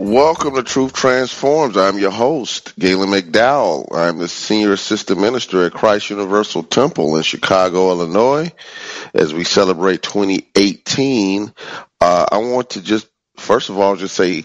Welcome 0.00 0.54
to 0.54 0.62
Truth 0.62 0.92
Transforms. 0.92 1.76
I'm 1.76 1.98
your 1.98 2.12
host, 2.12 2.78
Galen 2.78 3.08
McDowell. 3.08 3.88
I'm 3.92 4.18
the 4.18 4.28
Senior 4.28 4.74
Assistant 4.74 5.18
Minister 5.18 5.64
at 5.64 5.72
Christ 5.72 6.10
Universal 6.10 6.62
Temple 6.62 7.16
in 7.16 7.24
Chicago, 7.24 7.90
Illinois. 7.90 8.52
As 9.12 9.34
we 9.34 9.42
celebrate 9.42 10.04
2018, 10.04 11.52
uh, 12.00 12.26
I 12.30 12.38
want 12.38 12.70
to 12.70 12.80
just, 12.80 13.08
first 13.38 13.70
of 13.70 13.80
all, 13.80 13.96
just 13.96 14.14
say 14.14 14.44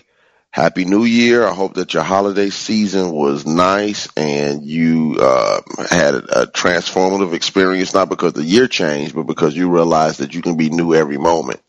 Happy 0.50 0.86
New 0.86 1.04
Year. 1.04 1.46
I 1.46 1.54
hope 1.54 1.76
that 1.76 1.94
your 1.94 2.02
holiday 2.02 2.50
season 2.50 3.12
was 3.12 3.46
nice 3.46 4.08
and 4.18 4.66
you 4.66 5.18
uh, 5.22 5.62
had 5.88 6.16
a, 6.16 6.48
transformative 6.48 7.36
experience, 7.36 7.94
not 7.94 8.10
because 8.10 8.34
the 8.34 8.44
year 8.44 8.68
changed, 8.68 9.14
but 9.14 9.28
because 9.28 9.56
you 9.56 9.70
realized 9.70 10.20
that 10.20 10.34
you 10.34 10.42
can 10.42 10.58
be 10.58 10.72
new 10.72 10.96
every 10.96 11.20
moment. 11.20 11.62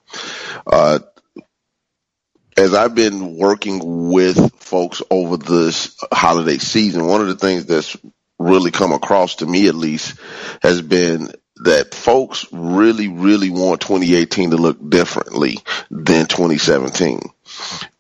Uh, 0.67 1.01
as 2.57 2.75
I've 2.75 2.95
been 2.95 3.37
working 3.37 4.11
with 4.11 4.55
folks 4.57 5.03
over 5.11 5.37
this 5.37 5.97
holiday 6.13 6.59
season, 6.59 7.07
one 7.07 7.21
of 7.21 7.27
the 7.27 7.37
things 7.37 7.67
that's 7.67 7.97
really 8.39 8.71
come 8.71 8.93
across 8.93 9.37
to 9.37 9.47
me 9.47 9.69
at 9.69 9.75
least 9.75 10.19
has 10.63 10.83
been 10.83 11.33
that 11.57 11.95
folks 11.95 12.47
really, 12.53 13.09
really 13.09 13.51
want 13.51 13.81
2018 13.81 14.51
to 14.51 14.57
look 14.57 14.91
differently 14.91 15.59
than 15.91 16.27
2017. 16.27 17.21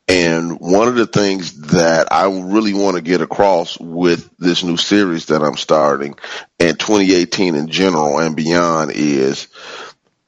And 0.06 0.60
one 0.60 0.88
of 0.88 0.96
the 0.96 1.06
things 1.06 1.68
that 1.68 2.12
I 2.12 2.26
really 2.26 2.74
want 2.74 2.96
to 2.96 3.02
get 3.02 3.22
across 3.22 3.78
with 3.78 4.28
this 4.38 4.62
new 4.62 4.76
series 4.76 5.26
that 5.26 5.42
I'm 5.42 5.56
starting 5.56 6.16
and 6.58 6.78
2018 6.78 7.54
in 7.54 7.68
general 7.68 8.18
and 8.18 8.36
beyond 8.36 8.90
is 8.92 9.48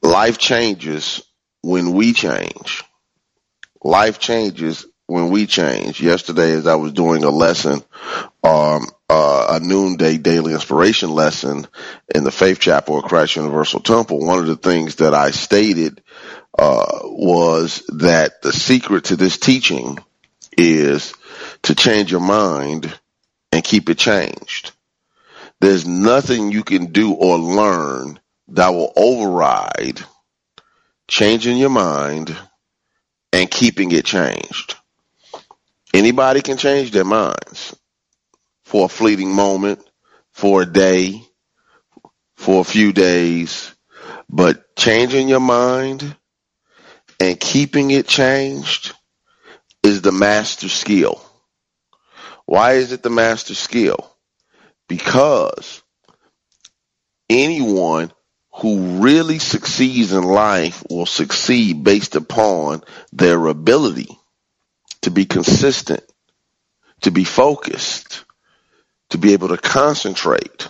life 0.01 0.39
changes 0.39 1.21
when 1.61 1.93
we 1.93 2.13
change 2.13 2.83
life 3.87 4.19
changes 4.19 4.85
when 5.07 5.29
we 5.29 5.45
change. 5.45 6.01
Yesterday, 6.01 6.51
as 6.51 6.67
I 6.67 6.75
was 6.75 6.91
doing 6.91 7.23
a 7.23 7.29
lesson, 7.29 7.81
um, 8.43 8.85
uh, 9.09 9.47
a 9.51 9.59
noonday 9.61 10.17
daily 10.17 10.53
inspiration 10.53 11.09
lesson 11.09 11.65
in 12.13 12.25
the 12.25 12.31
Faith 12.31 12.59
Chapel 12.59 12.99
at 12.99 13.05
Christ 13.05 13.37
Universal 13.37 13.79
Temple, 13.79 14.19
one 14.19 14.39
of 14.39 14.47
the 14.47 14.57
things 14.57 14.95
that 14.95 15.13
I 15.13 15.31
stated 15.31 16.03
uh, 16.59 16.99
was 17.03 17.83
that 17.87 18.41
the 18.41 18.51
secret 18.51 19.05
to 19.05 19.15
this 19.15 19.37
teaching 19.37 19.97
is 20.57 21.13
to 21.63 21.73
change 21.73 22.11
your 22.11 22.21
mind 22.21 22.93
and 23.53 23.63
keep 23.63 23.89
it 23.89 23.97
changed. 23.97 24.73
There's 25.61 25.87
nothing 25.87 26.51
you 26.51 26.63
can 26.63 26.87
do 26.87 27.13
or 27.13 27.37
learn 27.37 28.19
that 28.49 28.69
will 28.69 28.91
override 28.97 30.01
changing 31.07 31.57
your 31.57 31.69
mind 31.69 32.35
and 33.33 33.49
keeping 33.49 33.91
it 33.91 34.05
changed. 34.05 34.75
Anybody 35.93 36.41
can 36.41 36.57
change 36.57 36.91
their 36.91 37.05
minds 37.05 37.75
for 38.65 38.85
a 38.85 38.89
fleeting 38.89 39.33
moment, 39.33 39.79
for 40.33 40.61
a 40.61 40.65
day, 40.65 41.21
for 42.35 42.61
a 42.61 42.65
few 42.65 42.93
days, 42.93 43.73
but 44.29 44.75
changing 44.75 45.29
your 45.29 45.39
mind 45.39 46.15
and 47.19 47.39
keeping 47.39 47.91
it 47.91 48.07
changed 48.07 48.93
is 49.83 50.01
the 50.01 50.11
master 50.11 50.69
skill. 50.69 51.21
Why 52.45 52.73
is 52.73 52.91
it 52.91 53.03
the 53.03 53.09
master 53.09 53.55
skill? 53.55 54.11
Because 54.87 55.81
anyone 57.29 58.11
who 58.57 59.03
really 59.03 59.37
succeeds 59.37 60.13
in 60.13 60.23
life 60.23 60.83
will 60.89 61.05
succeed 61.05 61.83
based 61.83 62.15
upon 62.15 62.81
their 63.13 63.45
ability 63.45 64.07
to 65.03 65.11
be 65.11 65.25
consistent, 65.25 66.03
to 67.01 67.11
be 67.11 67.23
focused, 67.23 68.25
to 69.11 69.19
be 69.19 69.33
able 69.33 69.49
to 69.49 69.57
concentrate 69.57 70.69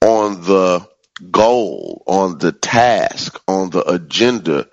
on 0.00 0.42
the 0.42 0.88
goal, 1.32 2.04
on 2.06 2.38
the 2.38 2.52
task, 2.52 3.40
on 3.48 3.70
the 3.70 3.82
agenda, 3.90 4.68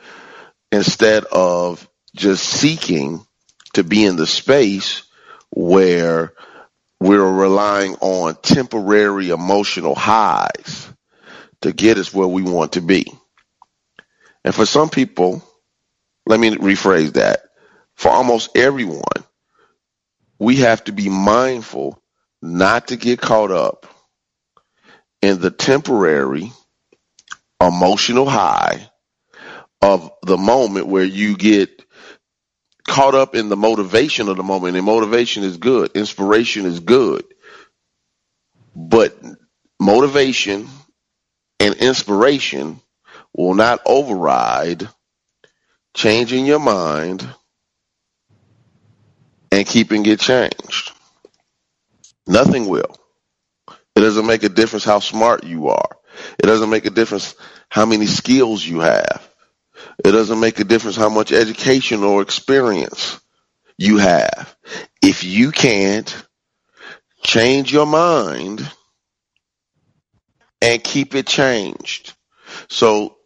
instead 0.71 1.23
of 1.25 1.89
just 2.15 2.43
seeking 2.43 3.25
to 3.73 3.83
be 3.83 4.05
in 4.05 4.15
the 4.15 4.27
space 4.27 5.03
where 5.49 6.33
we're 6.99 7.31
relying 7.31 7.95
on 7.95 8.35
temporary 8.35 9.31
emotional 9.31 9.95
highs 9.95 10.87
to 11.61 11.73
get 11.73 11.97
us 11.97 12.13
where 12.13 12.27
we 12.27 12.41
want 12.43 12.73
to 12.73 12.81
be. 12.81 13.11
And 14.43 14.53
for 14.55 14.65
some 14.65 14.89
people, 14.89 15.43
let 16.25 16.39
me 16.39 16.51
rephrase 16.55 17.13
that. 17.13 17.41
For 17.95 18.09
almost 18.09 18.57
everyone, 18.57 19.03
we 20.39 20.57
have 20.57 20.83
to 20.85 20.91
be 20.91 21.09
mindful 21.09 22.01
not 22.41 22.87
to 22.87 22.97
get 22.97 23.21
caught 23.21 23.51
up 23.51 23.85
in 25.21 25.39
the 25.39 25.51
temporary 25.51 26.51
emotional 27.61 28.27
high 28.27 28.89
of 29.81 30.11
the 30.23 30.37
moment 30.37 30.87
where 30.87 31.03
you 31.03 31.37
get 31.37 31.83
caught 32.87 33.15
up 33.15 33.35
in 33.35 33.49
the 33.49 33.57
motivation 33.57 34.29
of 34.29 34.37
the 34.37 34.43
moment. 34.43 34.75
And 34.77 34.85
motivation 34.85 35.43
is 35.43 35.57
good. 35.57 35.91
Inspiration 35.95 36.65
is 36.65 36.79
good. 36.79 37.25
But 38.75 39.17
motivation 39.79 40.67
and 41.61 41.75
inspiration 41.75 42.81
will 43.35 43.53
not 43.53 43.81
override 43.85 44.89
changing 45.93 46.47
your 46.47 46.59
mind 46.59 47.27
and 49.51 49.67
keeping 49.67 50.03
it 50.07 50.19
changed. 50.19 50.91
Nothing 52.25 52.67
will. 52.67 52.95
It 53.95 53.99
doesn't 54.01 54.25
make 54.25 54.41
a 54.41 54.49
difference 54.49 54.83
how 54.83 54.99
smart 54.99 55.43
you 55.43 55.67
are. 55.67 55.89
It 56.39 56.47
doesn't 56.47 56.69
make 56.71 56.85
a 56.87 56.89
difference 56.89 57.35
how 57.69 57.85
many 57.85 58.07
skills 58.07 58.65
you 58.65 58.79
have. 58.79 59.27
It 60.03 60.13
doesn't 60.13 60.39
make 60.39 60.59
a 60.59 60.63
difference 60.63 60.95
how 60.95 61.09
much 61.09 61.31
education 61.31 62.03
or 62.03 62.23
experience 62.23 63.19
you 63.77 63.97
have. 63.97 64.55
If 65.03 65.23
you 65.23 65.51
can't 65.51 66.25
change 67.23 67.71
your 67.71 67.85
mind 67.85 68.67
and 70.61 70.83
keep 70.83 71.15
it 71.15 71.27
changed. 71.27 72.13
So 72.69 73.17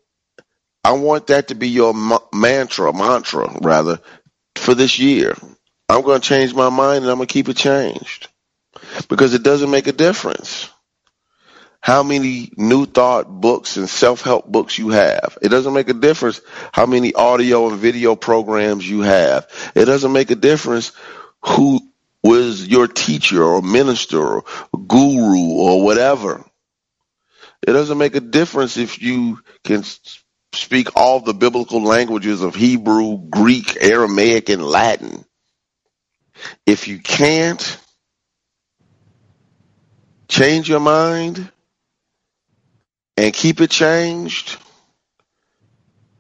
I 0.84 0.94
want 0.94 1.28
that 1.28 1.50
to 1.50 1.56
be 1.56 1.70
your 1.70 1.94
mantra, 2.34 2.94
mantra 2.94 3.58
rather, 3.62 4.00
for 4.56 4.74
this 4.74 5.00
year. 5.00 5.36
I'm 5.90 6.02
going 6.02 6.22
to 6.22 6.28
change 6.28 6.54
my 6.54 6.70
mind 6.70 7.04
and 7.04 7.12
I'm 7.12 7.18
going 7.18 7.28
to 7.28 7.34
keep 7.34 7.50
it 7.50 7.58
changed 7.58 8.28
because 9.10 9.34
it 9.34 9.44
doesn't 9.44 9.72
make 9.72 9.88
a 9.88 9.92
difference 9.92 10.70
how 11.86 12.02
many 12.02 12.52
new 12.58 12.88
thought 12.88 13.30
books 13.30 13.78
and 13.78 13.88
self-help 13.88 14.48
books 14.48 14.80
you 14.80 14.90
have. 14.90 15.38
It 15.44 15.50
doesn't 15.50 15.74
make 15.74 15.88
a 15.90 15.94
difference 15.94 16.42
how 16.72 16.88
many 16.88 17.14
audio 17.14 17.70
and 17.70 17.78
video 17.78 18.16
programs 18.16 18.90
you 18.90 19.02
have. 19.02 19.48
It 19.76 19.86
doesn't 19.86 20.12
make 20.12 20.32
a 20.32 20.36
difference 20.36 20.94
who 21.44 21.80
was 22.24 22.68
your 22.68 22.88
teacher 22.88 23.44
or 23.44 23.62
minister 23.62 24.20
or 24.20 24.44
guru 24.88 25.52
or 25.52 25.84
whatever. 25.84 26.44
It 27.66 27.74
doesn't 27.74 27.98
make 27.98 28.16
a 28.16 28.22
difference 28.22 28.78
if 28.78 29.02
you 29.02 29.40
can 29.64 29.84
speak 30.54 30.96
all 30.96 31.20
the 31.20 31.34
biblical 31.34 31.82
languages 31.82 32.44
of 32.44 32.54
Hebrew, 32.54 33.18
Greek, 33.18 33.78
Aramaic, 33.82 34.50
and 34.50 34.64
Latin. 34.64 35.26
If 36.68 36.88
you 36.88 37.00
can't 37.00 37.80
change 40.28 40.70
your 40.70 40.80
mind 40.80 41.52
and 43.18 43.34
keep 43.34 43.62
it 43.62 43.72
changed, 43.72 44.58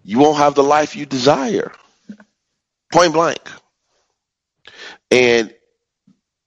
you 0.03 0.17
won't 0.17 0.37
have 0.37 0.55
the 0.55 0.63
life 0.63 0.95
you 0.95 1.05
desire. 1.05 1.71
Point 2.91 3.13
blank. 3.13 3.51
And 5.11 5.53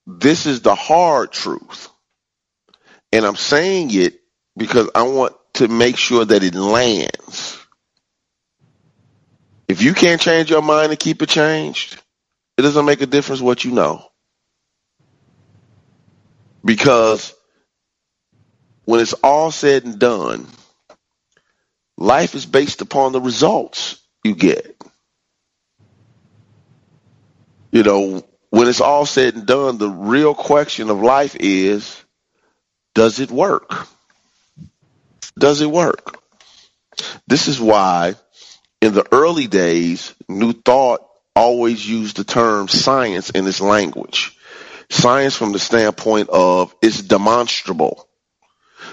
this 0.06 0.46
is 0.46 0.62
the 0.62 0.74
hard 0.74 1.30
truth. 1.30 1.88
And 3.12 3.24
I'm 3.24 3.36
saying 3.36 3.90
it 3.92 4.17
because 4.58 4.90
I 4.94 5.02
want 5.02 5.34
to 5.54 5.68
make 5.68 5.96
sure 5.96 6.24
that 6.24 6.42
it 6.42 6.54
lands. 6.54 7.58
If 9.68 9.82
you 9.82 9.94
can't 9.94 10.20
change 10.20 10.50
your 10.50 10.62
mind 10.62 10.90
and 10.90 10.98
keep 10.98 11.22
it 11.22 11.28
changed, 11.28 12.00
it 12.56 12.62
doesn't 12.62 12.84
make 12.84 13.00
a 13.00 13.06
difference 13.06 13.40
what 13.40 13.64
you 13.64 13.70
know. 13.70 14.04
Because 16.64 17.32
when 18.84 19.00
it's 19.00 19.12
all 19.12 19.50
said 19.50 19.84
and 19.84 19.98
done, 19.98 20.46
life 21.96 22.34
is 22.34 22.46
based 22.46 22.80
upon 22.80 23.12
the 23.12 23.20
results 23.20 24.00
you 24.24 24.34
get. 24.34 24.76
You 27.70 27.82
know, 27.82 28.24
when 28.50 28.66
it's 28.66 28.80
all 28.80 29.06
said 29.06 29.34
and 29.34 29.46
done, 29.46 29.78
the 29.78 29.88
real 29.88 30.34
question 30.34 30.90
of 30.90 31.00
life 31.00 31.36
is 31.38 32.02
does 32.94 33.20
it 33.20 33.30
work? 33.30 33.86
Does 35.38 35.60
it 35.60 35.70
work? 35.70 36.20
This 37.26 37.48
is 37.48 37.60
why 37.60 38.14
in 38.80 38.94
the 38.94 39.06
early 39.12 39.46
days, 39.46 40.14
New 40.28 40.52
Thought 40.52 41.00
always 41.34 41.88
used 41.88 42.16
the 42.16 42.24
term 42.24 42.68
science 42.68 43.30
in 43.30 43.46
its 43.46 43.60
language. 43.60 44.36
Science 44.90 45.36
from 45.36 45.52
the 45.52 45.58
standpoint 45.58 46.28
of 46.30 46.74
it's 46.82 47.02
demonstrable. 47.02 48.08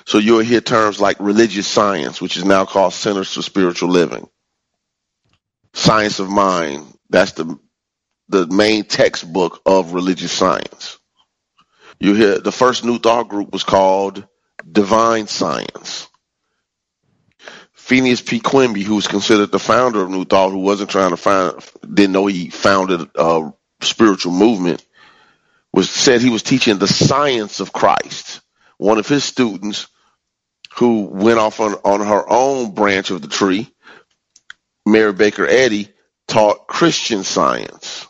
So 0.06 0.18
you'll 0.18 0.40
hear 0.40 0.62
terms 0.62 1.00
like 1.00 1.18
religious 1.20 1.68
science, 1.68 2.22
which 2.22 2.38
is 2.38 2.46
now 2.46 2.66
called 2.66 2.94
Centers 2.94 3.34
for 3.34 3.42
Spiritual 3.42 3.90
Living. 3.90 4.28
Science 5.74 6.20
of 6.20 6.30
Mind, 6.30 6.86
that's 7.10 7.34
the 7.34 7.60
the 8.28 8.48
main 8.48 8.84
textbook 8.84 9.62
of 9.66 9.94
religious 9.94 10.32
science. 10.32 10.98
You 12.00 12.16
hear 12.16 12.40
the 12.40 12.52
first 12.52 12.84
New 12.84 12.98
Thought 12.98 13.30
group 13.30 13.54
was 13.54 13.64
called 13.64 14.28
Divine 14.70 15.28
Science. 15.28 16.08
Phineas 17.86 18.20
P. 18.20 18.40
Quimby, 18.40 18.82
who 18.82 18.96
was 18.96 19.08
considered 19.08 19.52
the 19.52 19.60
founder 19.60 20.02
of 20.02 20.10
New 20.10 20.26
Thought, 20.26 20.50
who 20.50 20.58
wasn't 20.58 20.90
trying 20.90 21.12
to 21.12 21.18
find, 21.18 21.54
didn't 21.84 22.14
know 22.14 22.26
he 22.26 22.50
founded 22.50 23.08
a 23.14 23.54
spiritual 23.80 24.32
movement, 24.32 24.84
was 25.72 25.88
said 25.88 26.20
he 26.20 26.32
was 26.32 26.42
teaching 26.42 26.80
the 26.80 26.88
science 26.88 27.60
of 27.60 27.72
Christ. 27.72 28.42
One 28.80 28.98
of 28.98 29.08
his 29.08 29.24
students 29.24 29.86
who 30.78 31.04
went 31.04 31.38
off 31.38 31.60
on, 31.60 31.76
on 31.86 32.00
her 32.00 32.28
own 32.28 32.74
branch 32.74 33.12
of 33.12 33.22
the 33.22 33.28
tree, 33.28 33.72
Mary 34.88 35.14
Baker 35.14 35.46
Eddy, 35.46 35.90
taught 36.28 36.66
Christian 36.66 37.24
science. 37.24 38.08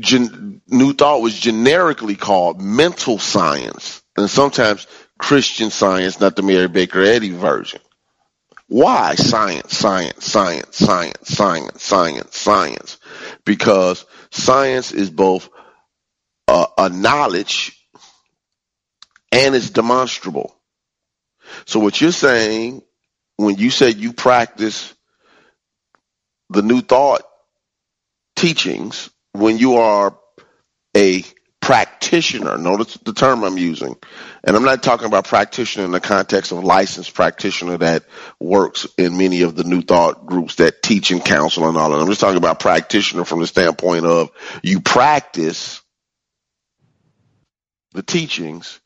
Gen- 0.00 0.62
New 0.66 0.94
Thought 0.94 1.22
was 1.22 1.38
generically 1.38 2.16
called 2.16 2.60
mental 2.60 3.20
science, 3.20 4.02
and 4.16 4.28
sometimes 4.28 4.88
Christian 5.22 5.70
science, 5.70 6.18
not 6.18 6.34
the 6.34 6.42
Mary 6.42 6.66
Baker 6.66 7.00
Eddy 7.00 7.30
version. 7.30 7.80
Why 8.66 9.14
science, 9.14 9.78
science, 9.78 10.26
science, 10.26 10.76
science, 10.76 11.28
science, 11.28 11.82
science, 11.82 12.36
science? 12.36 12.98
Because 13.44 14.04
science 14.32 14.90
is 14.90 15.10
both 15.10 15.48
a, 16.48 16.88
knowledge 16.88 17.78
and 19.30 19.54
it's 19.54 19.70
demonstrable. 19.70 20.56
So 21.66 21.78
what 21.78 22.00
you're 22.00 22.10
saying 22.10 22.82
when 23.36 23.56
you 23.56 23.70
say 23.70 23.90
you 23.90 24.12
practice 24.12 24.92
the 26.50 26.62
new 26.62 26.80
thought 26.80 27.22
teachings, 28.34 29.08
when 29.32 29.56
you 29.56 29.76
are 29.76 30.18
a 30.96 31.24
practitioner, 31.62 32.58
notice 32.58 32.94
the 32.94 33.14
term 33.14 33.44
I'm 33.44 33.56
using, 33.56 33.96
and 34.42 34.56
I'm 34.56 34.64
not 34.64 34.82
talking 34.82 35.06
about 35.06 35.28
practitioner 35.28 35.84
in 35.84 35.92
the 35.92 36.00
context 36.00 36.50
of 36.50 36.64
licensed 36.64 37.14
practitioner 37.14 37.78
that 37.78 38.02
works 38.40 38.86
in 38.98 39.16
many 39.16 39.42
of 39.42 39.54
the 39.54 39.62
new 39.62 39.80
thought 39.80 40.26
groups 40.26 40.56
that 40.56 40.82
teach 40.82 41.12
and 41.12 41.24
counsel 41.24 41.68
and 41.68 41.78
all 41.78 41.90
that. 41.90 42.00
I'm 42.00 42.08
just 42.08 42.20
talking 42.20 42.36
about 42.36 42.58
practitioner 42.58 43.24
from 43.24 43.38
the 43.38 43.46
standpoint 43.46 44.04
of 44.04 44.32
you 44.64 44.80
practice 44.80 45.80
the 47.92 48.02
teachings. 48.02 48.80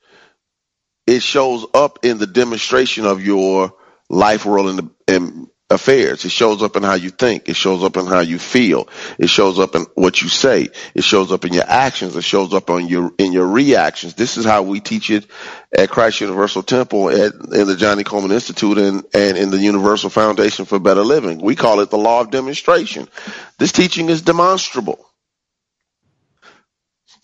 It 1.07 1.23
shows 1.23 1.65
up 1.73 2.05
in 2.05 2.19
the 2.19 2.27
demonstration 2.27 3.07
of 3.07 3.25
your 3.25 3.75
life 4.11 4.45
in, 4.45 4.77
the, 4.77 4.91
in 5.09 5.49
affairs. 5.69 6.25
It 6.25 6.31
shows 6.31 6.63
up 6.63 6.77
in 6.77 6.83
how 6.83 6.95
you 6.95 7.11
think. 7.11 7.49
It 7.49 7.57
shows 7.57 7.83
up 7.83 7.97
in 7.97 8.07
how 8.07 8.21
you 8.21 8.39
feel. 8.39 8.89
It 9.19 9.29
shows 9.29 9.59
up 9.59 9.75
in 9.75 9.83
what 9.95 10.23
you 10.23 10.29
say. 10.29 10.69
It 10.95 11.03
shows 11.03 11.33
up 11.33 11.45
in 11.45 11.53
your 11.53 11.65
actions. 11.67 12.15
It 12.15 12.23
shows 12.23 12.55
up 12.55 12.71
on 12.71 12.87
your 12.87 13.13
in 13.19 13.33
your 13.33 13.47
reactions. 13.47 14.15
This 14.15 14.37
is 14.37 14.45
how 14.45 14.63
we 14.63 14.81
teach 14.81 15.11
it 15.11 15.27
at 15.77 15.91
Christ 15.91 16.21
Universal 16.21 16.63
Temple 16.65 17.11
at 17.11 17.35
in 17.35 17.67
the 17.67 17.77
Johnnie 17.77 18.05
Colemon 18.05 18.33
Institute 18.33 18.79
and, 18.79 19.05
and 19.13 19.37
in 19.37 19.51
the 19.51 19.59
Universal 19.59 20.11
Foundation 20.11 20.65
for 20.67 20.79
Better 20.79 21.03
Living. 21.03 21.41
We 21.41 21.57
call 21.57 21.81
it 21.81 21.91
the 21.91 21.99
law 21.99 22.21
of 22.21 22.31
demonstration. 22.31 23.09
This 23.59 23.73
teaching 23.73 24.09
is 24.09 24.23
demonstrable. 24.23 25.05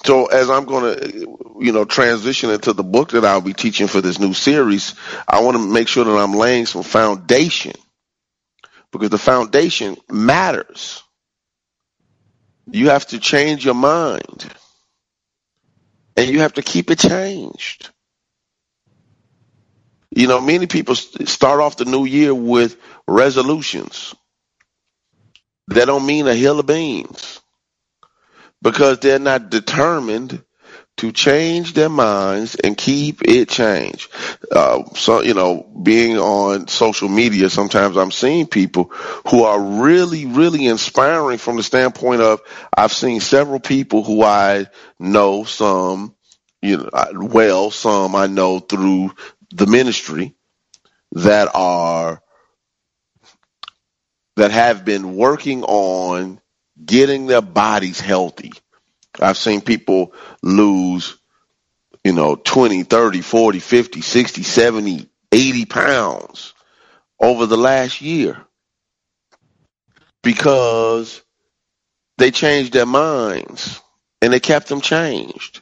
So 0.04 0.26
as 0.26 0.50
I'm 0.50 0.64
going 0.64 0.98
to, 0.98 1.38
you 1.60 1.70
know, 1.70 1.84
transition 1.84 2.50
into 2.50 2.72
the 2.72 2.82
book 2.82 3.10
that 3.10 3.24
I'll 3.24 3.40
be 3.40 3.52
teaching 3.52 3.86
for 3.86 4.00
this 4.00 4.18
new 4.18 4.34
series, 4.34 4.96
I 5.28 5.42
want 5.42 5.56
to 5.56 5.64
make 5.64 5.86
sure 5.86 6.04
that 6.04 6.10
I'm 6.10 6.34
laying 6.34 6.66
some 6.66 6.82
foundation 6.82 7.74
because 8.92 9.10
the 9.10 9.18
foundation 9.18 9.96
matters. 10.10 11.02
You 12.70 12.90
have 12.90 13.06
to 13.08 13.18
change 13.18 13.64
your 13.64 13.74
mind 13.74 14.46
and 16.16 16.30
you 16.30 16.40
have 16.40 16.54
to 16.54 16.62
keep 16.62 16.90
it 16.90 16.98
changed. 16.98 17.90
You 20.14 20.28
know, 20.28 20.40
many 20.40 20.66
people 20.66 20.94
start 20.94 21.60
off 21.60 21.78
the 21.78 21.86
new 21.86 22.04
year 22.04 22.34
with 22.34 22.76
resolutions. 23.08 24.14
That 25.68 25.86
don't 25.86 26.06
mean 26.06 26.26
a 26.26 26.34
hill 26.34 26.60
of 26.60 26.66
beans 26.66 27.40
because 28.62 28.98
they're 29.00 29.18
not 29.18 29.50
determined 29.50 30.44
to 30.98 31.10
change 31.10 31.74
their 31.74 31.88
minds 31.88 32.54
and 32.54 32.76
keep 32.76 33.22
it 33.26 33.48
changed. 33.48 34.12
Uh, 34.50 34.84
so, 34.94 35.22
you 35.22 35.34
know, 35.34 35.62
being 35.82 36.18
on 36.18 36.68
social 36.68 37.08
media, 37.08 37.50
sometimes 37.50 37.96
I'm 37.96 38.10
seeing 38.10 38.46
people 38.46 38.84
who 39.28 39.44
are 39.44 39.60
really, 39.82 40.26
really 40.26 40.66
inspiring 40.66 41.38
from 41.38 41.56
the 41.56 41.62
standpoint 41.62 42.20
of 42.20 42.40
I've 42.76 42.92
seen 42.92 43.20
several 43.20 43.58
people 43.58 44.04
who 44.04 44.22
I 44.22 44.66
know, 44.98 45.44
some, 45.44 46.14
you 46.60 46.76
know, 46.76 46.90
well, 47.14 47.70
some 47.70 48.14
I 48.14 48.26
know 48.26 48.60
through 48.60 49.12
the 49.50 49.66
ministry 49.66 50.34
that 51.12 51.48
are, 51.54 52.22
that 54.36 54.50
have 54.50 54.84
been 54.84 55.16
working 55.16 55.64
on 55.64 56.40
getting 56.84 57.26
their 57.26 57.42
bodies 57.42 58.00
healthy 58.00 58.52
I've 59.20 59.36
seen 59.38 59.60
people 59.60 60.14
lose, 60.42 61.16
you 62.04 62.12
know, 62.12 62.36
20, 62.36 62.84
30, 62.84 63.20
40, 63.20 63.58
50, 63.58 64.00
60, 64.00 64.42
70, 64.42 65.08
80 65.32 65.64
pounds 65.66 66.54
over 67.20 67.46
the 67.46 67.56
last 67.56 68.00
year 68.00 68.44
because 70.22 71.22
they 72.18 72.30
changed 72.30 72.72
their 72.72 72.86
minds 72.86 73.80
and 74.20 74.32
they 74.32 74.40
kept 74.40 74.68
them 74.68 74.80
changed. 74.80 75.60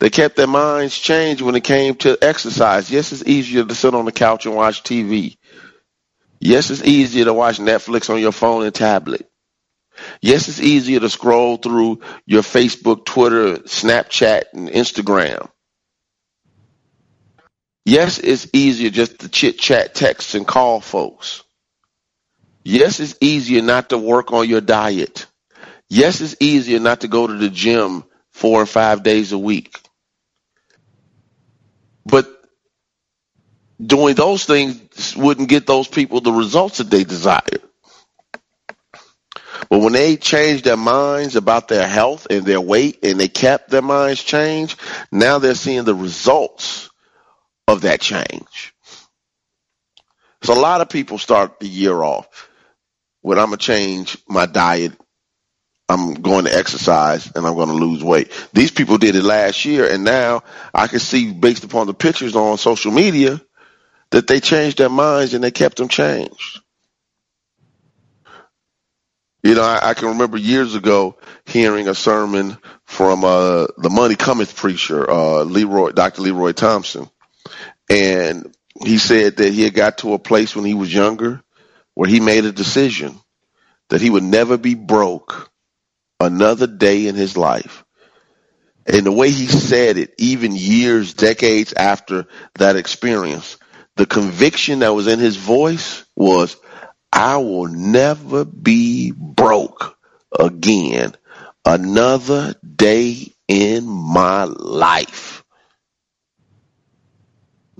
They 0.00 0.10
kept 0.10 0.36
their 0.36 0.46
minds 0.46 0.98
changed 0.98 1.42
when 1.42 1.54
it 1.54 1.64
came 1.64 1.94
to 1.96 2.18
exercise. 2.22 2.90
Yes, 2.90 3.12
it's 3.12 3.24
easier 3.26 3.64
to 3.64 3.74
sit 3.74 3.94
on 3.94 4.06
the 4.06 4.12
couch 4.12 4.46
and 4.46 4.56
watch 4.56 4.82
TV. 4.82 5.36
Yes, 6.40 6.70
it's 6.70 6.82
easier 6.82 7.26
to 7.26 7.34
watch 7.34 7.58
Netflix 7.58 8.08
on 8.08 8.18
your 8.20 8.32
phone 8.32 8.64
and 8.64 8.74
tablet. 8.74 9.29
Yes, 10.20 10.48
it's 10.48 10.60
easier 10.60 11.00
to 11.00 11.10
scroll 11.10 11.56
through 11.56 12.00
your 12.26 12.42
Facebook, 12.42 13.04
Twitter, 13.04 13.58
Snapchat, 13.58 14.44
and 14.52 14.68
Instagram. 14.68 15.48
Yes, 17.84 18.18
it's 18.18 18.48
easier 18.52 18.90
just 18.90 19.20
to 19.20 19.28
chit 19.28 19.58
chat, 19.58 19.94
text, 19.94 20.34
and 20.34 20.46
call 20.46 20.80
folks. 20.80 21.42
Yes, 22.64 23.00
it's 23.00 23.16
easier 23.20 23.62
not 23.62 23.90
to 23.90 23.98
work 23.98 24.32
on 24.32 24.48
your 24.48 24.60
diet. 24.60 25.26
Yes, 25.88 26.20
it's 26.20 26.36
easier 26.40 26.78
not 26.78 27.00
to 27.00 27.08
go 27.08 27.26
to 27.26 27.34
the 27.34 27.48
gym 27.48 28.04
four 28.30 28.60
or 28.62 28.66
five 28.66 29.02
days 29.02 29.32
a 29.32 29.38
week. 29.38 29.76
But 32.06 32.28
doing 33.84 34.14
those 34.14 34.44
things 34.44 35.16
wouldn't 35.16 35.48
get 35.48 35.66
those 35.66 35.88
people 35.88 36.20
the 36.20 36.32
results 36.32 36.78
that 36.78 36.90
they 36.90 37.04
desired. 37.04 37.62
But 39.70 39.78
when 39.78 39.92
they 39.92 40.16
changed 40.16 40.64
their 40.64 40.76
minds 40.76 41.36
about 41.36 41.68
their 41.68 41.86
health 41.86 42.26
and 42.28 42.44
their 42.44 42.60
weight 42.60 42.98
and 43.04 43.20
they 43.20 43.28
kept 43.28 43.70
their 43.70 43.82
minds 43.82 44.22
changed, 44.22 44.78
now 45.12 45.38
they're 45.38 45.54
seeing 45.54 45.84
the 45.84 45.94
results 45.94 46.90
of 47.68 47.82
that 47.82 48.00
change. 48.00 48.74
So 50.42 50.54
a 50.54 50.60
lot 50.60 50.80
of 50.80 50.88
people 50.88 51.18
start 51.18 51.60
the 51.60 51.68
year 51.68 52.02
off 52.02 52.48
when 53.20 53.38
I'm 53.38 53.46
going 53.46 53.58
to 53.58 53.64
change 53.64 54.18
my 54.28 54.46
diet. 54.46 54.92
I'm 55.88 56.14
going 56.14 56.46
to 56.46 56.56
exercise 56.56 57.30
and 57.34 57.46
I'm 57.46 57.54
going 57.54 57.68
to 57.68 57.74
lose 57.74 58.02
weight. 58.02 58.32
These 58.52 58.70
people 58.72 58.98
did 58.98 59.14
it 59.14 59.24
last 59.24 59.64
year 59.64 59.88
and 59.88 60.02
now 60.02 60.42
I 60.74 60.88
can 60.88 61.00
see 61.00 61.32
based 61.32 61.64
upon 61.64 61.86
the 61.86 61.94
pictures 61.94 62.34
on 62.34 62.58
social 62.58 62.92
media 62.92 63.40
that 64.10 64.26
they 64.26 64.40
changed 64.40 64.78
their 64.78 64.88
minds 64.88 65.34
and 65.34 65.44
they 65.44 65.50
kept 65.50 65.76
them 65.76 65.88
changed. 65.88 66.60
You 69.42 69.54
know, 69.54 69.62
I, 69.62 69.90
I 69.90 69.94
can 69.94 70.08
remember 70.08 70.36
years 70.36 70.74
ago 70.74 71.16
hearing 71.46 71.88
a 71.88 71.94
sermon 71.94 72.58
from 72.84 73.24
uh, 73.24 73.66
the 73.78 73.90
Money 73.90 74.16
Cometh 74.16 74.54
preacher, 74.54 75.10
uh, 75.10 75.44
Leroy, 75.44 75.92
Dr. 75.92 76.22
Leroy 76.22 76.52
Thompson, 76.52 77.08
and 77.88 78.54
he 78.84 78.98
said 78.98 79.36
that 79.38 79.52
he 79.52 79.62
had 79.62 79.74
got 79.74 79.98
to 79.98 80.14
a 80.14 80.18
place 80.18 80.54
when 80.54 80.64
he 80.64 80.74
was 80.74 80.92
younger 80.92 81.42
where 81.94 82.08
he 82.08 82.20
made 82.20 82.44
a 82.44 82.52
decision 82.52 83.18
that 83.88 84.00
he 84.00 84.10
would 84.10 84.22
never 84.22 84.56
be 84.56 84.74
broke 84.74 85.50
another 86.20 86.66
day 86.66 87.06
in 87.06 87.14
his 87.14 87.36
life. 87.36 87.84
And 88.86 89.04
the 89.04 89.12
way 89.12 89.30
he 89.30 89.46
said 89.46 89.98
it, 89.98 90.14
even 90.18 90.54
years, 90.54 91.14
decades 91.14 91.72
after 91.72 92.26
that 92.54 92.76
experience, 92.76 93.56
the 93.96 94.06
conviction 94.06 94.80
that 94.80 94.94
was 94.94 95.06
in 95.06 95.18
his 95.18 95.36
voice 95.36 96.04
was, 96.16 96.56
I 97.12 97.36
will 97.38 97.66
never 97.66 98.44
be 98.44 99.12
broke 99.12 99.96
again 100.38 101.14
another 101.64 102.54
day 102.76 103.34
in 103.48 103.86
my 103.86 104.44
life. 104.44 105.44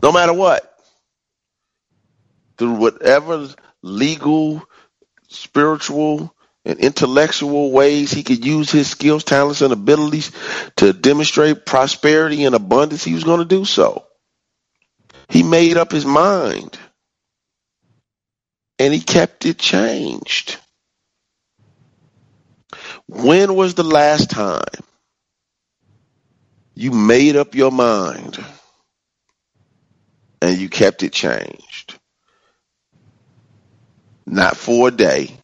No 0.02 0.12
matter 0.12 0.32
what. 0.32 0.66
Through 2.58 2.74
whatever 2.74 3.48
legal, 3.82 4.62
spiritual, 5.28 6.34
and 6.64 6.78
intellectual 6.78 7.70
ways 7.70 8.10
he 8.10 8.22
could 8.22 8.44
use 8.44 8.70
his 8.70 8.90
skills, 8.90 9.24
talents, 9.24 9.62
and 9.62 9.72
abilities 9.72 10.30
to 10.76 10.92
demonstrate 10.92 11.64
prosperity 11.64 12.44
and 12.44 12.54
abundance, 12.54 13.02
he 13.02 13.14
was 13.14 13.24
going 13.24 13.38
to 13.38 13.46
do 13.46 13.64
so. 13.64 14.04
He 15.28 15.42
made 15.42 15.76
up 15.76 15.90
his 15.90 16.04
mind 16.04 16.78
and 18.80 18.94
he 18.94 19.00
kept 19.00 19.44
it 19.44 19.58
changed. 19.58 20.56
When 23.06 23.54
was 23.54 23.74
the 23.74 23.84
last 23.84 24.30
time 24.30 24.64
you 26.74 26.90
made 26.90 27.36
up 27.36 27.54
your 27.54 27.70
mind 27.70 28.42
and 30.40 30.58
you 30.58 30.70
kept 30.70 31.02
it 31.02 31.12
changed? 31.12 31.98
Not 34.24 34.56
for 34.56 34.88
a 34.88 34.90
day, 34.90 35.36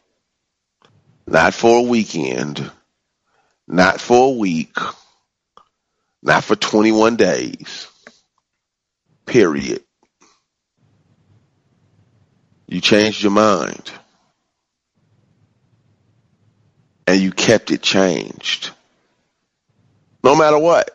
not 1.27 1.53
for 1.53 1.77
a 1.77 1.83
weekend, 1.83 2.71
not 3.67 4.01
for 4.01 4.29
a 4.29 4.37
week, 4.37 4.75
not 6.23 6.43
for 6.43 6.55
21 6.55 7.17
days, 7.17 7.87
period. 9.27 9.83
You 12.67 12.81
changed 12.81 13.23
your 13.23 13.31
mind. 13.31 13.91
And 17.05 17.21
you 17.21 17.31
kept 17.31 17.71
it 17.71 17.81
changed. 17.81 18.71
No 20.23 20.35
matter 20.35 20.59
what. 20.59 20.91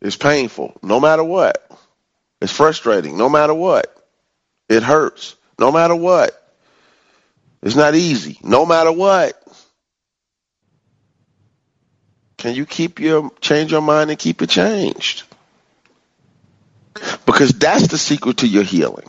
It's 0.00 0.16
painful. 0.16 0.76
No 0.82 0.98
matter 0.98 1.22
what. 1.22 1.70
It's 2.40 2.52
frustrating. 2.52 3.16
No 3.16 3.28
matter 3.28 3.54
what. 3.54 3.94
It 4.68 4.82
hurts. 4.82 5.36
No 5.58 5.70
matter 5.70 5.94
what. 5.94 6.34
It's 7.62 7.76
not 7.76 7.94
easy. 7.94 8.38
No 8.42 8.66
matter 8.66 8.92
what. 8.92 9.40
Can 12.36 12.54
you 12.54 12.66
keep 12.66 13.00
your 13.00 13.30
change 13.40 13.72
your 13.72 13.80
mind 13.80 14.10
and 14.10 14.18
keep 14.18 14.42
it 14.42 14.48
changed? 14.48 15.24
Because 17.28 17.50
that's 17.50 17.88
the 17.88 17.98
secret 17.98 18.38
to 18.38 18.48
your 18.48 18.62
healing. 18.62 19.06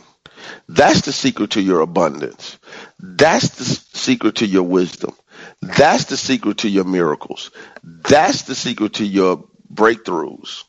That's 0.68 1.00
the 1.00 1.12
secret 1.12 1.52
to 1.52 1.62
your 1.62 1.80
abundance. 1.80 2.58
That's 2.98 3.48
the 3.48 3.64
secret 3.64 4.36
to 4.36 4.46
your 4.46 4.64
wisdom. 4.64 5.16
That's 5.62 6.04
the 6.04 6.18
secret 6.18 6.58
to 6.58 6.68
your 6.68 6.84
miracles. 6.84 7.50
That's 7.82 8.42
the 8.42 8.54
secret 8.54 8.92
to 8.96 9.06
your 9.06 9.48
breakthroughs. 9.72 10.64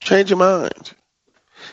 Change 0.00 0.30
your 0.30 0.38
mind 0.38 0.94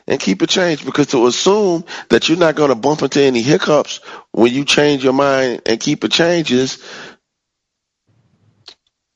and 0.08 0.20
keep 0.20 0.42
it 0.42 0.50
changed 0.50 0.84
because 0.84 1.08
to 1.08 1.26
assume 1.28 1.86
that 2.10 2.28
you're 2.28 2.38
not 2.38 2.56
going 2.56 2.68
to 2.68 2.76
bump 2.76 3.04
into 3.04 3.22
any 3.22 3.42
hiccups 3.42 4.02
when 4.34 4.52
you 4.54 4.66
change 4.66 5.06
your 5.06 5.14
mind 5.14 5.62
and 5.66 5.80
keep 5.80 6.04
it 6.04 6.12
changes 6.12 6.84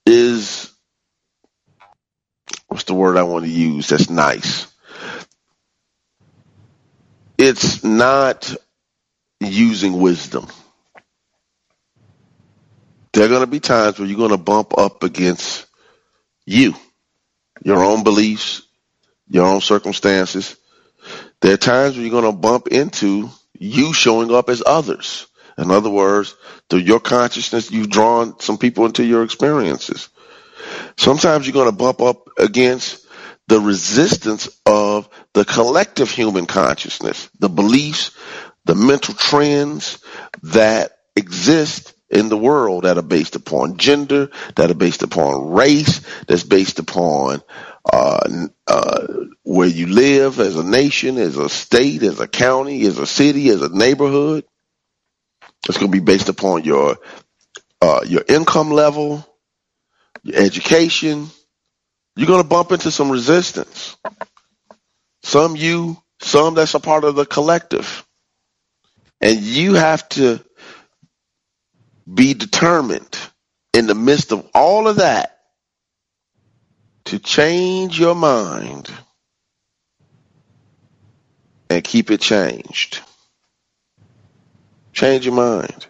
is 0.06 0.72
what's 2.70 2.86
the 2.86 2.94
word 2.94 3.18
I 3.18 3.24
want 3.24 3.44
to 3.44 3.52
use 3.52 3.90
that's 3.90 4.10
nice? 4.10 4.68
It's 7.48 7.84
not 7.84 8.56
using 9.40 10.00
wisdom. 10.00 10.48
There 13.14 13.24
are 13.24 13.28
going 13.28 13.42
to 13.42 13.48
be 13.48 13.60
times 13.60 14.00
where 14.00 14.08
you're 14.08 14.18
going 14.18 14.32
to 14.32 14.38
bump 14.38 14.76
up 14.80 15.04
against 15.04 15.68
you, 16.48 16.74
your 17.64 17.84
own 17.84 18.04
beliefs, 18.04 18.64
your 19.30 19.46
own 19.46 19.62
circumstances. 19.62 20.56
There 21.40 21.54
are 21.54 21.58
times 21.58 21.94
where 21.96 22.02
you're 22.02 22.20
going 22.20 22.34
to 22.34 22.36
bump 22.36 22.70
into 22.70 23.30
you 23.54 23.94
showing 23.94 24.34
up 24.34 24.50
as 24.50 24.64
others. 24.66 25.28
In 25.56 25.70
other 25.70 25.92
words, 25.92 26.34
through 26.68 26.80
your 26.80 27.00
consciousness, 27.00 27.70
you've 27.70 27.92
drawn 27.92 28.40
some 28.40 28.58
people 28.58 28.88
into 28.88 29.06
your 29.06 29.22
experiences. 29.22 30.10
Sometimes 30.98 31.46
you're 31.46 31.54
going 31.54 31.70
to 31.70 31.78
bump 31.78 32.02
up 32.02 32.28
against 32.40 33.06
the 33.48 33.60
resistance 33.60 34.50
of 34.66 34.95
the 35.36 35.46
collective 35.46 36.10
human 36.10 36.46
consciousness, 36.46 37.30
the 37.40 37.50
beliefs, 37.50 38.12
the 38.64 38.74
mental 38.74 39.14
trends 39.14 40.00
that 40.44 40.98
exist 41.18 41.94
in 42.10 42.30
the 42.30 42.38
world 42.38 42.86
that 42.86 42.98
are 42.98 43.04
based 43.04 43.36
upon 43.36 43.76
gender, 43.78 44.30
that 44.56 44.72
are 44.72 44.76
based 44.76 45.04
upon 45.04 45.52
race, 45.52 46.00
that's 46.26 46.44
based 46.44 46.80
upon 46.80 47.42
uh, 47.92 48.48
uh, 48.66 49.08
where 49.44 49.68
you 49.68 49.88
live 49.88 50.40
as 50.40 50.56
a 50.56 50.64
nation, 50.64 51.18
as 51.18 51.36
a 51.36 51.50
state, 51.50 52.02
as 52.02 52.22
a 52.22 52.30
county, 52.30 52.86
as 52.86 52.98
a 52.98 53.06
city, 53.06 53.50
as 53.50 53.62
a 53.62 53.76
neighborhood. 53.76 54.46
It's 55.68 55.78
going 55.78 55.92
to 55.92 55.98
be 55.98 56.04
based 56.04 56.30
upon 56.30 56.64
your 56.64 56.98
uh, 57.82 58.06
your 58.08 58.24
income 58.26 58.72
level, 58.72 59.28
your 60.24 60.38
education. 60.42 61.28
You're 62.16 62.28
going 62.28 62.42
to 62.42 62.48
bump 62.48 62.72
into 62.72 62.90
some 62.90 63.12
resistance. 63.12 63.98
Some 65.26 65.56
you, 65.56 65.98
some 66.22 66.54
that's 66.54 66.76
a 66.76 66.80
part 66.80 67.04
of 67.04 67.16
the 67.16 67.26
collective. 67.26 68.06
And 69.20 69.40
you 69.40 69.74
have 69.74 70.08
to 70.10 70.40
be 72.12 72.36
determined 72.36 73.18
in 73.74 73.88
the 73.88 73.96
midst 73.96 74.32
of 74.32 74.48
all 74.54 74.88
of 74.88 74.98
that 74.98 75.40
to 77.06 77.18
change 77.18 78.00
your 78.00 78.14
mind 78.14 78.92
and 81.72 81.84
keep 81.84 82.12
it 82.12 82.22
changed. 82.22 83.02
Change 84.94 85.26
your 85.26 85.34
mind 85.34 85.88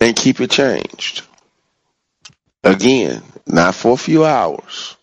and 0.00 0.16
keep 0.16 0.40
it 0.40 0.50
changed. 0.50 1.22
Again, 2.64 3.22
not 3.46 3.74
for 3.74 3.92
a 3.92 3.98
few 3.98 4.24
hours, 4.24 4.96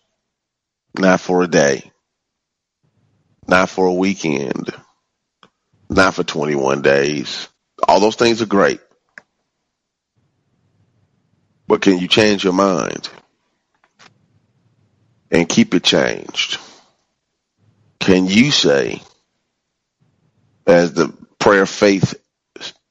not 0.98 1.20
for 1.20 1.42
a 1.42 1.48
day, 1.48 1.90
not 3.48 3.70
for 3.70 3.86
a 3.86 3.94
weekend, 3.94 4.70
not 5.90 6.14
for 6.14 6.24
21 6.24 6.82
days. 6.82 7.48
All 7.88 8.00
those 8.00 8.16
things 8.16 8.42
are 8.42 8.46
great. 8.46 8.80
But 11.68 11.82
can 11.82 11.98
you 11.98 12.08
change 12.08 12.44
your 12.44 12.52
mind 12.52 13.08
and 15.30 15.48
keep 15.48 15.74
it 15.74 15.84
changed? 15.84 16.58
Can 18.00 18.26
you 18.26 18.50
say, 18.50 19.02
as 20.66 20.92
the 20.94 21.12
prayer 21.38 21.66
faith 21.66 22.14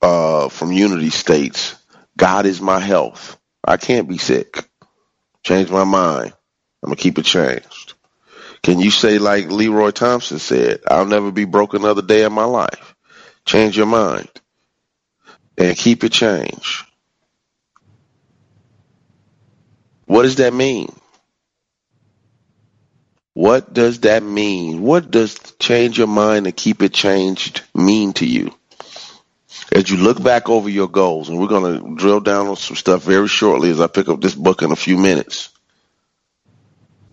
uh, 0.01 0.50
from 0.50 0.72
Unity 0.72 1.10
states, 1.12 1.75
God 2.18 2.46
is 2.46 2.62
my 2.62 2.79
health. 2.79 3.39
I 3.63 3.77
can't 3.77 4.10
be 4.10 4.18
sick. 4.20 4.63
Change 5.46 5.72
my 5.72 5.86
mind. 5.86 6.34
I'm 6.84 6.90
to 6.90 6.96
keep 6.96 7.18
it 7.20 7.26
changed. 7.26 7.94
Can 8.62 8.80
you 8.80 8.92
say, 8.92 9.18
like 9.20 9.48
Leroy 9.48 9.92
Thompson 9.92 10.40
said, 10.40 10.82
I'll 10.88 11.06
never 11.06 11.32
be 11.32 11.46
broke 11.46 11.74
another 11.74 12.02
day 12.02 12.24
in 12.24 12.34
my 12.34 12.46
life? 12.46 12.96
Change 13.46 13.78
your 13.78 13.86
mind 13.86 14.30
and 15.58 15.78
keep 15.78 16.04
it 16.04 16.12
changed. 16.12 16.86
What 20.06 20.24
does 20.24 20.38
that 20.38 20.54
mean? 20.54 20.92
What 23.34 23.74
does 23.74 24.02
that 24.02 24.24
mean? 24.24 24.82
What 24.82 25.12
does 25.12 25.38
change 25.60 25.98
your 25.98 26.08
mind 26.08 26.46
and 26.48 26.56
keep 26.56 26.82
it 26.82 26.94
changed 26.94 27.62
mean 27.74 28.14
to 28.14 28.26
you? 28.26 28.54
As 29.72 29.90
you 29.90 29.98
look 29.98 30.22
back 30.22 30.50
over 30.50 30.68
your 30.68 30.90
goals, 30.90 31.30
and 31.30 31.40
we're 31.40 31.48
going 31.48 31.80
to 31.80 31.96
drill 31.96 32.20
down 32.22 32.48
on 32.48 32.56
some 32.56 32.76
stuff 32.76 33.04
very 33.04 33.28
shortly 33.28 33.70
as 33.70 33.80
I 33.80 33.88
pick 33.88 34.10
up 34.10 34.20
this 34.20 34.36
book 34.36 34.62
in 34.62 34.72
a 34.72 34.76
few 34.76 34.98
minutes. 34.98 35.50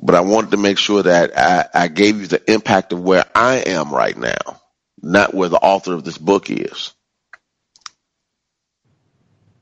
But 0.02 0.14
I 0.16 0.20
wanted 0.20 0.52
to 0.52 0.58
make 0.58 0.78
sure 0.78 1.02
that 1.02 1.38
I, 1.38 1.84
I 1.84 1.88
gave 1.88 2.20
you 2.20 2.26
the 2.28 2.52
impact 2.52 2.92
of 2.92 3.00
where 3.02 3.24
I 3.34 3.56
am 3.56 3.92
right 3.92 4.16
now, 4.16 4.60
not 5.02 5.34
where 5.34 5.48
the 5.48 5.58
author 5.58 5.94
of 5.94 6.04
this 6.04 6.18
book 6.18 6.50
is. 6.50 6.92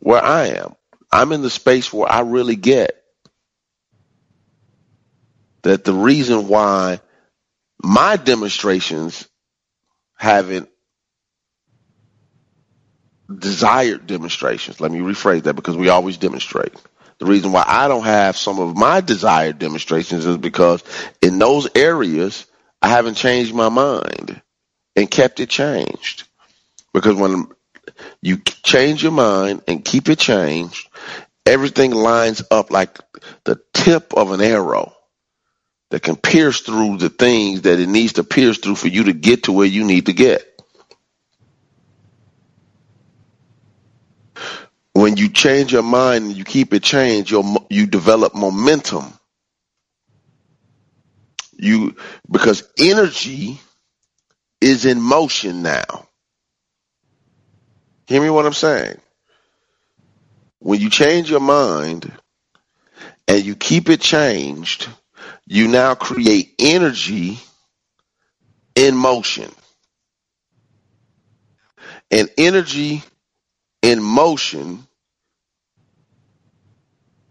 Where 0.00 0.22
I 0.24 0.48
am. 0.48 0.74
I'm 1.12 1.32
in 1.32 1.42
the 1.42 1.50
space 1.50 1.92
where 1.92 2.10
I 2.10 2.20
really 2.20 2.56
get 2.56 3.02
that 5.62 5.84
the 5.84 5.94
reason 5.94 6.48
why 6.48 7.00
my 7.82 8.16
demonstrations 8.16 9.28
haven't 10.18 10.68
desired 13.38 14.06
demonstrations. 14.06 14.80
Let 14.80 14.92
me 14.92 15.00
rephrase 15.00 15.44
that 15.44 15.54
because 15.54 15.76
we 15.76 15.88
always 15.90 16.18
demonstrate. 16.18 16.74
The 17.24 17.30
reason 17.30 17.52
why 17.52 17.64
I 17.66 17.88
don't 17.88 18.04
have 18.04 18.36
some 18.36 18.58
of 18.58 18.76
my 18.76 19.00
desired 19.00 19.58
demonstrations 19.58 20.26
is 20.26 20.36
because 20.36 20.84
in 21.22 21.38
those 21.38 21.66
areas, 21.74 22.44
I 22.82 22.88
haven't 22.88 23.14
changed 23.14 23.54
my 23.54 23.70
mind 23.70 24.42
and 24.94 25.10
kept 25.10 25.40
it 25.40 25.48
changed. 25.48 26.24
Because 26.92 27.16
when 27.16 27.46
you 28.20 28.36
change 28.36 29.02
your 29.02 29.12
mind 29.12 29.62
and 29.66 29.82
keep 29.82 30.10
it 30.10 30.18
changed, 30.18 30.86
everything 31.46 31.92
lines 31.92 32.42
up 32.50 32.70
like 32.70 32.98
the 33.44 33.58
tip 33.72 34.12
of 34.12 34.32
an 34.32 34.42
arrow 34.42 34.94
that 35.92 36.02
can 36.02 36.16
pierce 36.16 36.60
through 36.60 36.98
the 36.98 37.08
things 37.08 37.62
that 37.62 37.80
it 37.80 37.88
needs 37.88 38.14
to 38.14 38.24
pierce 38.24 38.58
through 38.58 38.76
for 38.76 38.88
you 38.88 39.04
to 39.04 39.14
get 39.14 39.44
to 39.44 39.52
where 39.52 39.66
you 39.66 39.84
need 39.84 40.06
to 40.06 40.12
get. 40.12 40.46
When 44.94 45.16
you 45.16 45.28
change 45.28 45.72
your 45.72 45.82
mind 45.82 46.26
and 46.26 46.36
you 46.36 46.44
keep 46.44 46.72
it 46.72 46.82
changed, 46.82 47.30
you 47.30 47.58
you 47.68 47.86
develop 47.86 48.34
momentum. 48.34 49.12
You 51.52 51.96
because 52.30 52.68
energy 52.78 53.60
is 54.60 54.86
in 54.86 55.00
motion 55.00 55.62
now. 55.62 56.08
Hear 58.06 58.22
me 58.22 58.30
what 58.30 58.46
I'm 58.46 58.52
saying? 58.52 58.98
When 60.60 60.80
you 60.80 60.90
change 60.90 61.30
your 61.30 61.40
mind 61.40 62.10
and 63.28 63.44
you 63.44 63.56
keep 63.56 63.90
it 63.90 64.00
changed, 64.00 64.88
you 65.46 65.68
now 65.68 65.94
create 65.94 66.54
energy 66.58 67.38
in 68.74 68.96
motion. 68.96 69.50
And 72.10 72.30
energy 72.38 73.02
in 73.82 74.02
motion 74.02 74.83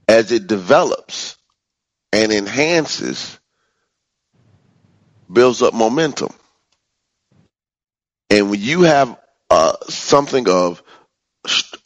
as 0.08 0.32
it 0.32 0.48
develops 0.48 1.38
and 2.12 2.32
enhances, 2.32 3.39
builds 5.32 5.62
up 5.62 5.74
momentum. 5.74 6.34
And 8.30 8.50
when 8.50 8.62
you 8.62 8.82
have 8.82 9.18
uh, 9.50 9.74
something 9.89 10.48
of 10.50 10.82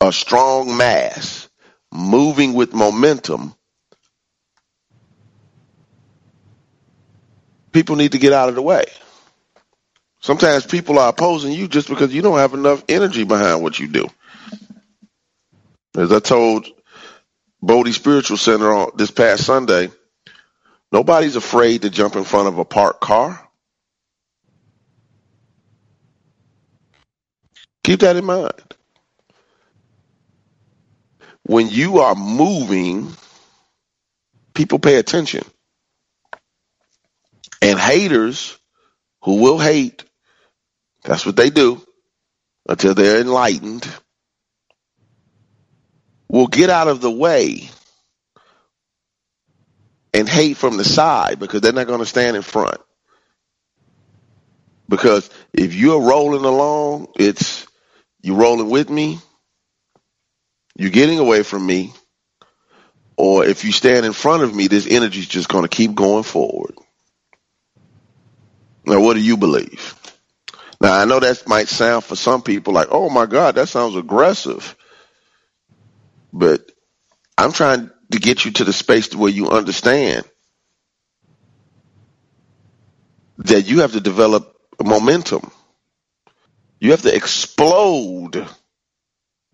a 0.02 0.12
strong 0.12 0.78
mass 0.78 1.50
moving 1.92 2.54
with 2.54 2.74
momentum, 2.74 3.56
people 7.72 7.96
need 7.96 8.14
to 8.14 8.20
get 8.20 8.34
out 8.34 8.50
of 8.50 8.56
the 8.56 8.62
way. 8.62 8.86
Sometimes 10.22 10.66
people 10.66 11.00
are 11.00 11.10
opposing 11.10 11.54
you 11.54 11.68
just 11.68 11.88
because 11.88 12.14
you 12.14 12.22
don't 12.22 12.40
have 12.40 12.54
enough 12.54 12.84
energy 12.90 13.24
behind 13.24 13.62
what 13.62 13.80
you 13.80 13.88
do. 13.88 14.08
As 15.96 16.12
I 16.12 16.20
told 16.20 16.68
Bodhi 17.62 17.92
Spiritual 17.92 18.38
Center 18.38 18.72
on 18.72 18.92
this 18.96 19.12
past 19.12 19.46
Sunday, 19.46 19.90
nobody's 20.92 21.36
afraid 21.36 21.82
to 21.82 21.90
jump 21.90 22.16
in 22.16 22.24
front 22.24 22.48
of 22.48 22.60
a 22.60 22.66
parked 22.66 23.02
car. 23.02 23.48
Keep 27.84 28.02
that 28.02 28.16
in 28.16 28.26
mind. 28.26 28.52
When 31.44 31.70
you 31.70 32.00
are 32.00 32.16
moving, 32.16 33.14
people 34.54 34.80
pay 34.80 34.96
attention. 34.96 35.44
And 37.62 37.80
haters 37.80 38.58
who 39.24 39.42
will 39.42 39.58
hate, 39.58 40.04
that's 41.04 41.26
what 41.26 41.38
they 41.38 41.50
do 41.50 41.82
until 42.68 42.94
they're 42.94 43.22
enlightened 43.22 43.88
will 46.30 46.48
get 46.48 46.70
out 46.70 46.88
of 46.88 47.02
the 47.02 47.12
way 47.12 47.70
and 50.14 50.28
hate 50.28 50.58
from 50.58 50.78
the 50.78 50.84
side 50.84 51.40
because 51.40 51.62
they're 51.62 51.74
not 51.74 51.88
going 51.88 52.00
to 52.00 52.06
stand 52.06 52.36
in 52.36 52.42
front. 52.42 52.80
Because 54.90 55.30
if 55.54 55.74
you're 55.74 56.02
rolling 56.02 56.46
along, 56.46 57.08
it's 57.18 57.68
you 58.22 58.36
rolling 58.36 58.70
with 58.70 58.90
me, 58.90 59.20
you're 60.76 60.92
getting 60.92 61.20
away 61.20 61.44
from 61.44 61.66
me, 61.66 61.94
or 63.18 63.46
if 63.46 63.66
you 63.66 63.72
stand 63.72 64.06
in 64.06 64.14
front 64.14 64.44
of 64.44 64.56
me, 64.56 64.68
this 64.68 64.88
energy 64.90 65.20
is 65.20 65.28
just 65.28 65.50
going 65.50 65.64
to 65.64 65.70
keep 65.70 65.94
going 65.96 66.24
forward. 66.24 66.76
Now, 68.86 69.02
what 69.02 69.16
do 69.16 69.22
you 69.22 69.36
believe? 69.36 69.96
Now, 70.80 70.94
I 70.94 71.06
know 71.06 71.20
that 71.20 71.48
might 71.48 71.68
sound 71.68 72.04
for 72.04 72.16
some 72.16 72.42
people 72.42 72.74
like, 72.74 72.88
oh 72.92 73.10
my 73.10 73.26
God, 73.26 73.56
that 73.56 73.68
sounds 73.68 73.96
aggressive. 73.96 74.76
But 76.34 76.72
I'm 77.38 77.52
trying 77.52 77.92
to 78.12 78.20
get 78.20 78.46
you 78.46 78.52
to 78.54 78.64
the 78.64 78.74
space 78.74 79.14
where 79.16 79.32
you 79.32 79.50
understand 79.50 80.26
that 83.40 83.64
you 83.64 83.82
have 83.82 83.94
to 83.94 84.02
develop 84.02 84.56
momentum. 84.84 85.52
You 86.80 86.92
have 86.92 87.04
to 87.04 87.16
explode 87.16 88.48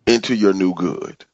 into 0.05 0.35
your 0.35 0.53
new 0.53 0.73
good. 0.73 1.25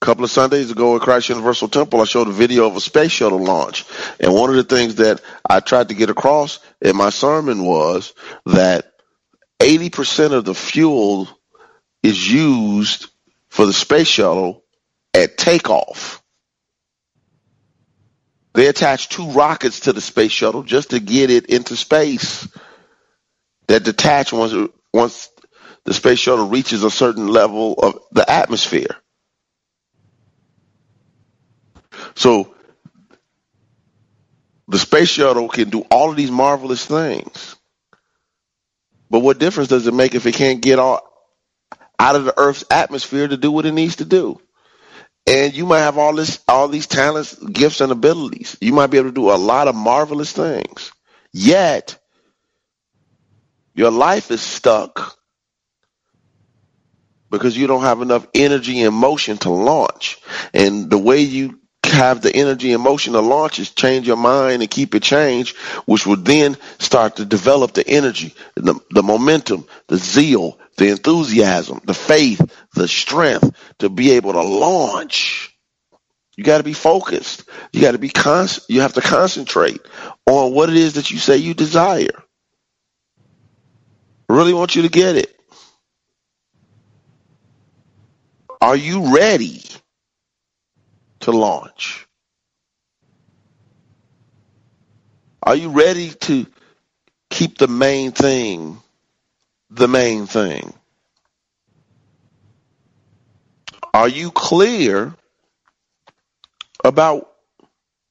A 0.00 0.04
couple 0.04 0.24
of 0.24 0.30
Sundays 0.30 0.70
ago 0.70 0.96
at 0.96 1.02
Christ 1.02 1.28
Universal 1.28 1.68
Temple, 1.68 2.00
I 2.00 2.04
showed 2.04 2.28
a 2.28 2.32
video 2.32 2.66
of 2.66 2.76
a 2.76 2.80
space 2.80 3.12
shuttle 3.12 3.42
launch. 3.42 3.84
And 4.18 4.34
one 4.34 4.50
of 4.50 4.56
the 4.56 4.64
things 4.64 4.96
that 4.96 5.20
I 5.48 5.60
tried 5.60 5.90
to 5.90 5.94
get 5.94 6.10
across 6.10 6.58
in 6.80 6.96
my 6.96 7.10
sermon 7.10 7.64
was 7.64 8.12
that 8.46 8.92
80% 9.60 10.32
of 10.32 10.44
the 10.44 10.54
fuel 10.54 11.28
is 12.02 12.30
used 12.30 13.08
for 13.48 13.66
the 13.66 13.72
space 13.72 14.08
shuttle 14.08 14.64
at 15.14 15.36
takeoff. 15.38 16.22
They 18.54 18.66
attach 18.66 19.08
two 19.08 19.30
rockets 19.30 19.80
to 19.80 19.92
the 19.92 20.00
space 20.00 20.32
shuttle 20.32 20.62
just 20.62 20.90
to 20.90 21.00
get 21.00 21.30
it 21.30 21.46
into 21.46 21.76
space 21.76 22.46
that 23.68 23.84
detach 23.84 24.32
once 24.32 24.54
once 24.92 25.30
the 25.84 25.94
space 25.94 26.18
shuttle 26.18 26.48
reaches 26.48 26.84
a 26.84 26.90
certain 26.90 27.28
level 27.28 27.74
of 27.74 27.98
the 28.12 28.28
atmosphere. 28.30 28.96
So 32.14 32.54
the 34.68 34.78
space 34.78 35.08
shuttle 35.08 35.48
can 35.48 35.70
do 35.70 35.82
all 35.90 36.10
of 36.10 36.16
these 36.16 36.30
marvelous 36.30 36.84
things. 36.84 37.56
But 39.10 39.20
what 39.20 39.38
difference 39.38 39.68
does 39.68 39.86
it 39.86 39.94
make 39.94 40.14
if 40.14 40.26
it 40.26 40.34
can't 40.34 40.62
get 40.62 40.78
all 40.78 41.11
out 42.02 42.16
of 42.16 42.24
the 42.24 42.34
Earth's 42.36 42.64
atmosphere 42.68 43.28
to 43.28 43.36
do 43.36 43.52
what 43.52 43.64
it 43.64 43.72
needs 43.72 43.96
to 43.96 44.04
do? 44.04 44.40
And 45.24 45.54
you 45.54 45.66
might 45.66 45.80
have 45.80 45.98
all 45.98 46.14
this 46.14 46.42
all 46.48 46.66
these 46.66 46.88
talents, 46.88 47.36
gifts, 47.36 47.80
and 47.80 47.92
abilities. 47.92 48.56
You 48.60 48.72
might 48.72 48.88
be 48.88 48.98
able 48.98 49.10
to 49.10 49.14
do 49.14 49.30
a 49.30 49.38
lot 49.38 49.68
of 49.68 49.76
marvelous 49.76 50.32
things. 50.32 50.90
Yet 51.32 51.96
your 53.74 53.92
life 53.92 54.32
is 54.32 54.40
stuck 54.42 55.16
because 57.30 57.56
you 57.56 57.68
don't 57.68 57.82
have 57.82 58.02
enough 58.02 58.26
energy 58.34 58.82
and 58.82 58.94
motion 58.94 59.38
to 59.38 59.50
launch. 59.50 60.18
And 60.52 60.90
the 60.90 60.98
way 60.98 61.20
you 61.20 61.60
have 61.84 62.20
the 62.20 62.34
energy 62.34 62.72
and 62.72 62.82
motion 62.82 63.12
to 63.12 63.20
launch 63.20 63.58
is 63.58 63.70
change 63.70 64.06
your 64.06 64.16
mind 64.16 64.62
and 64.62 64.70
keep 64.70 64.94
it 64.94 65.02
changed, 65.02 65.56
which 65.86 66.06
will 66.06 66.16
then 66.16 66.56
start 66.78 67.16
to 67.16 67.24
develop 67.24 67.74
the 67.74 67.86
energy, 67.86 68.34
the, 68.54 68.78
the 68.90 69.02
momentum, 69.02 69.66
the 69.88 69.96
zeal, 69.96 70.58
the 70.76 70.88
enthusiasm, 70.88 71.80
the 71.84 71.94
faith, 71.94 72.40
the 72.74 72.88
strength 72.88 73.50
to 73.78 73.88
be 73.88 74.12
able 74.12 74.32
to 74.32 74.42
launch. 74.42 75.56
You 76.36 76.44
got 76.44 76.58
to 76.58 76.64
be 76.64 76.72
focused. 76.72 77.44
You 77.72 77.80
got 77.80 77.92
to 77.92 77.98
be 77.98 78.08
constant. 78.08 78.70
You 78.70 78.80
have 78.80 78.94
to 78.94 79.02
concentrate 79.02 79.80
on 80.26 80.54
what 80.54 80.70
it 80.70 80.76
is 80.76 80.94
that 80.94 81.10
you 81.10 81.18
say 81.18 81.36
you 81.36 81.52
desire. 81.52 82.22
Really 84.28 84.54
want 84.54 84.74
you 84.74 84.82
to 84.82 84.88
get 84.88 85.16
it. 85.16 85.38
Are 88.62 88.76
you 88.76 89.14
ready 89.14 89.60
to 91.22 91.32
launch? 91.32 92.06
Are 95.42 95.56
you 95.56 95.70
ready 95.70 96.10
to 96.10 96.46
keep 97.30 97.58
the 97.58 97.68
main 97.68 98.12
thing 98.12 98.80
the 99.70 99.88
main 99.88 100.26
thing? 100.26 100.72
Are 103.94 104.08
you 104.08 104.30
clear 104.30 105.14
about 106.84 107.30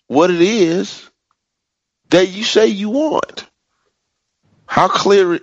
what 0.08 0.30
it 0.30 0.42
is 0.42 1.10
that 2.10 2.28
you 2.28 2.44
say 2.44 2.68
you 2.68 2.90
want? 2.90 3.46
How 4.66 4.88
clear 4.88 5.40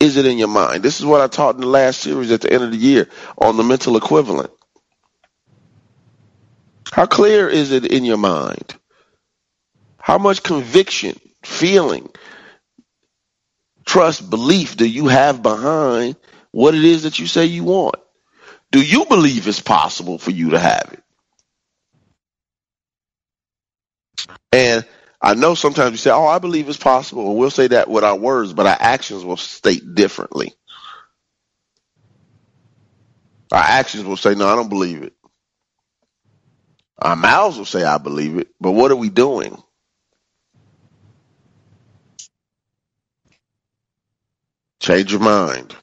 is 0.00 0.16
it 0.16 0.26
in 0.26 0.38
your 0.38 0.48
mind? 0.48 0.82
This 0.82 1.00
is 1.00 1.06
what 1.06 1.20
I 1.20 1.26
taught 1.26 1.54
in 1.54 1.60
the 1.60 1.66
last 1.66 2.00
series 2.00 2.30
at 2.30 2.40
the 2.40 2.52
end 2.52 2.64
of 2.64 2.70
the 2.70 2.76
year 2.76 3.08
on 3.38 3.56
the 3.56 3.62
mental 3.62 3.96
equivalent. 3.96 4.50
How 6.92 7.06
clear 7.06 7.48
is 7.48 7.72
it 7.72 7.86
in 7.86 8.04
your 8.04 8.18
mind? 8.18 8.74
How 9.96 10.18
much 10.18 10.42
conviction, 10.42 11.18
feeling, 11.42 12.10
trust, 13.86 14.28
belief 14.28 14.76
do 14.76 14.86
you 14.86 15.08
have 15.08 15.42
behind 15.42 16.16
what 16.50 16.74
it 16.74 16.84
is 16.84 17.04
that 17.04 17.18
you 17.18 17.26
say 17.26 17.46
you 17.46 17.64
want? 17.64 17.94
Do 18.70 18.82
you 18.82 19.06
believe 19.06 19.48
it's 19.48 19.60
possible 19.60 20.18
for 20.18 20.32
you 20.32 20.50
to 20.50 20.58
have 20.58 20.90
it? 20.92 21.02
And 24.52 24.84
I 25.22 25.32
know 25.32 25.54
sometimes 25.54 25.92
we 25.92 25.96
say, 25.96 26.10
"Oh, 26.10 26.26
I 26.26 26.40
believe 26.40 26.68
it's 26.68 26.76
possible," 26.76 27.30
and 27.30 27.38
we'll 27.38 27.50
say 27.50 27.68
that 27.68 27.88
with 27.88 28.04
our 28.04 28.16
words, 28.16 28.52
but 28.52 28.66
our 28.66 28.76
actions 28.78 29.24
will 29.24 29.38
state 29.38 29.94
differently. 29.94 30.52
Our 33.50 33.64
actions 33.64 34.04
will 34.04 34.18
say, 34.18 34.34
"No, 34.34 34.46
I 34.46 34.56
don't 34.56 34.68
believe 34.68 35.02
it." 35.02 35.14
Our 37.00 37.16
mouths 37.16 37.58
will 37.58 37.64
say, 37.66 37.84
"I 37.84 37.98
believe 37.98 38.38
it," 38.38 38.48
but 38.60 38.72
what 38.72 38.90
are 38.92 38.96
we 38.96 39.10
doing? 39.10 39.62
Change 44.80 45.12
your 45.12 45.20
mind 45.22 45.74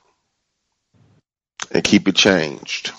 and 1.71 1.83
keep 1.83 2.07
it 2.07 2.15
changed. 2.15 2.91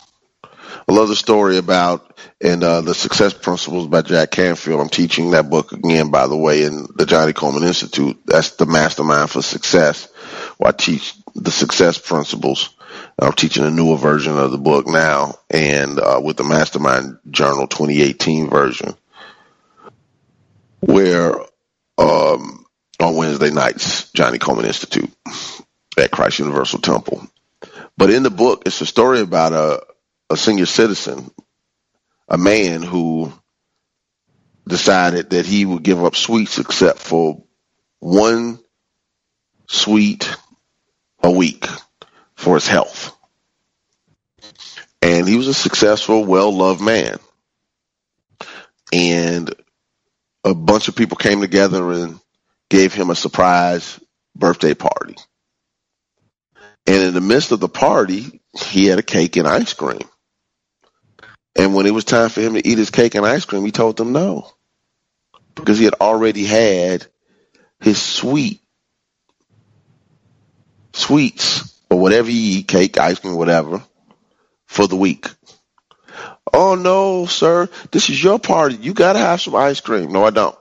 I 0.88 0.92
love 0.92 1.08
the 1.08 1.16
story 1.16 1.56
about 1.56 2.20
and 2.42 2.62
uh, 2.62 2.82
the 2.82 2.94
success 2.94 3.32
principles 3.32 3.88
by 3.88 4.02
Jack 4.02 4.32
Canfield. 4.32 4.80
I'm 4.80 4.90
teaching 4.90 5.30
that 5.30 5.48
book 5.48 5.72
again, 5.72 6.10
by 6.10 6.26
the 6.26 6.36
way, 6.36 6.64
in 6.64 6.86
the 6.96 7.06
Johnnie 7.06 7.32
Colemon 7.32 7.66
Institute. 7.66 8.18
That's 8.26 8.56
the 8.56 8.66
mastermind 8.66 9.30
for 9.30 9.40
success. 9.42 10.08
Where 10.58 10.68
I 10.68 10.72
teach 10.72 11.14
the 11.34 11.50
success 11.50 11.98
principles. 11.98 12.70
I'm 13.22 13.32
teaching 13.32 13.64
a 13.64 13.70
newer 13.70 13.98
version 13.98 14.38
of 14.38 14.50
the 14.50 14.58
book 14.58 14.86
now, 14.86 15.34
and 15.50 16.00
uh, 16.00 16.20
with 16.24 16.38
the 16.38 16.44
Mastermind 16.44 17.18
Journal 17.30 17.66
2018 17.66 18.48
version, 18.48 18.94
where 20.80 21.34
um, 21.98 22.64
on 22.98 23.16
Wednesday 23.16 23.50
nights, 23.50 24.10
Johnnie 24.12 24.38
Colemon 24.38 24.64
Institute 24.64 25.10
at 25.98 26.10
Christ 26.10 26.38
Universal 26.38 26.80
Temple. 26.80 27.26
But 27.94 28.08
in 28.08 28.22
the 28.22 28.30
book, 28.30 28.62
it's 28.64 28.80
a 28.80 28.86
story 28.86 29.20
about 29.20 29.52
a, 29.52 29.82
a 30.30 30.36
senior 30.38 30.64
citizen, 30.64 31.30
a 32.26 32.38
man 32.38 32.82
who 32.82 33.30
decided 34.66 35.30
that 35.30 35.44
he 35.44 35.66
would 35.66 35.82
give 35.82 36.02
up 36.02 36.16
sweets 36.16 36.58
except 36.58 36.98
for 36.98 37.44
one 37.98 38.58
sweet 39.66 40.34
a 41.22 41.30
week 41.30 41.66
for 42.40 42.54
his 42.54 42.66
health. 42.66 43.14
And 45.02 45.28
he 45.28 45.36
was 45.36 45.46
a 45.46 45.54
successful, 45.54 46.24
well 46.24 46.50
loved 46.50 46.80
man. 46.80 47.18
And 48.92 49.54
a 50.42 50.54
bunch 50.54 50.88
of 50.88 50.96
people 50.96 51.18
came 51.18 51.42
together 51.42 51.92
and 51.92 52.18
gave 52.70 52.94
him 52.94 53.10
a 53.10 53.14
surprise 53.14 54.00
birthday 54.34 54.72
party. 54.72 55.16
And 56.86 57.02
in 57.02 57.14
the 57.14 57.20
midst 57.20 57.52
of 57.52 57.60
the 57.60 57.68
party, 57.68 58.40
he 58.58 58.86
had 58.86 58.98
a 58.98 59.02
cake 59.02 59.36
and 59.36 59.46
ice 59.46 59.74
cream. 59.74 60.08
And 61.54 61.74
when 61.74 61.84
it 61.84 61.92
was 61.92 62.04
time 62.04 62.30
for 62.30 62.40
him 62.40 62.54
to 62.54 62.66
eat 62.66 62.78
his 62.78 62.90
cake 62.90 63.14
and 63.14 63.26
ice 63.26 63.44
cream, 63.44 63.66
he 63.66 63.70
told 63.70 63.98
them 63.98 64.12
no. 64.12 64.50
Because 65.54 65.78
he 65.78 65.84
had 65.84 65.94
already 66.00 66.44
had 66.44 67.06
his 67.80 68.00
sweet 68.00 68.62
sweets 70.94 71.79
or 71.90 71.98
whatever 71.98 72.30
you 72.30 72.58
eat, 72.58 72.68
cake, 72.68 72.98
ice 72.98 73.18
cream, 73.18 73.36
whatever, 73.36 73.82
for 74.66 74.86
the 74.86 74.96
week. 74.96 75.28
Oh 76.52 76.74
no, 76.74 77.26
sir, 77.26 77.68
this 77.90 78.10
is 78.10 78.22
your 78.22 78.38
party. 78.38 78.76
You 78.76 78.94
gotta 78.94 79.18
have 79.18 79.40
some 79.40 79.54
ice 79.54 79.80
cream. 79.80 80.12
No, 80.12 80.24
I 80.24 80.30
don't. 80.30 80.56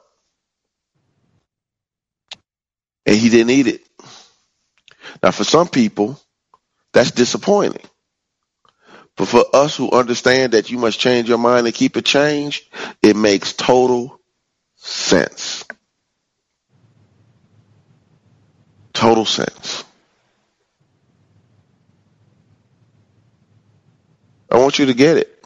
And 3.05 3.15
he 3.15 3.29
didn't 3.29 3.51
eat 3.51 3.67
it. 3.67 3.81
Now 5.23 5.31
for 5.31 5.43
some 5.43 5.67
people, 5.67 6.19
that's 6.93 7.11
disappointing. 7.11 7.81
But 9.15 9.27
for 9.27 9.43
us 9.53 9.75
who 9.75 9.91
understand 9.91 10.53
that 10.53 10.69
you 10.71 10.77
must 10.77 10.99
change 10.99 11.27
your 11.27 11.37
mind 11.37 11.67
and 11.67 11.75
keep 11.75 11.97
it 11.97 12.05
changed, 12.05 12.63
it 13.01 13.15
makes 13.15 13.53
total 13.53 14.19
sense. 14.77 15.65
Total 18.93 19.25
sense. 19.25 19.83
I 24.51 24.57
want 24.57 24.79
you 24.79 24.88
to 24.88 24.93
get 24.93 25.17
it. 25.17 25.45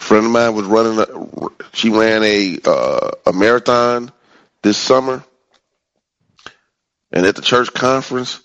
A 0.00 0.04
friend 0.04 0.26
of 0.26 0.32
mine 0.32 0.54
was 0.54 0.66
running. 0.66 0.98
A, 0.98 1.66
she 1.72 1.90
ran 1.90 2.22
a 2.22 2.58
uh, 2.64 3.10
a 3.26 3.32
marathon 3.32 4.12
this 4.62 4.78
summer, 4.78 5.24
and 7.10 7.26
at 7.26 7.36
the 7.36 7.42
church 7.42 7.72
conference, 7.72 8.40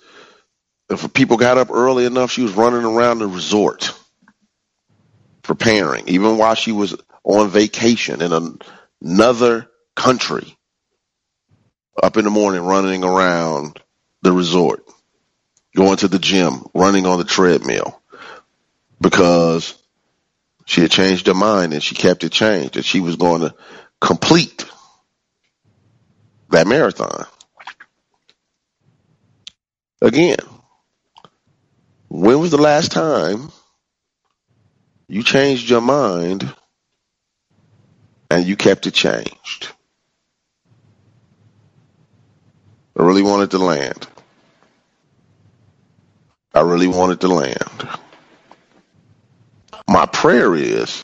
if 0.90 1.14
people 1.14 1.38
got 1.38 1.58
up 1.58 1.70
early 1.70 2.06
enough, 2.06 2.32
she 2.32 2.42
was 2.42 2.54
running 2.54 2.84
around 2.84 3.20
the 3.20 3.28
resort 3.28 3.94
preparing, 5.44 6.08
even 6.08 6.38
while 6.38 6.56
she 6.56 6.72
was 6.72 6.96
on 7.24 7.50
vacation 7.50 8.22
in 8.22 8.58
another 9.02 9.70
country, 9.96 10.58
up 12.02 12.18
in 12.18 12.24
the 12.24 12.32
morning 12.32 12.62
running 12.62 13.04
around 13.04 13.80
the 14.22 14.32
resort. 14.32 14.84
going 15.76 15.98
to 15.98 16.08
the 16.08 16.20
gym, 16.20 16.66
running 16.74 17.06
on 17.06 17.18
the 17.18 17.26
treadmill 17.26 18.02
because 19.04 19.76
she 20.66 20.82
had 20.82 20.90
changed 20.90 21.28
her 21.28 21.34
mind 21.36 21.74
and 21.74 21.84
she 21.84 21.94
kept 21.94 22.24
it 22.24 22.32
changed 22.32 22.74
that 22.76 22.86
she 22.86 23.02
was 23.02 23.18
going 23.18 23.42
to 23.42 23.54
complete 24.02 24.66
that 26.50 26.66
marathon. 26.66 27.26
Again, 30.02 30.38
when 32.10 32.40
was 32.40 32.52
the 32.52 32.58
last 32.58 32.92
time 32.92 33.52
you 35.08 35.22
changed 35.22 35.70
your 35.70 35.82
mind 35.82 36.54
and 38.32 38.46
you 38.46 38.56
kept 38.56 38.88
it 38.88 38.94
changed? 38.94 39.70
I 42.98 43.04
really 43.04 43.24
wanted 43.24 43.52
to 43.52 43.58
land. 43.58 44.08
I 46.54 46.62
really 46.62 46.88
wanted 46.88 47.22
to 47.22 47.28
land. 47.28 47.90
My 49.88 50.06
prayer 50.06 50.56
is 50.56 51.04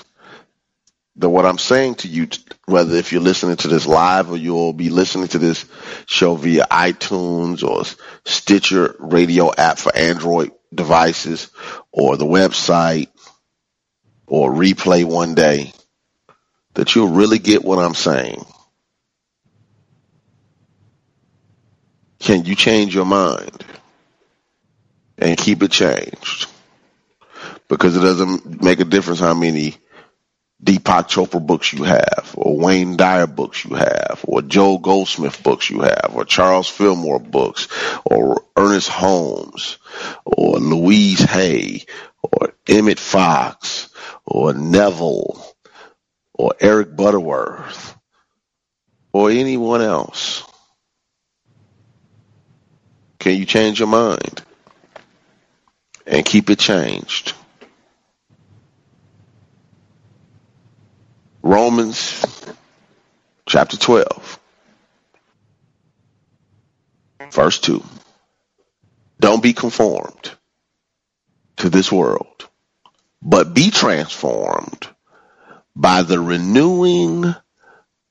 that 1.18 1.30
what 1.30 1.46
I'm 1.46 1.58
saying 1.58 1.96
to 1.96 2.08
you, 2.08 2.30
whether 2.66 2.96
if 2.96 3.12
you're 3.12 3.22
listening 3.22 3.58
to 3.58 3.68
this 3.68 3.86
live 3.86 4.32
or 4.32 4.38
you'll 4.38 4.74
be 4.74 4.90
listening 4.90 5.28
to 5.30 5.38
this 5.40 5.66
show 6.06 6.36
via 6.36 6.66
iTunes 6.72 7.62
or 7.62 7.84
Stitcher 8.26 8.96
radio 9.00 9.54
app 9.54 9.78
for 9.78 9.94
Android 9.96 10.52
devices 10.74 11.50
or 11.92 12.16
the 12.16 12.26
website 12.26 13.10
or 14.28 14.52
replay 14.52 15.04
one 15.04 15.36
day, 15.36 15.74
that 16.76 16.96
you'll 16.96 17.10
really 17.10 17.40
get 17.40 17.66
what 17.66 17.80
I'm 17.80 17.96
saying. 17.96 18.46
Can 22.20 22.46
you 22.46 22.56
change 22.56 22.96
your 22.96 23.06
mind 23.06 23.66
and 25.18 25.38
keep 25.38 25.64
it 25.64 25.72
changed? 25.72 26.48
Because 27.70 27.96
it 27.96 28.02
doesn't 28.02 28.62
make 28.62 28.80
a 28.82 28.86
difference 28.86 29.20
how 29.20 29.34
many 29.34 29.78
Deepak 30.62 31.08
Chopra 31.08 31.46
books 31.46 31.72
you 31.72 31.84
have, 31.84 32.34
or 32.36 32.58
Wayne 32.58 32.98
Dyer 32.98 33.28
books 33.28 33.64
you 33.64 33.76
have, 33.76 34.26
or 34.28 34.42
Joel 34.42 34.80
Goldsmith 34.80 35.42
books 35.42 35.70
you 35.70 35.82
have, 35.82 36.12
or 36.14 36.26
Charles 36.26 36.68
Fillmore 36.68 37.20
books, 37.20 37.70
or 38.04 38.44
Ernest 38.58 38.90
Holmes, 38.90 39.78
or 40.26 40.58
Louise 40.58 41.22
Hay, 41.22 41.86
or 42.22 42.54
Emmet 42.68 43.00
Fox, 43.00 43.90
or 44.26 44.54
Neville, 44.54 45.42
or 46.34 46.54
Eric 46.60 46.94
Butterworth, 46.94 47.96
or 49.14 49.30
anyone 49.30 49.82
else. 49.82 50.44
Can 53.20 53.38
you 53.38 53.46
change 53.46 53.80
your 53.80 53.88
mind 53.88 54.42
and 56.06 56.26
keep 56.26 56.50
it 56.50 56.60
changed? 56.60 57.34
Romans 61.42 62.26
chapter 63.48 63.78
12, 63.78 64.40
verse 67.32 67.60
2. 67.60 67.84
Don't 69.20 69.44
be 69.44 69.54
conformed 69.54 70.32
to 71.58 71.70
this 71.70 71.92
world, 71.92 72.48
but 73.22 73.54
be 73.54 73.72
transformed 73.72 74.88
by 75.76 76.04
the 76.04 76.20
renewing 76.20 77.34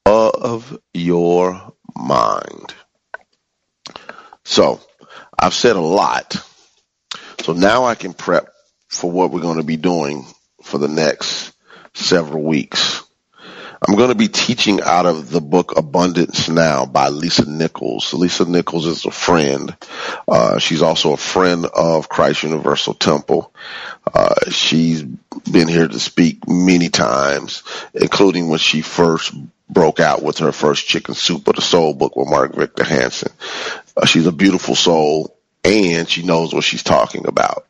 of 0.04 0.78
your 0.94 1.72
mind. 1.94 2.74
So, 4.44 4.80
I've 5.38 5.54
said 5.54 5.76
a 5.76 5.80
lot. 5.80 6.36
So 7.42 7.52
now 7.52 7.84
I 7.84 7.94
can 7.94 8.14
prep 8.14 8.48
for 8.88 9.10
what 9.10 9.30
we're 9.30 9.40
going 9.40 9.58
to 9.58 9.62
be 9.62 9.76
doing 9.76 10.26
for 10.62 10.78
the 10.78 10.88
next 10.88 11.52
several 11.94 12.42
weeks. 12.42 12.97
I'm 13.88 13.96
going 13.96 14.11
to 14.11 14.14
be 14.14 14.29
teaching 14.29 14.83
out 14.83 15.07
of 15.07 15.31
the 15.31 15.40
book 15.40 15.79
Abundance 15.79 16.51
Now 16.51 16.85
by 16.85 17.09
Lisa 17.09 17.48
Nichols. 17.48 18.12
Lisa 18.12 18.44
Nichols 18.44 18.85
is 18.85 19.07
a 19.07 19.11
friend. 19.11 19.74
Uh, 20.29 20.59
she's 20.59 20.83
also 20.83 21.14
a 21.14 21.16
friend 21.16 21.64
of 21.64 22.11
Christ 22.11 22.42
Universal 22.42 22.94
Temple. 22.94 23.51
Uh, 24.12 24.51
she's 24.51 25.03
been 25.03 25.68
here 25.68 25.88
to 25.88 25.98
speak 25.98 26.46
many 26.46 26.90
times, 26.90 27.62
including 27.94 28.51
when 28.51 28.59
she 28.59 28.83
first 28.83 29.33
broke 29.70 30.01
out 30.01 30.22
with 30.22 30.37
her 30.40 30.53
first 30.53 30.87
Chicken 30.87 31.14
Soup 31.14 31.48
of 31.48 31.57
the 31.57 31.62
Soul 31.62 31.94
book 31.94 32.14
with 32.14 32.29
Mark 32.29 32.55
Victor 32.55 32.85
Hansen. 32.85 33.33
Uh, 33.96 34.05
she's 34.05 34.27
a 34.27 34.33
beautiful 34.33 34.74
soul 34.74 35.35
and 35.64 36.07
she 36.07 36.22
knows 36.24 36.53
what 36.53 36.64
she's 36.64 36.83
talking 36.83 37.27
about 37.27 37.66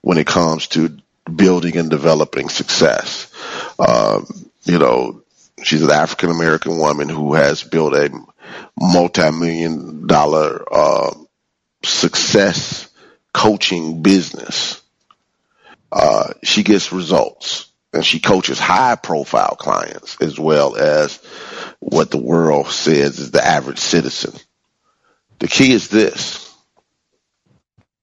when 0.00 0.16
it 0.16 0.26
comes 0.26 0.68
to 0.68 0.96
building 1.30 1.76
and 1.76 1.90
developing 1.90 2.48
success. 2.48 3.30
Um, 3.78 4.26
you 4.64 4.78
know, 4.78 5.22
She's 5.62 5.82
an 5.82 5.90
African 5.90 6.30
American 6.30 6.78
woman 6.78 7.08
who 7.08 7.34
has 7.34 7.62
built 7.62 7.94
a 7.94 8.10
multi-million 8.80 10.06
dollar 10.06 10.64
uh, 10.70 11.14
success 11.84 12.88
coaching 13.32 14.02
business. 14.02 14.82
Uh, 15.90 16.32
she 16.42 16.62
gets 16.62 16.92
results 16.92 17.70
and 17.92 18.04
she 18.04 18.20
coaches 18.20 18.58
high 18.58 18.96
profile 18.96 19.56
clients 19.56 20.20
as 20.20 20.38
well 20.38 20.76
as 20.76 21.16
what 21.80 22.10
the 22.10 22.18
world 22.18 22.68
says 22.68 23.18
is 23.18 23.30
the 23.30 23.44
average 23.44 23.78
citizen. 23.78 24.32
The 25.38 25.48
key 25.48 25.72
is 25.72 25.88
this. 25.88 26.44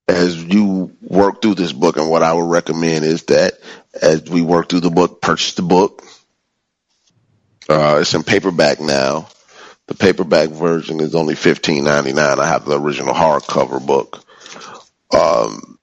As 0.07 0.43
you 0.43 0.95
work 1.01 1.41
through 1.41 1.55
this 1.55 1.73
book 1.73 1.97
and 1.97 2.09
what 2.09 2.23
I 2.23 2.33
would 2.33 2.49
recommend 2.49 3.05
is 3.05 3.23
that 3.23 3.59
as 3.99 4.23
we 4.23 4.41
work 4.41 4.69
through 4.69 4.81
the 4.81 4.91
book, 4.91 5.21
purchase 5.21 5.53
the 5.55 5.63
book, 5.63 6.03
uh, 7.69 7.97
it's 8.01 8.13
in 8.13 8.23
paperback 8.23 8.79
now. 8.79 9.27
The 9.87 9.95
paperback 9.95 10.49
version 10.49 10.99
is 10.99 11.15
only 11.15 11.35
fifteen 11.35 11.83
ninety 11.83 12.13
nine. 12.13 12.39
I 12.39 12.47
have 12.47 12.65
the 12.65 12.79
original 12.79 13.13
hardcover 13.13 13.85
book. 13.85 14.23
Um, 15.11 15.79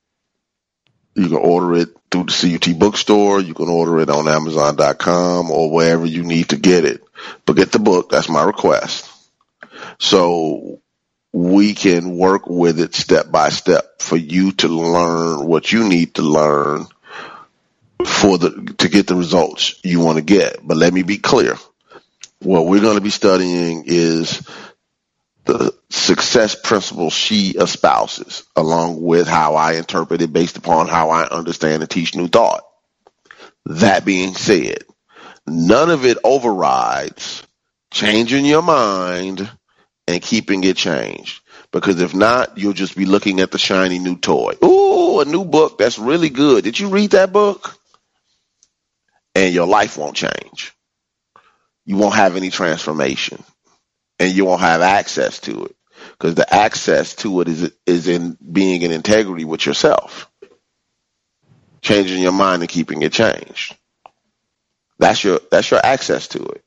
you 1.15 1.29
can 1.29 1.37
order 1.37 1.77
it 1.77 1.91
through 2.11 2.25
the 2.25 2.59
CUT 2.59 2.79
bookstore. 2.79 3.41
You 3.41 3.55
can 3.55 3.69
order 3.69 4.01
it 4.01 4.11
on 4.11 4.29
Amazon.com 4.29 5.51
or 5.51 5.71
wherever 5.71 6.07
you 6.07 6.23
need 6.23 6.51
to 6.51 6.57
get 6.57 6.85
it. 6.85 7.03
But 7.47 7.57
get 7.57 7.71
the 7.73 7.79
book. 7.79 8.11
That's 8.11 8.29
my 8.29 8.43
request. 8.43 9.09
So 9.99 10.81
we 11.33 11.75
can 11.75 12.17
work 12.17 12.47
with 12.47 12.81
it 12.81 12.95
step 12.95 13.31
by 13.31 13.51
step 13.51 14.01
for 14.01 14.17
you 14.17 14.53
to 14.53 14.69
learn 14.69 15.47
what 15.47 15.73
you 15.73 15.89
need 15.89 16.15
to 16.15 16.23
learn 16.23 16.87
for 18.05 18.39
the 18.39 18.75
to 18.79 18.89
get 18.89 19.07
the 19.07 19.15
results 19.15 19.81
you 19.85 20.01
want 20.01 20.19
to 20.19 20.25
get. 20.25 20.67
But 20.67 20.77
let 20.77 20.93
me 20.93 21.03
be 21.03 21.19
clear 21.19 21.57
what 22.45 22.67
we're 22.67 22.81
going 22.81 22.97
to 22.97 23.03
be 23.03 23.11
studying 23.11 23.85
is 23.87 24.47
the 25.45 25.75
success 25.91 26.55
principles 26.55 27.13
she 27.13 27.55
espouses, 27.59 28.45
along 28.57 29.03
with 29.03 29.27
how 29.27 29.55
I 29.55 29.75
interpret 29.75 30.23
it 30.23 30.33
based 30.33 30.57
upon 30.57 30.89
how 30.89 31.11
I 31.11 31.29
understand 31.29 31.83
and 31.83 31.91
teach 31.91 32.15
new 32.15 32.29
thought. 32.29 32.65
That 33.67 34.05
being 34.05 34.35
said, 34.35 34.85
none 35.47 35.91
of 35.91 36.05
it 36.05 36.19
overrides 36.25 37.43
changing 37.93 38.45
your 38.45 38.63
mind 38.63 39.49
and 40.07 40.23
keeping 40.23 40.65
it 40.65 40.77
changed. 40.77 41.41
Because 41.71 42.01
if 42.01 42.15
not, 42.15 42.59
you'll 42.59 42.73
just 42.75 42.97
be 42.97 43.07
looking 43.07 43.41
at 43.41 43.51
the 43.51 43.59
shiny 43.59 43.99
new 43.99 44.17
toy. 44.17 44.55
Ooh, 44.63 45.21
a 45.21 45.25
new 45.25 45.45
book. 45.45 45.79
That's 45.79 45.99
really 45.99 46.29
good. 46.29 46.65
Did 46.65 46.79
you 46.79 46.89
read 46.89 47.13
that 47.13 47.33
book? 47.33 47.79
And 49.35 49.55
your 49.55 49.67
life 49.67 49.97
won't 49.97 50.17
change 50.17 50.75
you 51.85 51.97
won't 51.97 52.15
have 52.15 52.37
any 52.37 52.51
transformation 52.51 53.43
and 54.19 54.33
you 54.33 54.45
won't 54.45 54.61
have 54.61 54.81
access 54.83 55.41
to 55.41 55.67
it 55.67 55.77
because 56.13 56.35
the 56.35 56.55
access 56.55 57.15
to 57.17 57.41
it 57.41 57.49
is 57.49 57.73
is 57.87 58.09
in 58.09 58.37
being 58.53 58.83
in 58.83 58.93
integrity 58.93 59.45
with 59.45 59.67
yourself 59.67 60.31
changing 61.83 62.23
your 62.23 62.33
mind 62.33 62.63
and 62.63 62.71
keeping 62.71 63.03
it 63.03 63.13
changed 63.13 63.77
that's 64.99 65.25
your 65.25 65.41
that's 65.51 65.71
your 65.71 65.81
access 65.85 66.29
to 66.29 66.41
it 66.43 66.63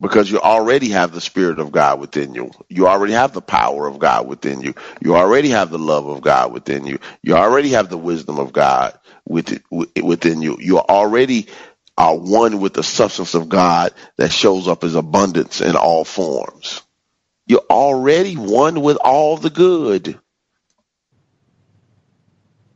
because 0.00 0.30
you 0.30 0.40
already 0.40 0.90
have 0.90 1.12
the 1.12 1.20
spirit 1.20 1.58
of 1.58 1.72
God 1.72 2.00
within 2.00 2.34
you. 2.34 2.50
You 2.68 2.86
already 2.88 3.12
have 3.12 3.32
the 3.32 3.40
power 3.42 3.86
of 3.86 3.98
God 3.98 4.26
within 4.26 4.60
you. 4.60 4.74
You 5.00 5.16
already 5.16 5.50
have 5.50 5.70
the 5.70 5.78
love 5.78 6.06
of 6.06 6.20
God 6.22 6.52
within 6.52 6.86
you. 6.86 6.98
You 7.22 7.36
already 7.36 7.70
have 7.70 7.88
the 7.88 7.98
wisdom 7.98 8.38
of 8.38 8.52
God 8.52 8.98
within 9.26 10.42
you. 10.42 10.56
You 10.60 10.78
already 10.78 11.48
are 11.96 12.16
one 12.16 12.60
with 12.60 12.74
the 12.74 12.82
substance 12.82 13.34
of 13.34 13.48
God 13.48 13.92
that 14.16 14.32
shows 14.32 14.68
up 14.68 14.84
as 14.84 14.94
abundance 14.94 15.60
in 15.60 15.76
all 15.76 16.04
forms. 16.04 16.82
You're 17.46 17.66
already 17.68 18.36
one 18.36 18.80
with 18.80 18.96
all 18.96 19.36
the 19.36 19.50
good. 19.50 20.18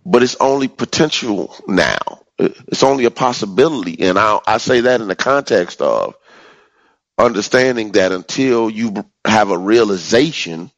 But 0.04 0.22
it's 0.22 0.36
only 0.40 0.68
potential 0.68 1.56
now. 1.66 1.98
It's 2.38 2.82
only 2.82 3.04
a 3.04 3.10
possibility. 3.10 4.00
And 4.02 4.18
I, 4.18 4.40
I 4.46 4.58
say 4.58 4.82
that 4.82 5.00
in 5.00 5.08
the 5.08 5.16
context 5.16 5.80
of 5.80 6.16
understanding 7.16 7.92
that 7.92 8.12
until 8.12 8.68
you 8.68 9.06
have 9.24 9.50
a 9.50 9.58
realization 9.58 10.70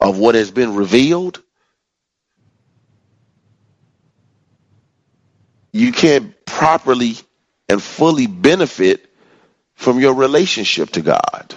of 0.00 0.18
what 0.18 0.34
has 0.34 0.50
been 0.50 0.74
revealed, 0.76 1.42
you 5.72 5.92
can't 5.92 6.34
properly 6.46 7.16
and 7.68 7.82
fully 7.82 8.26
benefit 8.28 9.08
from 9.76 10.00
your 10.00 10.14
relationship 10.14 10.90
to 10.92 11.02
God. 11.02 11.54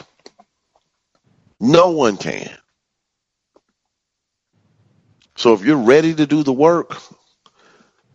No 1.60 1.92
one 1.92 2.18
can. 2.18 2.52
So 5.38 5.54
if 5.54 5.64
you're 5.66 5.78
ready 5.84 6.16
to 6.16 6.28
do 6.28 6.44
the 6.44 6.54
work, 6.54 6.98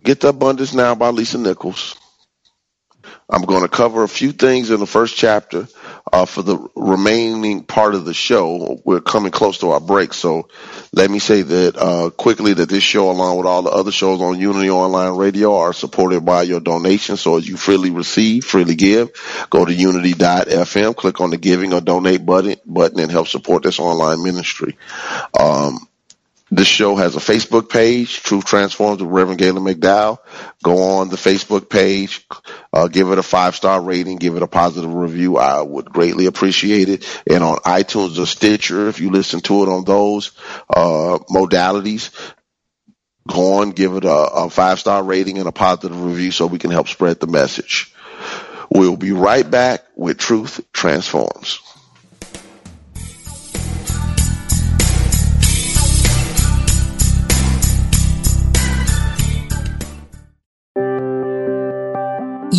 get 0.04 0.20
the 0.20 0.28
abundance 0.28 0.74
now 0.74 0.94
by 0.94 1.10
Lisa 1.10 1.38
Nichols. 1.38 1.96
I'm 3.30 3.42
going 3.42 3.62
to 3.62 3.68
cover 3.68 4.04
a 4.04 4.08
few 4.08 4.32
things 4.32 4.70
in 4.70 4.80
the 4.80 4.86
first 4.86 5.16
chapter 5.16 5.68
uh, 6.12 6.24
for 6.26 6.42
the 6.42 6.58
remaining 6.76 7.64
part 7.64 7.94
of 7.94 8.04
the 8.04 8.14
show. 8.14 8.80
We're 8.84 9.00
coming 9.00 9.32
close 9.32 9.58
to 9.58 9.70
our 9.70 9.80
break, 9.80 10.12
so 10.12 10.48
let 10.92 11.10
me 11.10 11.18
say 11.18 11.42
that 11.42 11.76
uh, 11.76 12.10
quickly 12.10 12.54
that 12.54 12.68
this 12.68 12.82
show, 12.82 13.10
along 13.10 13.38
with 13.38 13.46
all 13.46 13.62
the 13.62 13.70
other 13.70 13.92
shows 13.92 14.20
on 14.20 14.38
Unity 14.38 14.70
Online 14.70 15.16
Radio, 15.16 15.56
are 15.56 15.72
supported 15.72 16.24
by 16.24 16.42
your 16.42 16.60
donations. 16.60 17.20
So 17.20 17.36
as 17.36 17.48
you 17.48 17.56
freely 17.56 17.90
receive, 17.90 18.44
freely 18.44 18.74
give, 18.74 19.10
go 19.50 19.64
to 19.64 19.72
unity.fm, 19.72 20.96
click 20.96 21.20
on 21.20 21.30
the 21.30 21.38
giving 21.38 21.72
or 21.72 21.80
donate 21.80 22.24
button, 22.24 22.56
button 22.66 23.00
and 23.00 23.10
help 23.10 23.28
support 23.28 23.62
this 23.62 23.80
online 23.80 24.22
ministry. 24.22 24.76
Um, 25.38 25.88
this 26.56 26.68
show 26.68 26.94
has 26.96 27.16
a 27.16 27.20
Facebook 27.20 27.68
page, 27.68 28.22
Truth 28.22 28.44
Transforms 28.44 29.02
with 29.02 29.10
Reverend 29.10 29.38
Galen 29.38 29.64
McDowell. 29.64 30.18
Go 30.62 30.98
on 30.98 31.08
the 31.08 31.16
Facebook 31.16 31.68
page, 31.68 32.26
uh, 32.72 32.88
give 32.88 33.10
it 33.10 33.18
a 33.18 33.22
five 33.22 33.56
star 33.56 33.80
rating, 33.80 34.16
give 34.16 34.36
it 34.36 34.42
a 34.42 34.46
positive 34.46 34.92
review. 34.92 35.36
I 35.36 35.62
would 35.62 35.86
greatly 35.86 36.26
appreciate 36.26 36.88
it. 36.88 37.22
And 37.28 37.42
on 37.42 37.56
iTunes 37.58 38.18
or 38.18 38.26
Stitcher, 38.26 38.88
if 38.88 39.00
you 39.00 39.10
listen 39.10 39.40
to 39.40 39.62
it 39.64 39.68
on 39.68 39.84
those 39.84 40.32
uh, 40.68 41.18
modalities, 41.30 42.10
go 43.26 43.54
on, 43.54 43.70
give 43.70 43.94
it 43.94 44.04
a, 44.04 44.08
a 44.10 44.50
five 44.50 44.78
star 44.78 45.02
rating 45.02 45.38
and 45.38 45.48
a 45.48 45.52
positive 45.52 46.00
review 46.00 46.30
so 46.30 46.46
we 46.46 46.58
can 46.58 46.70
help 46.70 46.88
spread 46.88 47.20
the 47.20 47.26
message. 47.26 47.92
We'll 48.70 48.96
be 48.96 49.12
right 49.12 49.48
back 49.48 49.84
with 49.96 50.18
Truth 50.18 50.60
Transforms. 50.72 51.60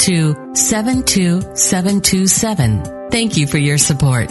to 0.00 0.34
72727. 0.54 3.10
Thank 3.10 3.36
you 3.36 3.46
for 3.46 3.58
your 3.58 3.78
support. 3.78 4.30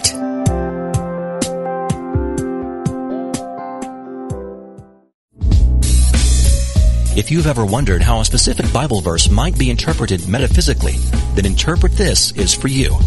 If 7.16 7.32
you've 7.32 7.48
ever 7.48 7.66
wondered 7.66 8.02
how 8.02 8.22
a 8.22 8.26
specific 8.26 8.72
Bible 8.72 9.02
verse 9.02 9.30
might 9.30 9.60
be 9.60 9.70
interpreted 9.70 10.26
metaphysically, 10.28 10.94
then 11.36 11.46
Interpret 11.46 11.92
This 11.92 12.32
is 12.32 12.56
for 12.56 12.70
you. 12.70 12.98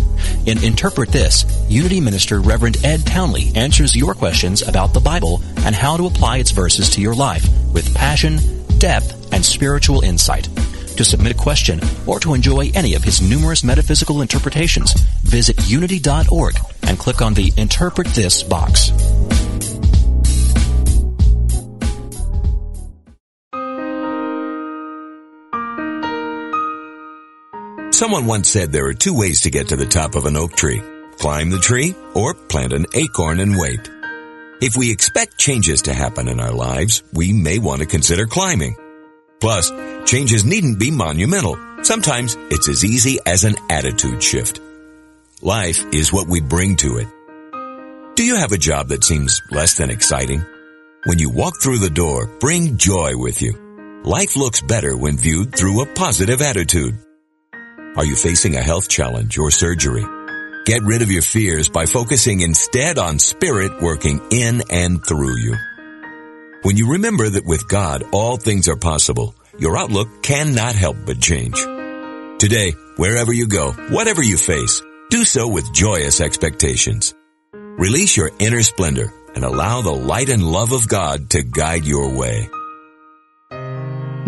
In 0.47 0.63
Interpret 0.63 1.09
This, 1.09 1.45
Unity 1.69 2.01
Minister 2.01 2.41
Reverend 2.41 2.85
Ed 2.85 3.07
Townley 3.07 3.51
answers 3.55 3.97
your 3.97 4.15
questions 4.15 4.63
about 4.63 4.93
the 4.93 5.01
Bible 5.01 5.43
and 5.65 5.75
how 5.75 5.97
to 5.97 6.07
apply 6.07 6.37
its 6.37 6.51
verses 6.51 6.91
to 6.91 7.01
your 7.01 7.15
life 7.15 7.49
with 7.73 7.95
passion, 7.95 8.39
depth, 8.79 9.33
and 9.33 9.45
spiritual 9.45 10.03
insight. 10.03 10.49
To 10.97 11.05
submit 11.05 11.33
a 11.33 11.39
question 11.39 11.81
or 12.07 12.21
to 12.21 12.35
enjoy 12.35 12.71
any 12.75 12.95
of 12.95 13.03
his 13.03 13.23
numerous 13.23 13.65
metaphysical 13.65 14.23
interpretations, 14.23 14.93
visit 15.23 15.69
unity.org 15.69 16.55
and 16.83 16.99
click 16.99 17.23
on 17.23 17.35
the 17.35 17.53
Interpret 17.57 18.09
This 18.09 18.43
box. 18.43 18.93
Someone 28.03 28.27
once 28.27 28.51
said 28.51 28.73
there 28.73 28.87
are 28.87 28.95
two 28.95 29.15
ways 29.15 29.43
to 29.43 29.51
get 29.51 29.69
to 29.69 29.77
the 29.77 29.87
top 29.87 30.17
of 30.17 30.27
an 30.27 30.37
oak 30.37 30.57
tree. 30.57 30.83
Climb 31.19 31.51
the 31.51 31.61
tree 31.61 31.95
or 32.15 32.35
plant 32.35 32.73
an 32.73 32.87
acorn 32.95 33.39
and 33.39 33.57
wait. 33.57 33.89
If 34.61 34.77
we 34.77 34.91
expect 34.91 35.39
changes 35.39 35.83
to 35.83 35.95
happen 35.95 36.27
in 36.27 36.41
our 36.41 36.53
lives, 36.53 37.05
we 37.13 37.33
may 37.33 37.59
want 37.59 37.81
to 37.81 37.87
consider 37.87 38.27
climbing. 38.27 38.75
Plus, 39.43 39.73
changes 40.09 40.45
needn't 40.45 40.79
be 40.79 40.93
monumental. 40.93 41.59
Sometimes 41.83 42.37
it's 42.53 42.69
as 42.69 42.85
easy 42.85 43.19
as 43.27 43.43
an 43.43 43.57
attitude 43.69 44.23
shift. 44.23 44.61
Life 45.41 45.85
is 45.93 46.13
what 46.13 46.29
we 46.29 46.41
bring 46.41 46.77
to 46.77 46.99
it. 46.99 47.09
Do 48.15 48.23
you 48.23 48.37
have 48.37 48.53
a 48.53 48.57
job 48.57 48.91
that 48.91 49.03
seems 49.03 49.43
less 49.51 49.77
than 49.77 49.91
exciting? 49.91 50.45
When 51.07 51.19
you 51.19 51.29
walk 51.29 51.61
through 51.61 51.79
the 51.79 51.91
door, 51.91 52.29
bring 52.39 52.77
joy 52.77 53.17
with 53.17 53.43
you. 53.43 54.03
Life 54.05 54.37
looks 54.37 54.61
better 54.61 54.97
when 54.97 55.17
viewed 55.17 55.57
through 55.57 55.83
a 55.83 55.93
positive 55.93 56.41
attitude. 56.41 56.97
Are 57.97 58.05
you 58.05 58.15
facing 58.15 58.55
a 58.55 58.63
health 58.63 58.89
challenge 58.89 59.39
or 59.39 59.51
surgery? 59.51 60.05
Get 60.67 60.85
rid 60.85 61.03
of 61.03 61.11
your 61.11 61.23
fears 61.23 61.69
by 61.69 61.87
focusing 61.87 62.43
instead 62.43 62.97
on 62.97 63.19
spirit 63.19 63.83
working 63.83 64.21
in 64.31 64.63
and 64.71 65.05
through 65.05 65.37
you. 65.39 65.57
When 66.63 66.77
you 66.77 66.93
remember 66.93 67.29
that 67.29 67.45
with 67.45 67.67
God 67.67 68.05
all 68.13 68.37
things 68.37 68.69
are 68.69 68.77
possible, 68.77 69.35
your 69.59 69.77
outlook 69.77 70.23
cannot 70.23 70.77
help 70.77 70.97
but 71.05 71.21
change. 71.21 71.61
Today, 72.39 72.73
wherever 72.97 73.33
you 73.33 73.49
go, 73.49 73.73
whatever 73.91 74.23
you 74.23 74.37
face, 74.37 74.81
do 75.11 75.25
so 75.25 75.49
with 75.49 75.75
joyous 75.75 76.21
expectations. 76.21 77.15
Release 77.53 78.17
your 78.17 78.31
inner 78.39 78.63
splendor 78.63 79.13
and 79.35 79.45
allow 79.45 79.83
the 79.83 79.91
light 79.91 80.29
and 80.29 80.45
love 80.45 80.71
of 80.71 80.87
God 80.87 81.31
to 81.31 81.43
guide 81.43 81.85
your 81.85 82.17
way. 82.17 82.49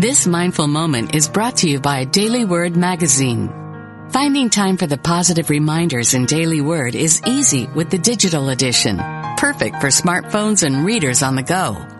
This 0.01 0.27
mindful 0.27 0.67
moment 0.67 1.15
is 1.15 1.29
brought 1.29 1.59
to 1.59 1.71
you 1.71 1.79
by 1.79 2.03
Daily 2.05 2.45
Word 2.45 2.75
Magazine. 2.75 3.49
Finding 4.11 4.51
time 4.51 4.77
for 4.77 4.89
the 4.89 4.99
positive 4.99 5.51
reminders 5.51 6.15
in 6.15 6.27
Daily 6.27 6.61
Word 6.61 6.97
is 6.97 7.23
easy 7.27 7.69
with 7.69 7.91
the 7.91 7.99
digital 7.99 8.49
edition, 8.49 8.99
perfect 9.37 9.81
for 9.81 9.87
smartphones 9.87 10.67
and 10.67 10.85
readers 10.85 11.23
on 11.23 11.37
the 11.37 11.43
go. 11.45 11.94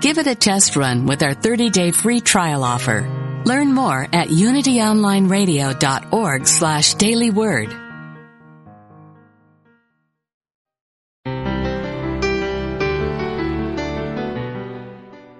Give 0.00 0.18
it 0.18 0.26
a 0.26 0.34
test 0.34 0.76
run 0.76 1.06
with 1.06 1.22
our 1.22 1.34
30-day 1.34 1.92
free 1.92 2.20
trial 2.20 2.62
offer. 2.62 3.40
Learn 3.46 3.72
more 3.72 4.02
at 4.02 4.28
unityonlineradio.org 4.28 6.46
slash 6.46 6.94
dailyword. 6.96 7.82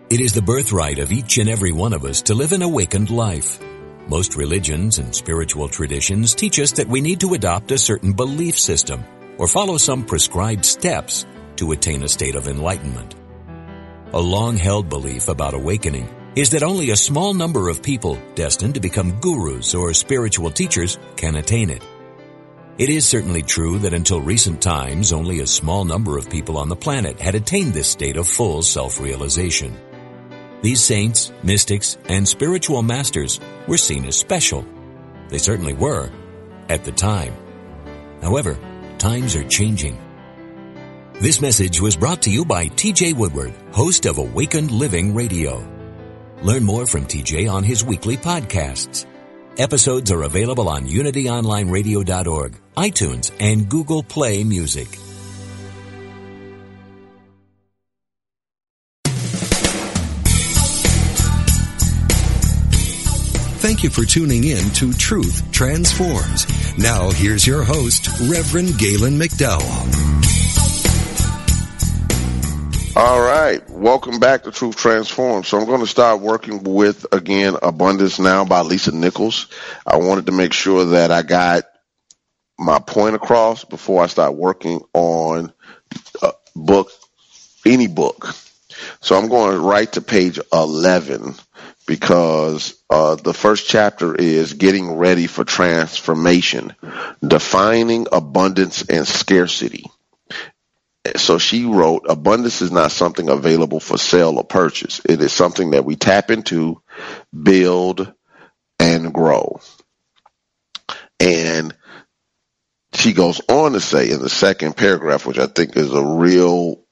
It 0.09 0.21
is 0.21 0.33
the 0.33 0.41
birthright 0.41 1.01
of 1.01 1.11
each 1.13 1.37
and 1.37 1.51
every 1.51 1.73
one 1.73 1.93
of 1.93 2.05
us 2.05 2.23
to 2.23 2.35
live 2.35 2.53
an 2.53 2.63
awakened 2.63 3.11
life. 3.11 3.61
Most 4.09 4.37
religions 4.37 4.99
and 4.99 5.15
spiritual 5.15 5.69
traditions 5.69 6.35
teach 6.35 6.59
us 6.61 6.73
that 6.73 6.89
we 6.89 7.03
need 7.03 7.21
to 7.21 7.35
adopt 7.35 7.73
a 7.73 7.79
certain 7.79 8.15
belief 8.15 8.59
system 8.59 9.05
or 9.37 9.49
follow 9.49 9.77
some 9.77 10.07
prescribed 10.07 10.65
steps 10.65 11.27
to 11.57 11.73
attain 11.73 12.03
a 12.05 12.09
state 12.09 12.37
of 12.37 12.49
enlightenment. 12.49 13.17
A 14.13 14.21
long-held 14.21 14.89
belief 14.89 15.29
about 15.29 15.55
awakening 15.55 16.09
is 16.37 16.51
that 16.51 16.63
only 16.63 16.91
a 16.91 16.97
small 16.97 17.35
number 17.35 17.69
of 17.69 17.83
people 17.83 18.17
destined 18.37 18.75
to 18.75 18.81
become 18.81 19.19
gurus 19.19 19.75
or 19.75 19.93
spiritual 19.93 20.51
teachers 20.51 20.97
can 21.17 21.35
attain 21.35 21.71
it. 21.71 21.83
It 22.79 22.89
is 22.89 23.05
certainly 23.05 23.43
true 23.43 23.81
that 23.81 23.93
until 23.93 24.21
recent 24.21 24.63
times, 24.63 25.13
only 25.13 25.41
a 25.41 25.47
small 25.47 25.85
number 25.85 26.19
of 26.19 26.31
people 26.31 26.57
on 26.57 26.69
the 26.69 26.77
planet 26.77 27.19
had 27.19 27.35
attained 27.35 27.75
this 27.75 27.89
state 27.89 28.17
of 28.17 28.29
full 28.29 28.63
self-realization. 28.63 29.77
These 30.63 30.85
saints, 30.85 31.33
mystics, 31.43 31.99
and 32.09 32.29
spiritual 32.29 32.83
masters 32.83 33.41
were 33.67 33.77
seen 33.77 34.05
as 34.05 34.17
special. 34.17 34.65
They 35.31 35.39
certainly 35.39 35.75
were, 35.75 36.11
at 36.69 36.85
the 36.85 36.93
time. 36.93 37.35
However, 38.23 38.57
times 38.99 39.35
are 39.35 39.49
changing. 39.49 39.99
This 41.19 41.41
message 41.41 41.81
was 41.81 41.97
brought 41.97 42.21
to 42.23 42.31
you 42.31 42.45
by 42.45 42.67
TJ 42.67 43.15
Woodward, 43.17 43.55
host 43.73 44.05
of 44.05 44.19
Awakened 44.19 44.71
Living 44.71 45.15
Radio. 45.15 45.67
Learn 46.43 46.63
more 46.63 46.87
from 46.87 47.07
TJ 47.07 47.51
on 47.51 47.65
his 47.65 47.83
weekly 47.83 48.19
podcasts. 48.19 49.07
Episodes 49.57 50.11
are 50.11 50.25
available 50.25 50.69
on 50.69 50.87
unityonlineradio.org, 50.87 52.61
iTunes, 52.77 53.33
and 53.41 53.67
Google 53.67 54.03
Play 54.03 54.45
Music. 54.45 54.89
Thank 63.65 63.83
you 63.83 63.89
for 63.89 64.05
tuning 64.05 64.45
in 64.45 64.69
to 64.75 64.93
Truth 64.93 65.51
Transforms. 65.51 66.47
Now 66.77 67.11
here's 67.11 67.47
your 67.47 67.65
host, 67.65 68.07
Reverend 68.29 68.79
Galen 68.79 69.19
McDowell. 69.19 70.16
All 72.99 73.21
right. 73.21 73.61
Welcome 73.69 74.21
back 74.21 74.45
to 74.45 74.51
Truth 74.51 74.77
Transforms. 74.77 75.49
So 75.49 75.59
I'm 75.59 75.67
going 75.67 75.81
to 75.81 75.87
start 75.87 76.23
working 76.23 76.63
with, 76.65 77.05
again, 77.13 77.55
Abundance 77.61 78.19
Now 78.19 78.47
by 78.47 78.63
Lisa 78.63 78.91
Nichols. 78.91 79.49
I 79.87 79.99
wanted 79.99 80.25
to 80.27 80.33
make 80.33 80.55
sure 80.55 80.83
that 80.87 81.11
I 81.11 81.21
got 81.21 81.65
my 82.59 82.79
point 82.79 83.15
across 83.15 83.67
before 83.67 84.03
I 84.03 84.07
start 84.07 84.35
working 84.35 84.81
on 84.95 85.53
a 86.23 86.33
book, 86.55 86.91
any 87.67 87.87
book. 87.87 88.35
So 89.03 89.15
I'm 89.15 89.29
going 89.29 89.61
right 89.61 89.93
to 89.93 90.01
page 90.01 90.41
11 90.51 91.35
because 91.87 92.83
uh, 92.89 93.17
the 93.17 93.35
first 93.35 93.69
chapter 93.69 94.15
is 94.15 94.55
getting 94.55 94.91
ready 94.91 95.27
for 95.27 95.45
transformation, 95.45 96.75
defining 97.23 98.07
abundance 98.11 98.87
and 98.89 99.07
scarcity 99.07 99.85
so 101.17 101.39
she 101.39 101.65
wrote, 101.65 102.07
abundance 102.09 102.63
is 102.63 102.73
not 102.73 102.91
something 102.91 103.29
available 103.29 103.81
for 103.81 103.99
sale 103.99 104.37
or 104.37 104.45
purchase. 104.45 105.01
It 105.05 105.21
is 105.21 105.33
something 105.33 105.71
that 105.71 105.85
we 105.85 105.97
tap 105.97 106.31
into, 106.31 106.81
build, 107.33 108.13
and 108.79 109.13
grow. 109.13 109.61
And 111.21 111.75
she 112.95 113.13
goes 113.13 113.41
on 113.49 113.73
to 113.73 113.81
say 113.81 114.11
in 114.11 114.21
the 114.21 114.29
second 114.29 114.77
paragraph, 114.77 115.27
which 115.27 115.39
I 115.39 115.47
think 115.47 115.77
is 115.77 115.93
a 115.93 116.05
real, 116.05 116.83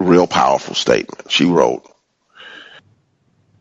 real 0.00 0.26
powerful 0.26 0.74
statement. 0.74 1.30
She 1.30 1.44
wrote, 1.44 1.90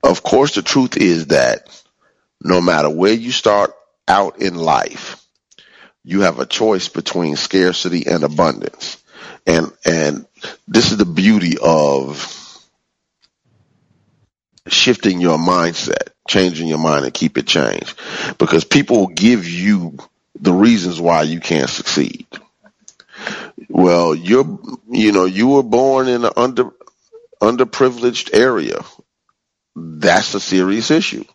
of 0.03 0.23
course, 0.23 0.55
the 0.55 0.61
truth 0.61 0.97
is 0.97 1.27
that 1.27 1.69
no 2.41 2.61
matter 2.61 2.89
where 2.89 3.13
you 3.13 3.31
start 3.31 3.73
out 4.07 4.41
in 4.41 4.55
life, 4.55 5.25
you 6.03 6.21
have 6.21 6.39
a 6.39 6.45
choice 6.45 6.89
between 6.89 7.37
scarcity 7.37 8.05
and 8.07 8.23
abundance 8.23 9.02
and 9.45 9.71
and 9.85 10.25
this 10.67 10.91
is 10.91 10.97
the 10.97 11.05
beauty 11.05 11.57
of 11.61 12.39
shifting 14.67 15.21
your 15.21 15.37
mindset, 15.37 16.09
changing 16.27 16.67
your 16.67 16.77
mind 16.77 17.05
and 17.05 17.13
keep 17.13 17.37
it 17.37 17.47
changed. 17.47 17.99
Because 18.37 18.63
people 18.63 19.07
give 19.07 19.47
you 19.47 19.97
the 20.39 20.53
reasons 20.53 20.99
why 20.99 21.23
you 21.23 21.39
can't 21.39 21.69
succeed. 21.69 22.25
Well, 23.69 24.15
you're 24.15 24.59
you 24.89 25.11
know, 25.11 25.25
you 25.25 25.47
were 25.49 25.63
born 25.63 26.07
in 26.07 26.25
an 26.25 26.31
under 26.35 26.71
underprivileged 27.41 28.33
area. 28.33 28.79
That's 29.75 30.33
a 30.33 30.39
serious 30.39 30.91
issue. 30.91 31.25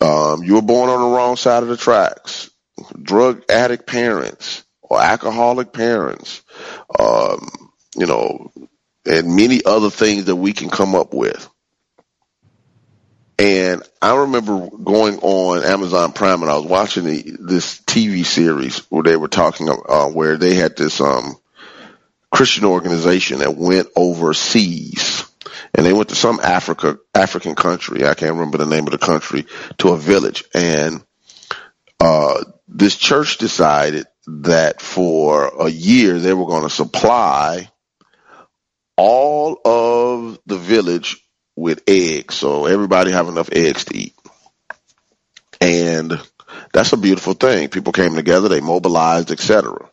Um, 0.00 0.42
you 0.42 0.54
were 0.54 0.62
born 0.62 0.88
on 0.88 1.00
the 1.00 1.16
wrong 1.16 1.36
side 1.36 1.62
of 1.62 1.68
the 1.68 1.76
tracks. 1.76 2.50
Drug 3.00 3.44
addict 3.50 3.86
parents 3.86 4.64
or 4.82 5.00
alcoholic 5.00 5.72
parents, 5.72 6.42
um, 6.98 7.70
you 7.96 8.06
know, 8.06 8.52
and 9.06 9.36
many 9.36 9.64
other 9.64 9.90
things 9.90 10.26
that 10.26 10.36
we 10.36 10.52
can 10.52 10.70
come 10.70 10.94
up 10.94 11.14
with. 11.14 11.48
And 13.38 13.82
I 14.02 14.16
remember 14.18 14.68
going 14.68 15.18
on 15.20 15.64
Amazon 15.64 16.12
Prime 16.12 16.42
and 16.42 16.50
I 16.50 16.56
was 16.56 16.66
watching 16.66 17.04
the, 17.04 17.36
this 17.40 17.80
TV 17.80 18.24
series 18.26 18.80
where 18.90 19.02
they 19.02 19.16
were 19.16 19.28
talking, 19.28 19.68
uh, 19.70 20.08
where 20.08 20.36
they 20.36 20.54
had 20.54 20.76
this, 20.76 21.00
um, 21.00 21.36
Christian 22.30 22.66
organization 22.66 23.38
that 23.38 23.56
went 23.56 23.88
overseas 23.96 25.24
and 25.74 25.86
they 25.86 25.94
went 25.94 26.10
to 26.10 26.14
some 26.14 26.38
Africa, 26.38 26.98
African 27.14 27.54
country. 27.54 28.06
I 28.06 28.12
can't 28.12 28.34
remember 28.34 28.58
the 28.58 28.66
name 28.66 28.86
of 28.86 28.92
the 28.92 28.98
country 28.98 29.46
to 29.78 29.88
a 29.88 29.96
village. 29.96 30.44
And, 30.54 31.02
uh, 31.98 32.44
this 32.68 32.96
church 32.96 33.38
decided 33.38 34.06
that 34.42 34.80
for 34.80 35.66
a 35.66 35.68
year 35.68 36.18
they 36.18 36.32
were 36.32 36.46
going 36.46 36.62
to 36.62 36.70
supply 36.70 37.68
all 38.96 39.58
of 39.64 40.38
the 40.46 40.56
village 40.56 41.16
with 41.56 41.82
eggs. 41.86 42.34
So 42.34 42.66
everybody 42.66 43.12
have 43.12 43.28
enough 43.28 43.50
eggs 43.52 43.84
to 43.86 43.96
eat. 43.96 44.14
And 45.60 46.18
that's 46.72 46.92
a 46.92 46.96
beautiful 46.96 47.34
thing. 47.34 47.68
People 47.68 47.92
came 47.92 48.14
together 48.14 48.48
they 48.48 48.60
mobilized 48.60 49.30
etc 49.30 49.90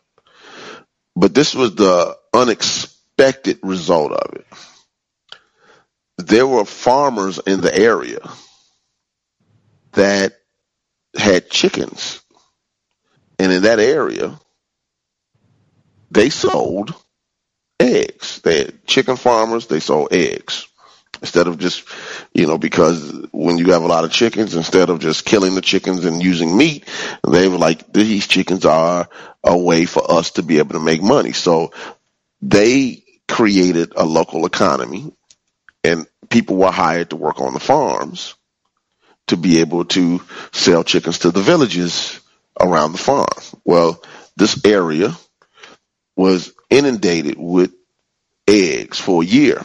but 1.18 1.34
this 1.34 1.52
was 1.52 1.74
the 1.74 2.16
unexpected 2.32 3.58
result 3.64 4.12
of 4.12 4.36
it. 4.36 4.46
There 6.16 6.46
were 6.46 6.64
farmers 6.64 7.40
in 7.44 7.60
the 7.60 7.76
area 7.76 8.20
that 9.92 10.34
had 11.16 11.50
chickens 11.50 12.20
and 13.38 13.52
in 13.52 13.62
that 13.62 13.78
area, 13.78 14.38
they 16.10 16.30
sold 16.30 16.94
eggs. 17.78 18.40
They 18.42 18.58
had 18.58 18.86
chicken 18.86 19.16
farmers, 19.16 19.66
they 19.66 19.80
sold 19.80 20.12
eggs. 20.12 20.66
Instead 21.20 21.48
of 21.48 21.58
just, 21.58 21.84
you 22.32 22.46
know, 22.46 22.58
because 22.58 23.26
when 23.32 23.58
you 23.58 23.72
have 23.72 23.82
a 23.82 23.88
lot 23.88 24.04
of 24.04 24.12
chickens, 24.12 24.54
instead 24.54 24.88
of 24.88 25.00
just 25.00 25.24
killing 25.24 25.56
the 25.56 25.60
chickens 25.60 26.04
and 26.04 26.22
using 26.22 26.56
meat, 26.56 26.84
they 27.28 27.48
were 27.48 27.58
like, 27.58 27.92
these 27.92 28.28
chickens 28.28 28.64
are 28.64 29.08
a 29.42 29.58
way 29.58 29.84
for 29.84 30.08
us 30.10 30.32
to 30.32 30.42
be 30.42 30.58
able 30.58 30.74
to 30.74 30.80
make 30.84 31.02
money. 31.02 31.32
So 31.32 31.72
they 32.40 33.02
created 33.26 33.92
a 33.96 34.04
local 34.04 34.46
economy 34.46 35.12
and 35.82 36.06
people 36.30 36.56
were 36.56 36.70
hired 36.70 37.10
to 37.10 37.16
work 37.16 37.40
on 37.40 37.52
the 37.52 37.60
farms 37.60 38.34
to 39.26 39.36
be 39.36 39.60
able 39.60 39.84
to 39.86 40.22
sell 40.52 40.84
chickens 40.84 41.20
to 41.20 41.30
the 41.30 41.40
villages 41.40 42.17
around 42.60 42.92
the 42.92 42.98
farm. 42.98 43.26
Well, 43.64 44.02
this 44.36 44.64
area 44.64 45.16
was 46.16 46.52
inundated 46.70 47.36
with 47.38 47.72
eggs 48.46 48.98
for 48.98 49.22
a 49.22 49.26
year. 49.26 49.62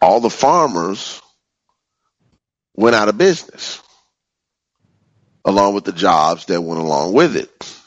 All 0.00 0.20
the 0.20 0.30
farmers 0.30 1.20
went 2.76 2.96
out 2.96 3.08
of 3.08 3.18
business 3.18 3.80
along 5.44 5.74
with 5.74 5.84
the 5.84 5.92
jobs 5.92 6.46
that 6.46 6.60
went 6.60 6.80
along 6.80 7.12
with 7.12 7.36
it. 7.36 7.80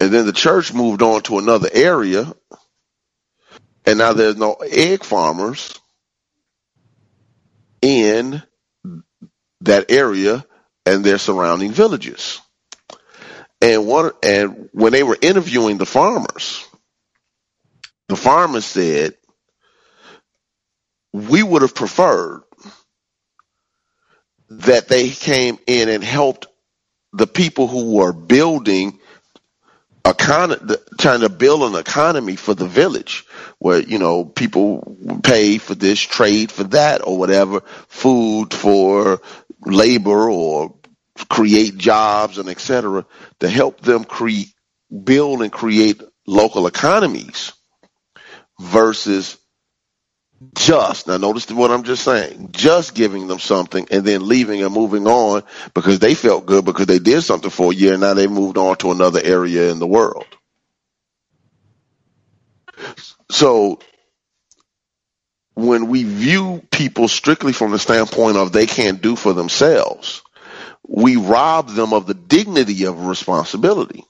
And 0.00 0.12
then 0.12 0.26
the 0.26 0.32
church 0.32 0.74
moved 0.74 1.02
on 1.02 1.22
to 1.22 1.38
another 1.38 1.68
area 1.72 2.32
and 3.86 3.98
now 3.98 4.12
there's 4.12 4.36
no 4.36 4.54
egg 4.54 5.04
farmers 5.04 5.78
in 7.80 8.42
that 9.60 9.90
area 9.90 10.44
and 10.86 11.04
their 11.04 11.18
surrounding 11.18 11.72
villages. 11.72 12.40
And 13.60 13.86
one 13.86 14.12
and 14.22 14.68
when 14.72 14.92
they 14.92 15.02
were 15.02 15.18
interviewing 15.20 15.78
the 15.78 15.86
farmers, 15.86 16.66
the 18.08 18.16
farmers 18.16 18.64
said, 18.64 19.14
we 21.12 21.42
would 21.42 21.62
have 21.62 21.74
preferred 21.74 22.42
that 24.50 24.88
they 24.88 25.10
came 25.10 25.58
in 25.66 25.88
and 25.88 26.04
helped 26.04 26.46
the 27.12 27.26
people 27.26 27.66
who 27.66 27.96
were 27.96 28.12
building 28.12 29.00
econ- 30.04 30.76
trying 30.98 31.20
to 31.20 31.28
build 31.28 31.62
an 31.62 31.78
economy 31.78 32.36
for 32.36 32.54
the 32.54 32.66
village 32.66 33.24
where 33.58 33.80
you 33.80 33.98
know 33.98 34.24
people 34.24 34.96
pay 35.22 35.58
for 35.58 35.74
this 35.74 36.00
trade 36.00 36.52
for 36.52 36.64
that 36.64 37.06
or 37.06 37.18
whatever 37.18 37.60
food 37.88 38.52
for 38.54 39.20
labor 39.66 40.30
or 40.30 40.74
create 41.28 41.76
jobs 41.76 42.38
and 42.38 42.48
etc. 42.48 43.04
to 43.40 43.48
help 43.48 43.80
them 43.80 44.04
create, 44.04 44.52
build 45.04 45.42
and 45.42 45.52
create 45.52 46.00
local 46.26 46.66
economies 46.66 47.52
versus 48.60 49.38
just 50.54 51.08
now 51.08 51.16
notice 51.16 51.50
what 51.50 51.70
I'm 51.70 51.82
just 51.82 52.04
saying 52.04 52.50
just 52.52 52.94
giving 52.94 53.26
them 53.26 53.38
something 53.38 53.86
and 53.90 54.04
then 54.04 54.28
leaving 54.28 54.62
and 54.62 54.72
moving 54.72 55.06
on 55.06 55.42
because 55.72 55.98
they 55.98 56.14
felt 56.14 56.44
good 56.44 56.64
because 56.64 56.86
they 56.86 56.98
did 56.98 57.22
something 57.22 57.50
for 57.50 57.72
a 57.72 57.74
year 57.74 57.92
and 57.92 58.02
now 58.02 58.12
they 58.12 58.26
moved 58.26 58.58
on 58.58 58.76
to 58.76 58.90
another 58.90 59.20
area 59.22 59.70
in 59.70 59.78
the 59.78 59.86
world 59.86 60.26
so 63.30 63.78
when 65.56 65.88
we 65.88 66.04
view 66.04 66.62
people 66.70 67.08
strictly 67.08 67.52
from 67.52 67.72
the 67.72 67.78
standpoint 67.78 68.36
of 68.36 68.52
they 68.52 68.66
can't 68.66 69.02
do 69.02 69.16
for 69.16 69.32
themselves 69.32 70.22
we 70.88 71.16
rob 71.16 71.70
them 71.70 71.92
of 71.92 72.06
the 72.06 72.14
dignity 72.14 72.84
of 72.84 73.06
responsibility. 73.06 74.04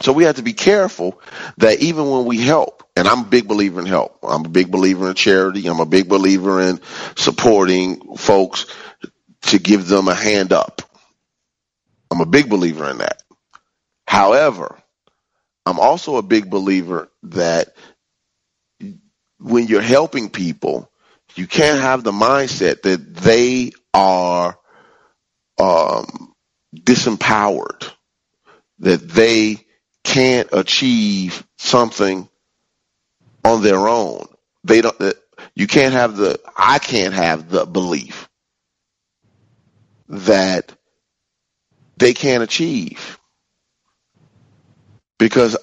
So 0.00 0.12
we 0.12 0.24
have 0.24 0.36
to 0.36 0.42
be 0.42 0.54
careful 0.54 1.20
that 1.58 1.80
even 1.80 2.10
when 2.10 2.24
we 2.24 2.40
help, 2.40 2.82
and 2.96 3.06
I'm 3.06 3.20
a 3.20 3.26
big 3.26 3.46
believer 3.46 3.80
in 3.80 3.86
help. 3.86 4.18
I'm 4.22 4.44
a 4.44 4.48
big 4.48 4.70
believer 4.70 5.08
in 5.08 5.14
charity. 5.14 5.66
I'm 5.66 5.80
a 5.80 5.86
big 5.86 6.08
believer 6.08 6.60
in 6.60 6.80
supporting 7.16 8.16
folks 8.16 8.66
to 9.42 9.58
give 9.58 9.86
them 9.86 10.08
a 10.08 10.14
hand 10.14 10.52
up. 10.52 10.82
I'm 12.10 12.20
a 12.20 12.26
big 12.26 12.48
believer 12.48 12.88
in 12.90 12.98
that. 12.98 13.22
However, 14.06 14.78
I'm 15.66 15.80
also 15.80 16.16
a 16.16 16.22
big 16.22 16.50
believer 16.50 17.08
that 17.24 17.74
when 19.44 19.66
you're 19.66 19.82
helping 19.82 20.30
people, 20.30 20.90
You 21.36 21.46
can't 21.46 21.80
have 21.80 22.02
the 22.02 22.12
mindset 22.12 22.82
that 22.82 23.14
they 23.14 23.72
are 23.92 24.56
um, 25.58 26.32
disempowered, 26.74 27.90
that 28.78 29.06
they 29.06 29.58
can't 30.02 30.48
achieve 30.52 31.46
something 31.58 32.28
on 33.44 33.62
their 33.62 33.86
own. 33.86 34.26
They 34.62 34.80
don't. 34.80 34.96
You 35.54 35.66
can't 35.66 35.92
have 35.92 36.16
the. 36.16 36.40
I 36.56 36.78
can't 36.78 37.12
have 37.14 37.50
the 37.50 37.66
belief 37.66 38.28
that 40.08 40.72
they 41.98 42.14
can't 42.14 42.42
achieve 42.42 43.18
because 45.18 45.56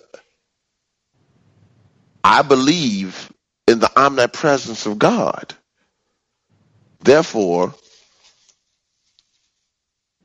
I 2.23 2.41
believe 2.43 3.31
in 3.67 3.79
the 3.79 3.91
omnipresence 3.99 4.85
of 4.85 4.99
God. 4.99 5.53
Therefore, 6.99 7.73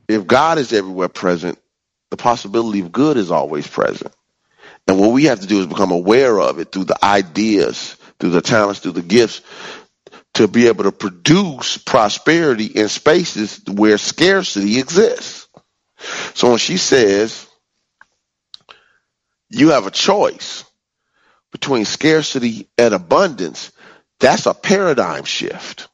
if 0.08 0.26
God 0.26 0.58
is 0.58 0.72
everywhere 0.72 1.08
present, 1.08 1.58
the 2.10 2.16
possibility 2.16 2.80
of 2.80 2.92
good 2.92 3.16
is 3.16 3.30
always 3.30 3.66
present. 3.66 4.12
And 4.86 5.00
what 5.00 5.12
we 5.12 5.24
have 5.24 5.40
to 5.40 5.46
do 5.46 5.60
is 5.60 5.66
become 5.66 5.90
aware 5.90 6.38
of 6.38 6.58
it 6.58 6.70
through 6.70 6.84
the 6.84 7.04
ideas, 7.04 7.96
through 8.18 8.30
the 8.30 8.40
talents, 8.40 8.80
through 8.80 8.92
the 8.92 9.02
gifts, 9.02 9.40
to 10.34 10.46
be 10.46 10.68
able 10.68 10.84
to 10.84 10.92
produce 10.92 11.78
prosperity 11.78 12.66
in 12.66 12.88
spaces 12.88 13.60
where 13.66 13.98
scarcity 13.98 14.78
exists. 14.78 15.48
So 16.34 16.50
when 16.50 16.58
she 16.58 16.76
says, 16.76 17.46
you 19.48 19.70
have 19.70 19.86
a 19.86 19.90
choice 19.90 20.64
between 21.52 21.84
scarcity 21.84 22.68
and 22.78 22.94
abundance, 22.94 23.72
that's 24.20 24.46
a 24.46 24.54
paradigm 24.54 25.24
shift. 25.24 25.88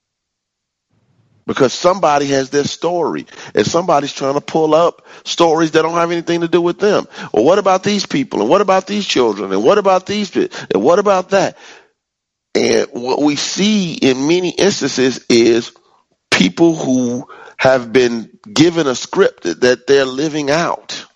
Because 1.44 1.72
somebody 1.72 2.26
has 2.26 2.50
their 2.50 2.64
story 2.64 3.26
and 3.54 3.66
somebody's 3.66 4.12
trying 4.12 4.34
to 4.34 4.40
pull 4.40 4.74
up 4.74 5.06
stories 5.24 5.72
that 5.72 5.82
don't 5.82 5.94
have 5.94 6.12
anything 6.12 6.42
to 6.42 6.48
do 6.48 6.60
with 6.60 6.78
them. 6.78 7.08
Well, 7.32 7.44
what 7.44 7.58
about 7.58 7.82
these 7.82 8.06
people? 8.06 8.40
And 8.40 8.48
what 8.48 8.60
about 8.60 8.86
these 8.86 9.06
children? 9.06 9.52
And 9.52 9.64
what 9.64 9.78
about 9.78 10.06
these? 10.06 10.34
And 10.36 10.50
what 10.74 11.00
about 11.00 11.30
that? 11.30 11.58
And 12.54 12.86
what 12.92 13.20
we 13.20 13.34
see 13.36 13.94
in 13.94 14.28
many 14.28 14.50
instances 14.50 15.24
is 15.28 15.72
people 16.30 16.76
who 16.76 17.28
have 17.56 17.92
been 17.92 18.38
given 18.52 18.86
a 18.86 18.94
script 18.94 19.42
that 19.42 19.86
they're 19.86 20.04
living 20.04 20.50
out 20.50 21.06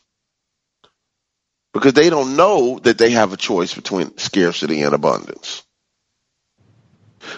because 1.76 1.92
they 1.92 2.08
don't 2.08 2.36
know 2.36 2.78
that 2.78 2.96
they 2.96 3.10
have 3.10 3.34
a 3.34 3.36
choice 3.36 3.74
between 3.74 4.16
scarcity 4.16 4.80
and 4.80 4.94
abundance. 4.94 5.62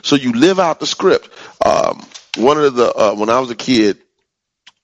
So 0.03 0.15
you 0.15 0.33
live 0.33 0.61
out 0.61 0.79
the 0.79 0.87
script. 0.87 1.29
Um, 1.65 2.07
one 2.37 2.57
of 2.57 2.75
the 2.77 2.95
uh, 2.95 3.15
when 3.17 3.31
I 3.31 3.41
was 3.41 3.51
a 3.51 3.57
kid, 3.57 3.99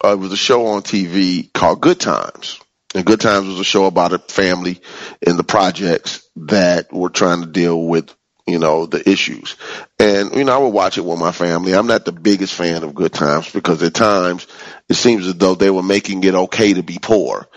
uh, 0.02 0.14
it 0.14 0.18
was 0.18 0.32
a 0.32 0.36
show 0.36 0.66
on 0.66 0.82
TV 0.82 1.52
called 1.52 1.80
Good 1.80 2.00
Times, 2.00 2.58
and 2.96 3.06
Good 3.06 3.20
Times 3.20 3.46
was 3.46 3.60
a 3.60 3.64
show 3.64 3.84
about 3.84 4.12
a 4.12 4.18
family 4.18 4.80
in 5.22 5.36
the 5.36 5.44
projects 5.44 6.28
that 6.34 6.92
were 6.92 7.10
trying 7.10 7.42
to 7.42 7.46
deal 7.46 7.80
with 7.80 8.12
you 8.48 8.58
know 8.58 8.86
the 8.86 9.08
issues. 9.08 9.54
And 10.00 10.34
you 10.34 10.42
know 10.42 10.52
I 10.52 10.58
would 10.58 10.74
watch 10.74 10.98
it 10.98 11.04
with 11.04 11.20
my 11.20 11.30
family. 11.30 11.76
I'm 11.76 11.86
not 11.86 12.04
the 12.04 12.12
biggest 12.12 12.54
fan 12.54 12.82
of 12.82 12.96
Good 12.96 13.12
Times 13.12 13.52
because 13.52 13.84
at 13.84 13.94
times 13.94 14.48
it 14.88 14.94
seems 14.94 15.28
as 15.28 15.34
though 15.36 15.54
they 15.54 15.70
were 15.70 15.84
making 15.84 16.24
it 16.24 16.34
okay 16.34 16.74
to 16.74 16.82
be 16.82 16.98
poor 17.00 17.48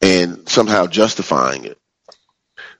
and 0.00 0.48
somehow 0.48 0.86
justifying 0.86 1.64
it. 1.64 1.78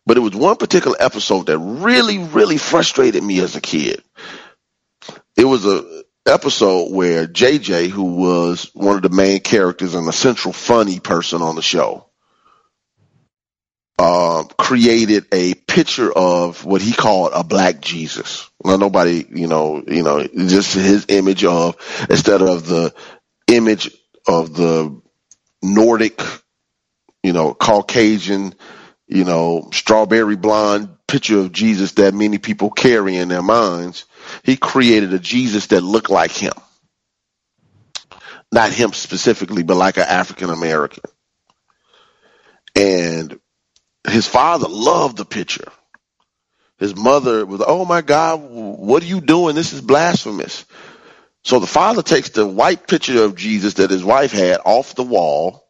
But 0.06 0.16
it 0.16 0.20
was 0.20 0.34
one 0.34 0.56
particular 0.56 0.96
episode 0.98 1.46
that 1.46 1.58
really, 1.58 2.18
really 2.18 2.56
frustrated 2.56 3.22
me 3.22 3.40
as 3.40 3.56
a 3.56 3.60
kid. 3.60 4.02
It 5.36 5.44
was 5.44 5.66
a 5.66 6.02
episode 6.26 6.92
where 6.92 7.26
JJ, 7.26 7.88
who 7.88 8.16
was 8.16 8.70
one 8.74 8.96
of 8.96 9.02
the 9.02 9.08
main 9.08 9.40
characters 9.40 9.94
and 9.94 10.06
the 10.06 10.12
central 10.12 10.52
funny 10.52 11.00
person 11.00 11.42
on 11.42 11.56
the 11.56 11.62
show, 11.62 12.08
uh, 13.98 14.44
created 14.58 15.26
a 15.32 15.54
picture 15.54 16.12
of 16.12 16.64
what 16.64 16.80
he 16.80 16.92
called 16.92 17.32
a 17.34 17.42
black 17.42 17.80
Jesus. 17.80 18.48
Now, 18.64 18.76
nobody, 18.76 19.26
you 19.28 19.48
know, 19.48 19.82
you 19.86 20.02
know, 20.02 20.24
just 20.26 20.74
his 20.74 21.06
image 21.08 21.44
of 21.44 21.76
instead 22.08 22.42
of 22.42 22.66
the 22.66 22.94
image 23.48 23.90
of 24.26 24.54
the 24.54 25.00
Nordic 25.62 26.22
you 27.22 27.32
know, 27.32 27.54
Caucasian, 27.54 28.54
you 29.06 29.24
know, 29.24 29.68
strawberry 29.72 30.36
blonde 30.36 30.90
picture 31.06 31.38
of 31.38 31.52
Jesus 31.52 31.92
that 31.92 32.14
many 32.14 32.38
people 32.38 32.70
carry 32.70 33.16
in 33.16 33.28
their 33.28 33.42
minds. 33.42 34.04
He 34.44 34.56
created 34.56 35.12
a 35.14 35.18
Jesus 35.18 35.68
that 35.68 35.80
looked 35.80 36.10
like 36.10 36.32
him. 36.32 36.52
Not 38.52 38.72
him 38.72 38.92
specifically, 38.92 39.62
but 39.62 39.76
like 39.76 39.96
an 39.96 40.04
African 40.04 40.50
American. 40.50 41.04
And 42.76 43.38
his 44.06 44.26
father 44.26 44.68
loved 44.68 45.16
the 45.16 45.24
picture. 45.24 45.70
His 46.78 46.94
mother 46.94 47.44
was, 47.44 47.62
oh 47.66 47.84
my 47.84 48.02
God, 48.02 48.40
what 48.40 49.02
are 49.02 49.06
you 49.06 49.20
doing? 49.20 49.54
This 49.56 49.72
is 49.72 49.80
blasphemous. 49.80 50.64
So 51.42 51.58
the 51.58 51.66
father 51.66 52.02
takes 52.02 52.30
the 52.30 52.46
white 52.46 52.86
picture 52.86 53.24
of 53.24 53.34
Jesus 53.34 53.74
that 53.74 53.90
his 53.90 54.04
wife 54.04 54.32
had 54.32 54.60
off 54.64 54.94
the 54.94 55.02
wall 55.02 55.67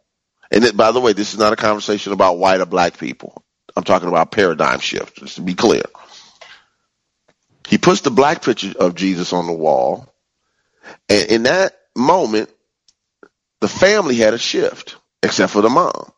and 0.50 0.76
by 0.76 0.92
the 0.92 1.00
way, 1.00 1.12
this 1.12 1.32
is 1.32 1.38
not 1.38 1.52
a 1.52 1.56
conversation 1.56 2.12
about 2.12 2.38
white 2.38 2.60
or 2.60 2.66
black 2.66 2.98
people. 2.98 3.42
I'm 3.76 3.84
talking 3.84 4.08
about 4.08 4.32
paradigm 4.32 4.80
shift, 4.80 5.18
just 5.18 5.36
to 5.36 5.42
be 5.42 5.54
clear. 5.54 5.82
He 7.68 7.78
puts 7.78 8.00
the 8.00 8.10
black 8.10 8.42
picture 8.42 8.72
of 8.78 8.94
Jesus 8.94 9.32
on 9.32 9.46
the 9.46 9.52
wall. 9.52 10.12
And 11.08 11.30
in 11.30 11.42
that 11.44 11.78
moment, 11.94 12.50
the 13.60 13.68
family 13.68 14.16
had 14.16 14.34
a 14.34 14.38
shift, 14.38 14.96
except 15.22 15.52
for 15.52 15.60
the 15.60 15.68
mom. 15.68 16.12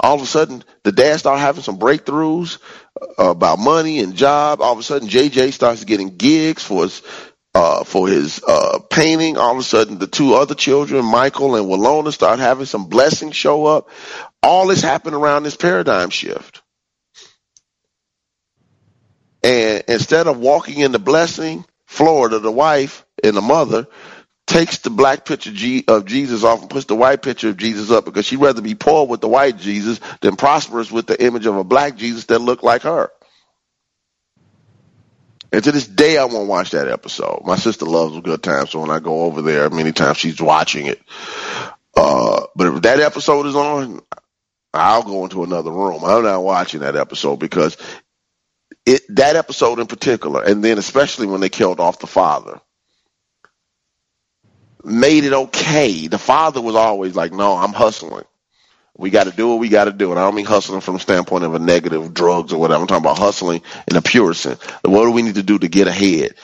All 0.00 0.14
of 0.14 0.22
a 0.22 0.26
sudden, 0.26 0.64
the 0.82 0.92
dad 0.92 1.18
started 1.18 1.40
having 1.40 1.62
some 1.62 1.78
breakthroughs 1.78 2.58
uh, 3.00 3.30
about 3.30 3.58
money 3.58 4.00
and 4.00 4.16
job. 4.16 4.60
All 4.60 4.72
of 4.72 4.78
a 4.78 4.82
sudden, 4.82 5.08
JJ 5.08 5.52
starts 5.52 5.84
getting 5.84 6.16
gigs 6.16 6.64
for 6.64 6.82
his 6.82 7.02
uh, 7.54 7.84
for 7.84 8.08
his 8.08 8.42
uh, 8.46 8.78
painting. 8.90 9.36
All 9.36 9.52
of 9.52 9.58
a 9.58 9.62
sudden, 9.62 9.98
the 9.98 10.06
two 10.06 10.34
other 10.34 10.54
children, 10.54 11.04
Michael 11.04 11.56
and 11.56 11.66
Walona, 11.66 12.12
start 12.12 12.38
having 12.38 12.66
some 12.66 12.88
blessings 12.88 13.36
show 13.36 13.66
up. 13.66 13.88
All 14.42 14.66
this 14.66 14.82
happened 14.82 15.16
around 15.16 15.42
this 15.42 15.56
paradigm 15.56 16.10
shift. 16.10 16.62
And 19.42 19.84
instead 19.88 20.26
of 20.26 20.38
walking 20.38 20.80
in 20.80 20.92
the 20.92 20.98
blessing, 20.98 21.64
Florida, 21.86 22.38
the 22.38 22.52
wife 22.52 23.04
and 23.24 23.36
the 23.36 23.40
mother, 23.40 23.86
takes 24.46 24.78
the 24.78 24.90
black 24.90 25.24
picture 25.24 25.52
of 25.88 26.04
Jesus 26.06 26.42
off 26.42 26.60
and 26.60 26.70
puts 26.70 26.86
the 26.86 26.96
white 26.96 27.22
picture 27.22 27.50
of 27.50 27.56
Jesus 27.56 27.90
up 27.90 28.04
because 28.04 28.26
she'd 28.26 28.40
rather 28.40 28.60
be 28.60 28.74
poor 28.74 29.06
with 29.06 29.20
the 29.20 29.28
white 29.28 29.56
Jesus 29.56 30.00
than 30.20 30.36
prosperous 30.36 30.90
with 30.90 31.06
the 31.06 31.22
image 31.24 31.46
of 31.46 31.56
a 31.56 31.64
black 31.64 31.96
Jesus 31.96 32.24
that 32.26 32.40
looked 32.40 32.64
like 32.64 32.82
her. 32.82 33.10
And 35.52 35.64
to 35.64 35.72
this 35.72 35.86
day, 35.86 36.16
I 36.16 36.24
won't 36.24 36.48
watch 36.48 36.70
that 36.70 36.88
episode. 36.88 37.42
My 37.44 37.56
sister 37.56 37.84
loves 37.84 38.16
a 38.16 38.20
good 38.20 38.42
time, 38.42 38.66
so 38.66 38.80
when 38.80 38.90
I 38.90 39.00
go 39.00 39.22
over 39.22 39.42
there, 39.42 39.68
many 39.68 39.92
times 39.92 40.18
she's 40.18 40.40
watching 40.40 40.86
it. 40.86 41.00
Uh, 41.96 42.46
but 42.54 42.68
if 42.68 42.82
that 42.82 43.00
episode 43.00 43.46
is 43.46 43.56
on, 43.56 44.00
I'll 44.72 45.02
go 45.02 45.24
into 45.24 45.42
another 45.42 45.72
room. 45.72 46.04
I'm 46.04 46.22
not 46.22 46.44
watching 46.44 46.80
that 46.80 46.94
episode 46.94 47.36
because 47.36 47.76
it 48.86 49.02
that 49.16 49.36
episode 49.36 49.80
in 49.80 49.86
particular, 49.86 50.42
and 50.44 50.62
then 50.62 50.78
especially 50.78 51.26
when 51.26 51.40
they 51.40 51.48
killed 51.48 51.80
off 51.80 51.98
the 51.98 52.06
father, 52.06 52.60
made 54.84 55.24
it 55.24 55.32
okay. 55.32 56.06
The 56.06 56.18
father 56.18 56.60
was 56.60 56.76
always 56.76 57.16
like, 57.16 57.32
"No, 57.32 57.56
I'm 57.56 57.72
hustling." 57.72 58.24
We 58.96 59.10
got 59.10 59.24
to 59.24 59.30
do 59.30 59.48
what 59.48 59.58
we 59.58 59.68
got 59.68 59.84
to 59.84 59.92
do. 59.92 60.10
And 60.10 60.18
I 60.18 60.24
don't 60.24 60.34
mean 60.34 60.46
hustling 60.46 60.80
from 60.80 60.94
the 60.94 61.00
standpoint 61.00 61.44
of 61.44 61.54
a 61.54 61.58
negative 61.58 62.12
drugs 62.12 62.52
or 62.52 62.60
whatever. 62.60 62.82
I'm 62.82 62.86
talking 62.86 63.04
about 63.04 63.18
hustling 63.18 63.62
in 63.88 63.96
a 63.96 64.02
pure 64.02 64.34
sense. 64.34 64.62
What 64.84 65.04
do 65.04 65.10
we 65.12 65.22
need 65.22 65.36
to 65.36 65.42
do 65.42 65.58
to 65.58 65.68
get 65.68 65.88
ahead? 65.88 66.34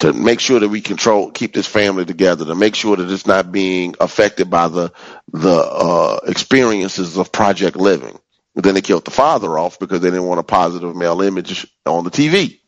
To 0.00 0.12
make 0.12 0.38
sure 0.38 0.60
that 0.60 0.68
we 0.68 0.80
control, 0.80 1.32
keep 1.32 1.52
this 1.52 1.66
family 1.66 2.04
together, 2.04 2.44
to 2.44 2.54
make 2.54 2.76
sure 2.76 2.96
that 2.96 3.10
it's 3.10 3.26
not 3.26 3.50
being 3.50 3.96
affected 4.00 4.48
by 4.48 4.68
the 4.68 4.92
the 5.32 5.58
uh, 5.58 6.20
experiences 6.26 7.16
of 7.16 7.32
Project 7.32 7.76
Living. 7.76 8.18
Then 8.54 8.74
they 8.74 8.80
killed 8.80 9.04
the 9.04 9.10
father 9.10 9.58
off 9.58 9.78
because 9.78 10.00
they 10.00 10.10
didn't 10.10 10.26
want 10.26 10.40
a 10.40 10.44
positive 10.44 10.94
male 10.94 11.20
image 11.20 11.66
on 11.84 12.04
the 12.04 12.10
TV. 12.10 12.60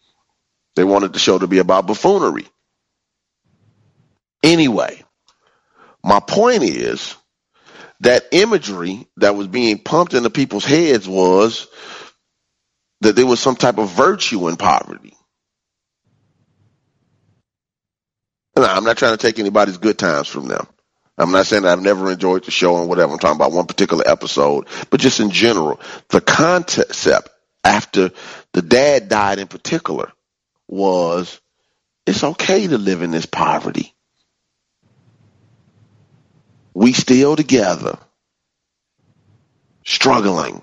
They 0.77 0.85
wanted 0.85 1.13
the 1.13 1.19
show 1.19 1.39
to 1.39 1.47
be 1.47 1.59
about 1.59 1.87
buffoonery. 1.87 2.47
Anyway, 4.43 5.03
my 6.03 6.21
point 6.21 6.63
is 6.63 7.15
that 8.01 8.27
imagery 8.33 9.07
that 9.19 9.37
was 9.37 9.47
being 9.47 9.79
pumped 9.79 10.15
into 10.15 10.31
people's 10.31 10.65
heads 10.65 11.09
was 11.09 11.69
that 13.03 13.17
there 13.17 13.27
was 13.27 13.41
some 13.41 13.57
type 13.57 13.79
of 13.79 13.91
virtue 13.91 14.49
in 14.49 14.57
poverty. 14.57 15.15
I'm 18.57 18.85
not 18.85 18.99
trying 18.99 19.17
to 19.17 19.23
take 19.27 19.39
anybody's 19.39 19.79
good 19.79 19.99
times 19.99 20.29
from 20.29 20.49
them. 20.49 20.67
I'm 21.17 21.33
not 21.33 21.47
saying 21.47 21.63
that 21.63 21.73
I've 21.73 21.83
never 21.83 22.11
enjoyed 22.11 22.45
the 22.45 22.51
show 22.51 22.79
and 22.79 22.89
whatever. 22.89 23.13
I'm 23.13 23.19
talking 23.19 23.37
about 23.37 23.53
one 23.53 23.67
particular 23.67 24.05
episode, 24.07 24.67
but 24.89 25.01
just 25.01 25.21
in 25.21 25.31
general, 25.31 25.81
the 26.09 26.21
concept 26.21 27.29
after 27.63 28.11
the 28.53 28.63
dad 28.63 29.09
died 29.09 29.39
in 29.39 29.47
particular 29.47 30.13
was 30.67 31.41
it's 32.07 32.25
okay 32.25 32.67
to 32.67 32.79
live 32.79 33.03
in 33.03 33.11
this 33.11 33.27
poverty. 33.27 33.95
We 36.75 36.93
still 36.93 37.37
together, 37.37 37.99
struggling, 39.85 40.63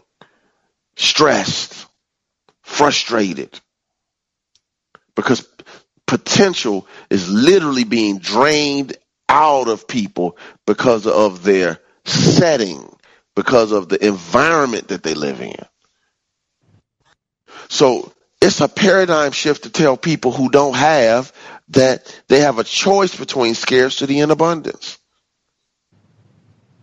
stressed, 0.95 1.85
frustrated, 2.61 3.59
because 5.15 5.47
potential 6.05 6.87
is 7.09 7.29
literally 7.29 7.83
being 7.83 8.19
drained 8.19 8.97
out 9.29 9.67
of 9.67 9.87
people 9.87 10.37
because 10.65 11.05
of 11.05 11.43
their 11.43 11.79
setting, 12.05 12.95
because 13.35 13.71
of 13.71 13.89
the 13.89 14.05
environment 14.05 14.87
that 14.89 15.03
they 15.03 15.13
live 15.13 15.41
in. 15.41 15.55
So 17.67 18.13
it's 18.41 18.61
a 18.61 18.69
paradigm 18.69 19.31
shift 19.33 19.63
to 19.63 19.69
tell 19.69 19.97
people 19.97 20.31
who 20.31 20.49
don't 20.49 20.75
have 20.75 21.33
that 21.69 22.21
they 22.29 22.39
have 22.39 22.59
a 22.59 22.63
choice 22.63 23.15
between 23.15 23.55
scarcity 23.55 24.21
and 24.21 24.31
abundance. 24.31 24.97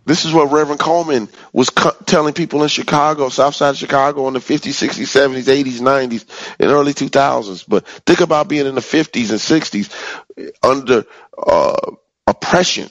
This 0.05 0.25
is 0.25 0.33
what 0.33 0.51
Reverend 0.51 0.79
Colemon 0.79 1.29
was 1.51 1.69
co- 1.71 1.95
telling 2.05 2.33
people 2.33 2.61
in 2.61 2.69
Chicago, 2.69 3.29
South 3.29 3.55
Side 3.55 3.71
of 3.71 3.77
Chicago 3.77 4.27
in 4.27 4.33
the 4.33 4.39
50s, 4.39 4.87
60s, 4.87 5.05
70s, 5.05 5.63
80s, 5.63 5.79
90s, 5.79 6.55
and 6.59 6.69
early 6.71 6.93
2000s. 6.93 7.65
But 7.67 7.87
think 7.87 8.21
about 8.21 8.47
being 8.47 8.67
in 8.67 8.75
the 8.75 8.81
50s 8.81 9.31
and 9.31 9.39
60s 9.39 10.53
under 10.63 11.05
uh, 11.37 11.91
oppression. 12.27 12.89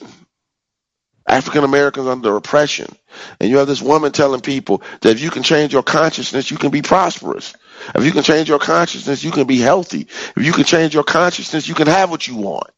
African 1.27 1.63
Americans 1.63 2.07
under 2.07 2.35
oppression. 2.35 2.95
And 3.39 3.49
you 3.49 3.57
have 3.57 3.67
this 3.67 3.81
woman 3.81 4.11
telling 4.11 4.41
people 4.41 4.83
that 5.01 5.09
if 5.09 5.21
you 5.21 5.31
can 5.31 5.41
change 5.41 5.73
your 5.73 5.81
consciousness, 5.81 6.51
you 6.51 6.57
can 6.57 6.69
be 6.69 6.83
prosperous. 6.83 7.55
If 7.95 8.05
you 8.05 8.11
can 8.11 8.21
change 8.23 8.47
your 8.47 8.59
consciousness, 8.59 9.23
you 9.23 9.31
can 9.31 9.47
be 9.47 9.57
healthy. 9.57 10.01
If 10.01 10.37
you 10.37 10.51
can 10.51 10.65
change 10.65 10.93
your 10.93 11.03
consciousness, 11.03 11.67
you 11.67 11.73
can 11.73 11.87
have 11.87 12.11
what 12.11 12.27
you 12.27 12.35
want. 12.35 12.69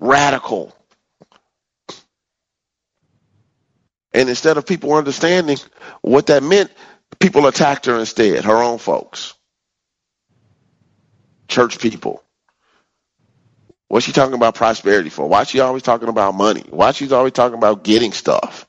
Radical. 0.00 0.74
And 4.12 4.28
instead 4.28 4.56
of 4.56 4.66
people 4.66 4.92
understanding 4.94 5.58
what 6.02 6.26
that 6.26 6.42
meant, 6.42 6.70
people 7.20 7.46
attacked 7.46 7.86
her 7.86 7.98
instead, 7.98 8.44
her 8.44 8.56
own 8.56 8.78
folks, 8.78 9.34
church 11.48 11.78
people. 11.78 12.22
What's 13.88 14.06
she 14.06 14.12
talking 14.12 14.34
about 14.34 14.54
prosperity 14.54 15.10
for? 15.10 15.28
Why 15.28 15.42
is 15.42 15.48
she 15.50 15.60
always 15.60 15.82
talking 15.82 16.08
about 16.08 16.34
money? 16.34 16.64
Why 16.70 16.92
she's 16.92 17.12
always 17.12 17.32
talking 17.32 17.58
about 17.58 17.82
getting 17.82 18.12
stuff? 18.12 18.68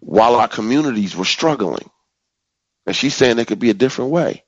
While 0.00 0.34
our 0.36 0.48
communities 0.48 1.16
were 1.16 1.24
struggling. 1.24 1.88
And 2.86 2.94
she's 2.94 3.14
saying 3.14 3.36
there 3.36 3.44
could 3.44 3.58
be 3.58 3.70
a 3.70 3.74
different 3.74 4.10
way. 4.10 4.44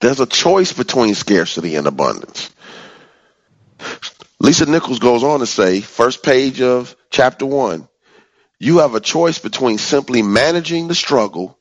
There's 0.00 0.20
a 0.20 0.26
choice 0.26 0.72
between 0.72 1.14
scarcity 1.14 1.76
and 1.76 1.86
abundance. 1.86 2.50
Lisa 4.40 4.64
Nichols 4.64 4.98
goes 5.00 5.22
on 5.22 5.40
to 5.40 5.46
say, 5.46 5.82
first 5.82 6.22
page 6.22 6.62
of 6.62 6.96
chapter 7.10 7.44
one, 7.44 7.86
you 8.58 8.78
have 8.78 8.94
a 8.94 9.00
choice 9.00 9.38
between 9.38 9.76
simply 9.76 10.22
managing 10.22 10.88
the 10.88 10.94
struggle 10.94 11.58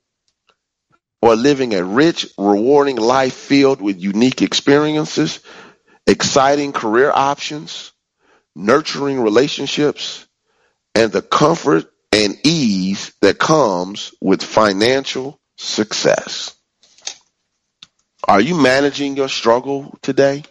or 1.22 1.36
living 1.36 1.74
a 1.74 1.84
rich, 1.84 2.28
rewarding 2.38 2.96
life 2.96 3.34
filled 3.34 3.82
with 3.82 4.00
unique 4.00 4.42
experiences, 4.42 5.42
exciting 6.08 6.72
career 6.72 7.12
options, 7.14 7.92
nurturing 8.56 9.20
relationships, 9.20 10.26
and 10.96 11.12
the 11.12 11.22
comfort 11.22 11.86
and 12.14 12.38
ease 12.46 13.12
that 13.22 13.38
comes 13.38 14.14
with 14.22 14.42
financial 14.42 15.38
success. 15.58 16.56
Are 18.26 18.40
you 18.40 18.56
managing 18.56 19.18
your 19.18 19.30
struggle 19.30 19.98
today? 20.02 20.44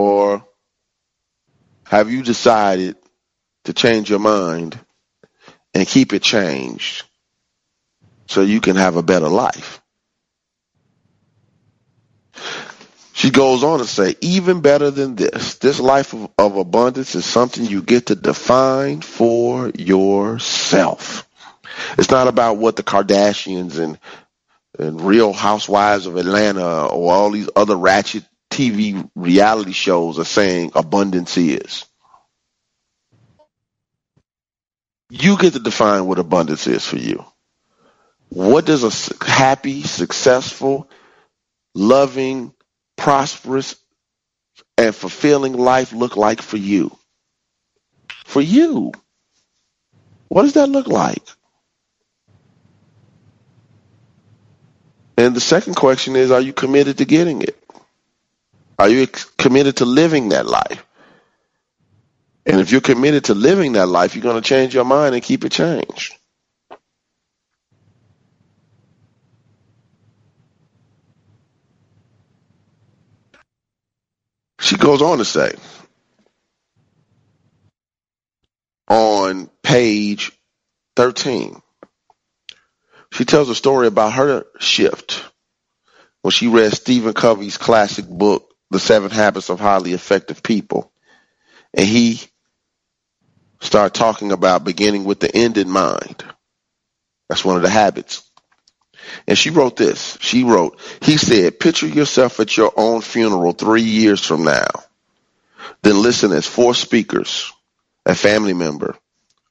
Or 0.00 0.42
have 1.84 2.10
you 2.10 2.22
decided 2.22 2.96
to 3.64 3.74
change 3.74 4.08
your 4.08 4.18
mind 4.18 4.80
and 5.74 5.86
keep 5.86 6.14
it 6.14 6.22
changed 6.22 7.04
so 8.26 8.40
you 8.40 8.62
can 8.62 8.76
have 8.76 8.96
a 8.96 9.02
better 9.02 9.28
life? 9.28 9.82
She 13.12 13.30
goes 13.30 13.62
on 13.62 13.80
to 13.80 13.84
say, 13.84 14.14
even 14.22 14.62
better 14.62 14.90
than 14.90 15.16
this, 15.16 15.56
this 15.56 15.78
life 15.78 16.14
of, 16.14 16.30
of 16.38 16.56
abundance 16.56 17.14
is 17.14 17.26
something 17.26 17.66
you 17.66 17.82
get 17.82 18.06
to 18.06 18.14
define 18.14 19.02
for 19.02 19.68
yourself. 19.68 21.28
It's 21.98 22.10
not 22.10 22.26
about 22.26 22.56
what 22.56 22.76
the 22.76 22.82
Kardashians 22.82 23.78
and 23.78 23.98
and 24.78 25.00
Real 25.02 25.34
Housewives 25.34 26.06
of 26.06 26.16
Atlanta 26.16 26.86
or 26.86 27.12
all 27.12 27.30
these 27.32 27.50
other 27.54 27.76
ratchet 27.76 28.24
TV 28.50 29.08
reality 29.14 29.72
shows 29.72 30.18
are 30.18 30.24
saying 30.24 30.72
abundance 30.74 31.36
is. 31.38 31.86
You 35.08 35.36
get 35.38 35.54
to 35.54 35.58
define 35.58 36.06
what 36.06 36.18
abundance 36.18 36.66
is 36.66 36.86
for 36.86 36.96
you. 36.96 37.24
What 38.28 38.64
does 38.64 38.84
a 38.84 39.24
happy, 39.24 39.82
successful, 39.82 40.88
loving, 41.74 42.52
prosperous, 42.96 43.76
and 44.78 44.94
fulfilling 44.94 45.54
life 45.54 45.92
look 45.92 46.16
like 46.16 46.40
for 46.42 46.56
you? 46.56 46.96
For 48.24 48.40
you. 48.40 48.92
What 50.28 50.42
does 50.42 50.52
that 50.52 50.68
look 50.68 50.86
like? 50.86 51.22
And 55.16 55.34
the 55.34 55.40
second 55.40 55.74
question 55.74 56.14
is, 56.14 56.30
are 56.30 56.40
you 56.40 56.52
committed 56.52 56.98
to 56.98 57.04
getting 57.04 57.42
it? 57.42 57.59
Are 58.80 58.88
you 58.88 59.06
committed 59.36 59.76
to 59.76 59.84
living 59.84 60.30
that 60.30 60.46
life? 60.46 60.86
And 62.46 62.58
if 62.62 62.72
you're 62.72 62.80
committed 62.80 63.24
to 63.24 63.34
living 63.34 63.72
that 63.72 63.88
life, 63.88 64.14
you're 64.14 64.22
going 64.22 64.40
to 64.40 64.48
change 64.48 64.74
your 64.74 64.86
mind 64.86 65.14
and 65.14 65.22
keep 65.22 65.44
it 65.44 65.52
changed. 65.52 66.14
She 74.60 74.78
goes 74.78 75.02
on 75.02 75.18
to 75.18 75.26
say 75.26 75.52
on 78.88 79.50
page 79.62 80.32
13, 80.96 81.60
she 83.12 83.26
tells 83.26 83.50
a 83.50 83.54
story 83.54 83.88
about 83.88 84.14
her 84.14 84.46
shift 84.58 85.22
when 86.22 86.32
she 86.32 86.48
read 86.48 86.72
Stephen 86.72 87.12
Covey's 87.12 87.58
classic 87.58 88.06
book, 88.06 88.49
the 88.70 88.78
Seven 88.78 89.10
Habits 89.10 89.50
of 89.50 89.60
Highly 89.60 89.92
Effective 89.92 90.42
People. 90.42 90.92
And 91.74 91.86
he 91.86 92.20
started 93.60 93.94
talking 93.94 94.32
about 94.32 94.64
beginning 94.64 95.04
with 95.04 95.20
the 95.20 95.34
end 95.34 95.58
in 95.58 95.68
mind. 95.68 96.24
That's 97.28 97.44
one 97.44 97.56
of 97.56 97.62
the 97.62 97.70
habits. 97.70 98.28
And 99.26 99.36
she 99.36 99.50
wrote 99.50 99.76
this. 99.76 100.18
She 100.20 100.44
wrote, 100.44 100.78
he 101.02 101.16
said, 101.16 101.60
picture 101.60 101.86
yourself 101.86 102.40
at 102.40 102.56
your 102.56 102.72
own 102.76 103.00
funeral 103.00 103.52
three 103.52 103.82
years 103.82 104.24
from 104.24 104.44
now. 104.44 104.68
Then 105.82 106.02
listen 106.02 106.32
as 106.32 106.46
four 106.46 106.74
speakers, 106.74 107.52
a 108.04 108.14
family 108.14 108.54
member, 108.54 108.96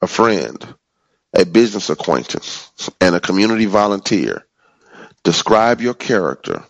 a 0.02 0.08
friend, 0.08 0.66
a 1.34 1.46
business 1.46 1.90
acquaintance, 1.90 2.72
and 3.02 3.16
a 3.16 3.20
community 3.20 3.66
volunteer 3.66 4.46
describe 5.24 5.82
your 5.82 5.94
character 5.94 6.64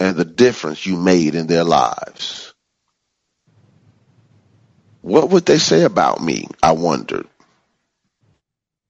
and 0.00 0.16
the 0.16 0.24
difference 0.24 0.86
you 0.86 0.96
made 0.96 1.34
in 1.34 1.46
their 1.46 1.64
lives. 1.64 2.54
What 5.02 5.30
would 5.30 5.46
they 5.46 5.58
say 5.58 5.84
about 5.84 6.20
me? 6.22 6.48
I 6.62 6.72
wondered. 6.72 7.26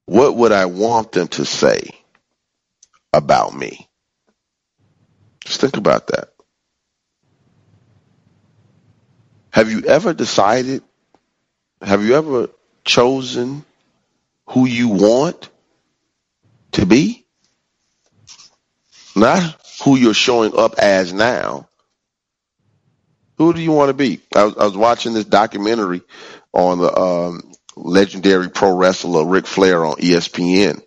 What 0.06 0.36
would 0.36 0.52
I 0.52 0.66
want 0.66 1.12
them 1.12 1.28
to 1.28 1.44
say 1.44 1.90
about 3.12 3.54
me? 3.56 3.88
Just 5.44 5.61
think 5.61 5.76
about 5.76 6.09
that. 6.09 6.30
Have 9.52 9.70
you 9.70 9.84
ever 9.86 10.14
decided? 10.14 10.82
Have 11.82 12.04
you 12.04 12.16
ever 12.16 12.48
chosen 12.84 13.64
who 14.50 14.66
you 14.66 14.88
want 14.88 15.50
to 16.72 16.86
be? 16.86 17.26
Not 19.16 19.57
who 19.84 19.96
you're 19.96 20.14
showing 20.14 20.56
up 20.56 20.78
as 20.78 21.12
now. 21.12 21.68
Who 23.36 23.52
do 23.52 23.60
you 23.60 23.72
want 23.72 23.90
to 23.90 23.94
be? 23.94 24.20
I 24.34 24.44
was, 24.44 24.56
I 24.56 24.64
was 24.64 24.76
watching 24.76 25.14
this 25.14 25.24
documentary 25.24 26.02
on 26.52 26.78
the 26.78 26.96
um, 26.98 27.52
legendary 27.76 28.50
pro 28.50 28.76
wrestler 28.76 29.24
Ric 29.24 29.46
Flair 29.46 29.84
on 29.84 29.96
ESPN, 29.96 30.82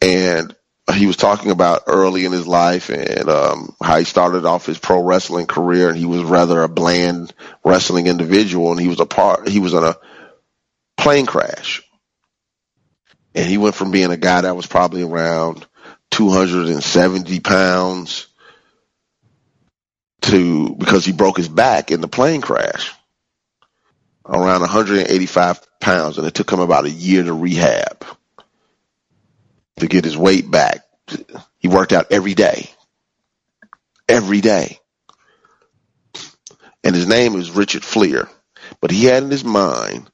and 0.00 0.54
he 0.94 1.06
was 1.06 1.16
talking 1.16 1.50
about 1.50 1.82
early 1.88 2.24
in 2.24 2.30
his 2.30 2.46
life 2.46 2.90
and 2.90 3.28
um, 3.28 3.74
how 3.82 3.98
he 3.98 4.04
started 4.04 4.44
off 4.44 4.66
his 4.66 4.78
pro 4.78 5.02
wrestling 5.02 5.46
career, 5.46 5.88
and 5.88 5.98
he 5.98 6.06
was 6.06 6.22
rather 6.22 6.62
a 6.62 6.68
bland 6.68 7.34
wrestling 7.64 8.06
individual, 8.06 8.70
and 8.70 8.80
he 8.80 8.86
was 8.86 9.00
a 9.00 9.06
part. 9.06 9.48
He 9.48 9.58
was 9.58 9.74
in 9.74 9.82
a 9.82 9.96
plane 10.96 11.26
crash, 11.26 11.82
And 13.34 13.46
he 13.48 13.58
went 13.58 13.74
from 13.74 13.90
being 13.90 14.12
a 14.12 14.16
guy 14.16 14.42
that 14.42 14.56
was 14.56 14.66
probably 14.66 15.02
around 15.02 15.66
270 16.16 17.40
pounds 17.40 18.26
to 20.22 20.74
because 20.74 21.04
he 21.04 21.12
broke 21.12 21.36
his 21.36 21.48
back 21.48 21.90
in 21.90 22.00
the 22.00 22.08
plane 22.08 22.40
crash. 22.40 22.90
Around 24.24 24.62
185 24.62 25.60
pounds 25.78 26.16
and 26.16 26.26
it 26.26 26.32
took 26.32 26.50
him 26.50 26.60
about 26.60 26.86
a 26.86 26.90
year 26.90 27.22
to 27.22 27.34
rehab 27.34 28.02
to 29.76 29.86
get 29.86 30.06
his 30.06 30.16
weight 30.16 30.50
back. 30.50 30.86
He 31.58 31.68
worked 31.68 31.92
out 31.92 32.06
every 32.10 32.32
day. 32.32 32.70
Every 34.08 34.40
day. 34.40 34.80
And 36.82 36.94
his 36.94 37.06
name 37.06 37.36
is 37.36 37.50
richard 37.50 37.82
fliehr 37.82 38.26
but 38.80 38.90
he 38.90 39.04
had 39.04 39.22
in 39.22 39.30
his 39.30 39.44
mind 39.44 40.10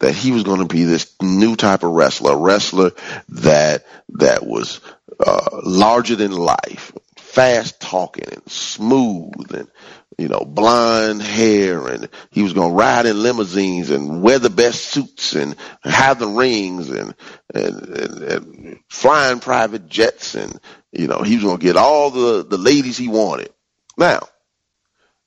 that 0.00 0.14
he 0.14 0.32
was 0.32 0.42
going 0.42 0.60
to 0.60 0.66
be 0.66 0.84
this 0.84 1.14
new 1.22 1.56
type 1.56 1.82
of 1.82 1.92
wrestler, 1.92 2.32
a 2.32 2.36
wrestler 2.36 2.90
that 3.28 3.86
that 4.14 4.44
was 4.44 4.80
uh, 5.18 5.60
larger 5.62 6.16
than 6.16 6.32
life, 6.32 6.92
fast 7.16 7.80
talking 7.80 8.26
and 8.30 8.50
smooth 8.50 9.54
and 9.54 9.70
you 10.18 10.28
know 10.28 10.44
blonde 10.44 11.22
hair 11.22 11.86
and 11.86 12.08
he 12.30 12.42
was 12.42 12.52
going 12.52 12.70
to 12.70 12.76
ride 12.76 13.06
in 13.06 13.22
limousines 13.22 13.90
and 13.90 14.22
wear 14.22 14.38
the 14.38 14.50
best 14.50 14.84
suits 14.84 15.34
and 15.34 15.56
have 15.82 16.18
the 16.18 16.26
rings 16.26 16.90
and 16.90 17.14
and, 17.54 17.88
and, 17.88 18.22
and 18.22 18.80
flying 18.88 19.38
private 19.38 19.88
jets 19.88 20.34
and 20.34 20.60
you 20.92 21.06
know 21.06 21.22
he 21.22 21.36
was 21.36 21.44
going 21.44 21.58
to 21.58 21.64
get 21.64 21.76
all 21.76 22.10
the 22.10 22.44
the 22.44 22.58
ladies 22.58 22.98
he 22.98 23.08
wanted. 23.08 23.50
Now, 23.96 24.20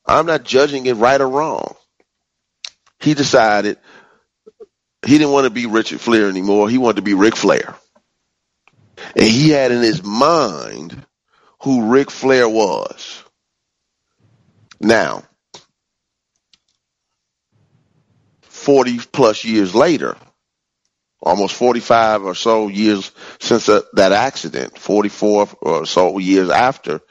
I'm 0.06 0.26
not 0.26 0.44
judging 0.44 0.86
it 0.86 0.96
right 0.96 1.22
or 1.22 1.30
wrong. 1.30 1.76
He 3.00 3.14
decided 3.14 3.78
he 5.06 5.18
didn't 5.18 5.32
want 5.32 5.46
to 5.46 5.50
be 5.50 5.66
Richard 5.66 6.00
Fliehr 6.00 6.30
anymore. 6.30 6.70
He 6.70 6.78
wanted 6.78 6.98
to 6.98 7.02
be 7.02 7.14
Ric 7.14 7.36
Flair. 7.36 7.76
And 9.16 9.28
he 9.28 9.50
had 9.50 9.72
in 9.72 9.82
his 9.82 10.04
mind 10.04 11.06
who 11.62 11.92
Ric 11.92 12.12
Flair 12.12 12.48
was. 12.48 13.24
Now, 14.80 15.24
40 18.42 19.00
plus 19.12 19.44
years 19.44 19.76
later, 19.76 20.16
almost 21.22 21.56
45 21.56 22.24
or 22.24 22.36
so 22.36 22.68
years 22.68 23.12
since 23.40 23.66
that, 23.66 23.86
that 23.94 24.12
accident, 24.12 24.78
44 24.78 25.50
or 25.62 25.86
so 25.86 26.18
years 26.18 26.50
after, 26.50 27.02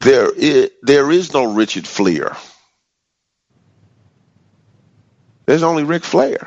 there 0.00 0.30
is, 0.34 0.70
there 0.82 1.10
is 1.10 1.32
no 1.32 1.52
Richard 1.52 1.84
Fliehr. 1.84 2.36
There's 5.48 5.62
only 5.62 5.82
Ric 5.84 6.04
Flair. 6.04 6.46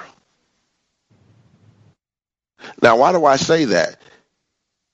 Now, 2.84 2.98
why 2.98 3.14
do 3.14 3.26
I 3.26 3.38
say 3.38 3.66
that? 3.66 4.00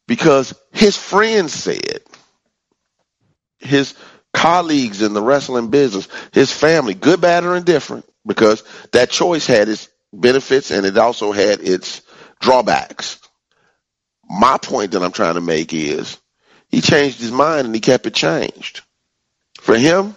Because 0.08 0.54
his 0.72 0.96
friends 0.96 1.52
said, 1.52 2.00
his 3.60 3.96
colleagues 4.34 5.02
in 5.02 5.12
the 5.14 5.22
wrestling 5.22 5.72
business, 5.72 6.08
his 6.32 6.54
family, 6.54 6.94
good, 6.94 7.20
bad, 7.20 7.44
or 7.44 7.58
indifferent, 7.58 8.06
because 8.26 8.64
that 8.94 9.10
choice 9.10 9.46
had 9.46 9.68
its 9.68 9.90
benefits 10.14 10.72
and 10.72 10.86
it 10.86 10.98
also 10.98 11.34
had 11.34 11.60
its 11.60 12.02
drawbacks. 12.40 13.20
My 14.24 14.58
point 14.58 14.92
that 14.92 15.04
I'm 15.04 15.12
trying 15.12 15.36
to 15.36 15.42
make 15.42 15.74
is 15.74 16.18
he 16.70 16.80
changed 16.80 17.20
his 17.20 17.34
mind 17.34 17.66
and 17.66 17.76
he 17.76 17.82
kept 17.82 18.06
it 18.06 18.14
changed. 18.14 18.84
For 19.60 19.78
him, 19.78 20.16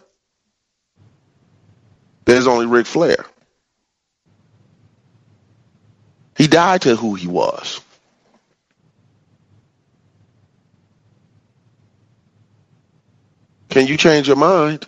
there's 2.24 2.46
only 2.46 2.66
Ric 2.66 2.86
Flair. 2.86 3.26
He 6.40 6.46
died 6.46 6.80
to 6.82 6.96
who 6.96 7.16
he 7.16 7.26
was. 7.26 7.82
Can 13.68 13.86
you 13.86 13.98
change 13.98 14.26
your 14.26 14.38
mind 14.38 14.86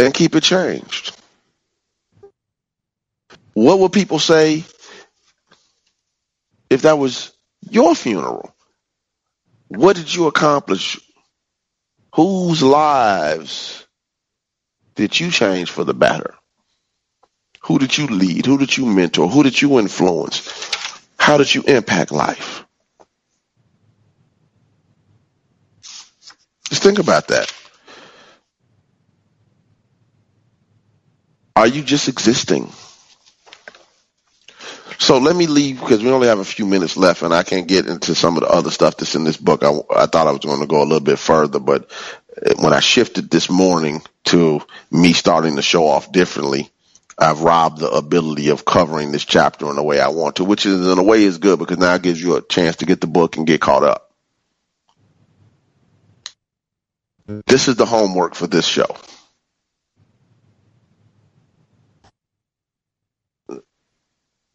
and 0.00 0.12
keep 0.12 0.34
it 0.34 0.42
changed? 0.42 1.16
What 3.54 3.78
would 3.78 3.92
people 3.92 4.18
say 4.18 4.64
if 6.68 6.82
that 6.82 6.98
was 6.98 7.30
your 7.60 7.94
funeral? 7.94 8.52
What 9.68 9.94
did 9.94 10.12
you 10.12 10.26
accomplish? 10.26 10.98
Whose 12.16 12.60
lives 12.60 13.86
did 14.96 15.20
you 15.20 15.30
change 15.30 15.70
for 15.70 15.84
the 15.84 15.94
better? 15.94 16.34
Who 17.60 17.78
did 17.78 17.96
you 17.96 18.06
lead? 18.06 18.46
Who 18.46 18.58
did 18.58 18.76
you 18.76 18.86
mentor? 18.86 19.28
Who 19.28 19.42
did 19.42 19.60
you 19.60 19.78
influence? 19.78 20.48
How 21.18 21.36
did 21.36 21.54
you 21.54 21.62
impact 21.62 22.12
life? 22.12 22.64
Just 26.68 26.82
think 26.82 26.98
about 26.98 27.28
that. 27.28 27.52
Are 31.56 31.66
you 31.66 31.82
just 31.82 32.08
existing? 32.08 32.72
So 34.98 35.18
let 35.18 35.34
me 35.34 35.46
leave 35.46 35.80
because 35.80 36.02
we 36.02 36.10
only 36.10 36.28
have 36.28 36.38
a 36.38 36.44
few 36.44 36.66
minutes 36.66 36.96
left, 36.96 37.22
and 37.22 37.34
I 37.34 37.42
can't 37.42 37.66
get 37.66 37.86
into 37.86 38.14
some 38.14 38.36
of 38.36 38.42
the 38.42 38.48
other 38.48 38.70
stuff 38.70 38.96
that's 38.96 39.14
in 39.14 39.24
this 39.24 39.36
book. 39.36 39.62
I, 39.64 39.70
I 39.94 40.06
thought 40.06 40.26
I 40.26 40.30
was 40.32 40.40
going 40.40 40.60
to 40.60 40.66
go 40.66 40.82
a 40.82 40.84
little 40.84 41.00
bit 41.00 41.18
further, 41.18 41.58
but 41.58 41.90
eh, 42.44 42.54
when 42.58 42.72
I 42.72 42.80
shifted 42.80 43.30
this 43.30 43.50
morning 43.50 44.02
to 44.26 44.60
me 44.90 45.12
starting 45.12 45.56
the 45.56 45.62
show 45.62 45.86
off 45.86 46.12
differently, 46.12 46.70
I've 47.20 47.42
robbed 47.42 47.80
the 47.80 47.90
ability 47.90 48.50
of 48.50 48.64
covering 48.64 49.12
this 49.12 49.26
chapter 49.26 49.70
in 49.70 49.76
the 49.76 49.84
way 49.84 50.00
I 50.00 50.08
want 50.10 50.36
to, 50.36 50.44
which 50.44 50.66
is 50.66 50.88
in 50.88 50.98
a 50.98 51.04
way 51.04 51.24
is 51.24 51.38
good 51.38 51.58
because 51.58 51.78
now 51.78 51.94
it 51.96 52.02
gives 52.02 52.22
you 52.22 52.36
a 52.36 52.42
chance 52.42 52.76
to 52.78 52.86
get 52.86 53.02
the 53.02 53.08
book 53.08 53.36
and 53.38 53.46
get 53.46 53.60
caught 53.60 53.84
up. 53.84 54.12
This 57.46 57.68
is 57.68 57.76
the 57.76 57.86
homework 57.86 58.34
for 58.34 58.46
this 58.46 58.66
show. 58.66 58.96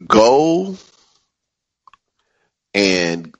Go 0.07 0.77
and 2.73 3.35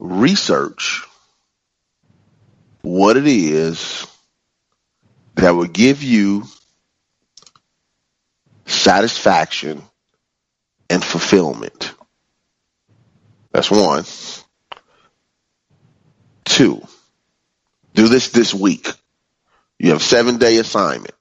research 0.00 1.04
what 2.82 3.16
it 3.16 3.26
is 3.26 4.06
that 5.36 5.52
will 5.52 5.66
give 5.66 6.02
you 6.02 6.44
satisfaction 8.84 9.82
and 10.90 11.02
fulfillment. 11.02 11.94
That's 13.50 13.70
one. 13.70 14.04
Two, 16.44 16.86
do 17.94 18.08
this 18.08 18.28
this 18.28 18.52
week. 18.52 18.88
You 19.78 19.90
have 19.92 20.02
seven 20.02 20.36
day 20.36 20.58
assignment. 20.58 21.14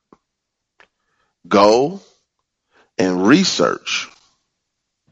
Go 1.47 2.01
and 2.97 3.25
research 3.25 4.09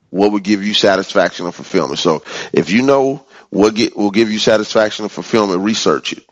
what 0.09 0.33
would 0.33 0.43
give 0.43 0.61
you 0.61 0.73
satisfaction 0.73 1.45
and 1.45 1.55
fulfillment. 1.55 1.99
So 1.99 2.23
if 2.51 2.69
you 2.69 2.81
know 2.81 3.25
what 3.49 3.75
get, 3.75 3.95
will 3.95 4.11
give 4.11 4.29
you 4.29 4.39
satisfaction 4.39 5.05
and 5.05 5.11
fulfillment, 5.11 5.61
research 5.61 6.11
it. 6.11 6.25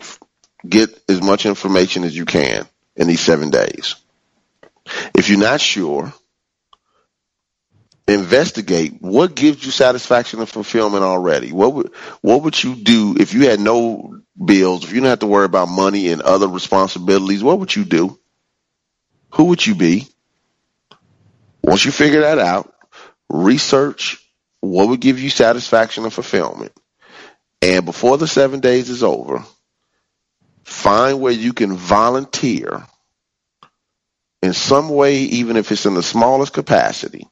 Get 0.67 0.89
as 1.07 1.21
much 1.21 1.45
information 1.45 2.03
as 2.03 2.13
you 2.13 2.25
can 2.25 2.67
in 2.97 3.07
these 3.07 3.21
seven 3.21 3.51
days. 3.51 3.95
If 5.13 5.29
you're 5.29 5.39
not 5.39 5.61
sure, 5.61 6.13
investigate 8.07 9.01
what 9.01 9.35
gives 9.35 9.63
you 9.65 9.71
satisfaction 9.71 10.39
and 10.39 10.49
fulfillment 10.49 11.03
already. 11.03 11.51
What 11.51 11.73
would 11.73 11.93
what 12.21 12.43
would 12.43 12.61
you 12.61 12.75
do 12.75 13.15
if 13.19 13.33
you 13.33 13.49
had 13.49 13.59
no 13.59 14.19
bills, 14.43 14.83
if 14.83 14.89
you 14.89 14.95
didn't 14.95 15.09
have 15.09 15.19
to 15.19 15.27
worry 15.27 15.45
about 15.45 15.69
money 15.69 16.09
and 16.09 16.21
other 16.21 16.47
responsibilities? 16.47 17.43
What 17.43 17.59
would 17.59 17.75
you 17.75 17.85
do? 17.85 18.19
Who 19.31 19.45
would 19.45 19.65
you 19.65 19.75
be? 19.75 20.07
Once 21.63 21.85
you 21.85 21.91
figure 21.91 22.21
that 22.21 22.39
out, 22.39 22.73
research 23.29 24.17
what 24.61 24.89
would 24.89 24.99
give 24.99 25.19
you 25.19 25.29
satisfaction 25.29 26.03
and 26.03 26.13
fulfillment. 26.13 26.73
And 27.61 27.85
before 27.85 28.17
the 28.17 28.27
seven 28.27 28.59
days 28.59 28.89
is 28.89 29.03
over, 29.03 29.43
find 30.63 31.21
where 31.21 31.33
you 31.33 31.53
can 31.53 31.75
volunteer 31.75 32.83
in 34.41 34.53
some 34.53 34.89
way, 34.89 35.17
even 35.19 35.57
if 35.57 35.71
it's 35.71 35.85
in 35.85 35.95
the 35.95 36.03
smallest 36.03 36.53
capacity, 36.53 37.27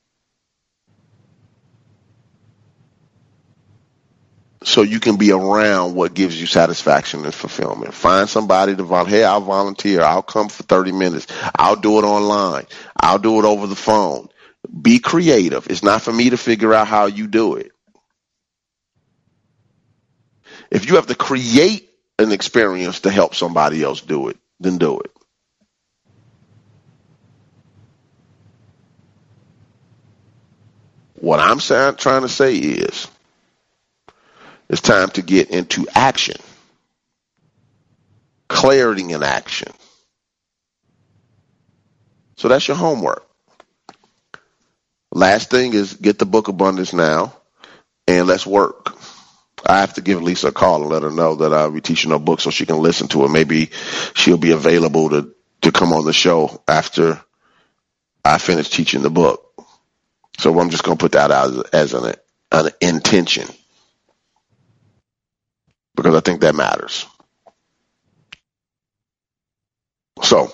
so 4.64 4.82
you 4.82 5.00
can 5.00 5.16
be 5.16 5.32
around 5.32 5.96
what 5.96 6.14
gives 6.14 6.40
you 6.40 6.46
satisfaction 6.48 7.24
and 7.24 7.34
fulfillment. 7.34 7.94
Find 7.94 8.28
somebody 8.30 8.76
to 8.76 8.84
volunteer. 8.84 9.20
Hey, 9.20 9.24
I'll 9.24 9.42
volunteer. 9.42 10.02
I'll 10.02 10.22
come 10.22 10.50
for 10.50 10.64
30 10.64 10.92
minutes. 10.92 11.28
I'll 11.56 11.78
do 11.78 12.00
it 12.00 12.04
online. 12.04 12.66
I'll 12.96 13.20
do 13.20 13.40
it 13.40 13.46
over 13.46 13.68
the 13.68 13.76
phone. 13.76 14.28
Be 14.82 15.00
creative. 15.00 15.68
It's 15.70 15.84
not 15.84 16.02
for 16.02 16.12
me 16.12 16.32
to 16.32 16.38
figure 16.38 16.74
out 16.74 16.88
how 16.88 17.06
you 17.06 17.28
do 17.28 17.56
it. 17.56 17.72
If 20.70 20.90
you 20.90 20.96
have 20.96 21.08
to 21.08 21.16
create 21.16 21.90
an 22.20 22.32
experience 22.34 23.02
to 23.02 23.12
help 23.12 23.36
somebody 23.36 23.84
else 23.84 24.02
do 24.02 24.30
it, 24.30 24.38
then 24.60 24.78
do 24.78 25.00
it. 25.00 25.12
What 31.20 31.40
I'm 31.40 31.60
trying 31.60 32.22
to 32.22 32.30
say 32.30 32.56
is 32.56 33.08
it's 34.70 34.82
time 34.82 35.10
to 35.12 35.22
get 35.22 35.50
into 35.50 35.88
action. 35.94 36.38
Clarity 38.48 39.12
in 39.12 39.24
action. 39.24 39.72
So 42.38 42.48
that's 42.48 42.68
your 42.68 42.78
homework. 42.78 43.26
Last 45.12 45.50
thing 45.50 45.74
is 45.74 45.94
get 45.96 46.20
the 46.20 46.26
book 46.26 46.48
Abundance 46.48 46.94
now 46.94 47.36
and 48.08 48.28
let's 48.28 48.46
work. 48.46 48.96
I 49.66 49.80
have 49.80 49.96
to 49.96 50.02
give 50.02 50.22
Lisa 50.22 50.50
a 50.50 50.52
call 50.52 50.82
and 50.82 50.92
let 50.92 51.04
her 51.04 51.12
know 51.12 51.36
that 51.36 51.54
I'll 51.54 51.72
be 51.72 51.82
teaching 51.82 52.12
her 52.12 52.20
book 52.20 52.40
so 52.40 52.52
she 52.52 52.66
can 52.66 52.78
listen 52.78 53.08
to 53.10 53.26
it. 53.26 53.30
Maybe 53.30 53.72
she'll 54.14 54.38
be 54.38 54.52
available 54.52 55.10
to, 55.10 55.34
to 55.62 55.72
come 55.72 55.92
on 55.94 56.06
the 56.06 56.14
show 56.14 56.62
after 56.68 57.22
I 58.24 58.38
finish 58.38 58.70
teaching 58.70 59.02
the 59.02 59.10
book. 59.10 59.44
So 60.38 60.58
I'm 60.60 60.70
just 60.70 60.84
going 60.84 60.98
to 60.98 61.02
put 61.02 61.14
that 61.14 61.32
out 61.32 61.74
as 61.74 61.94
an, 61.94 62.14
an 62.52 62.70
intention 62.82 63.48
because 65.96 66.16
I 66.16 66.20
think 66.20 66.42
that 66.42 66.56
matters. 66.56 67.06
So 70.24 70.52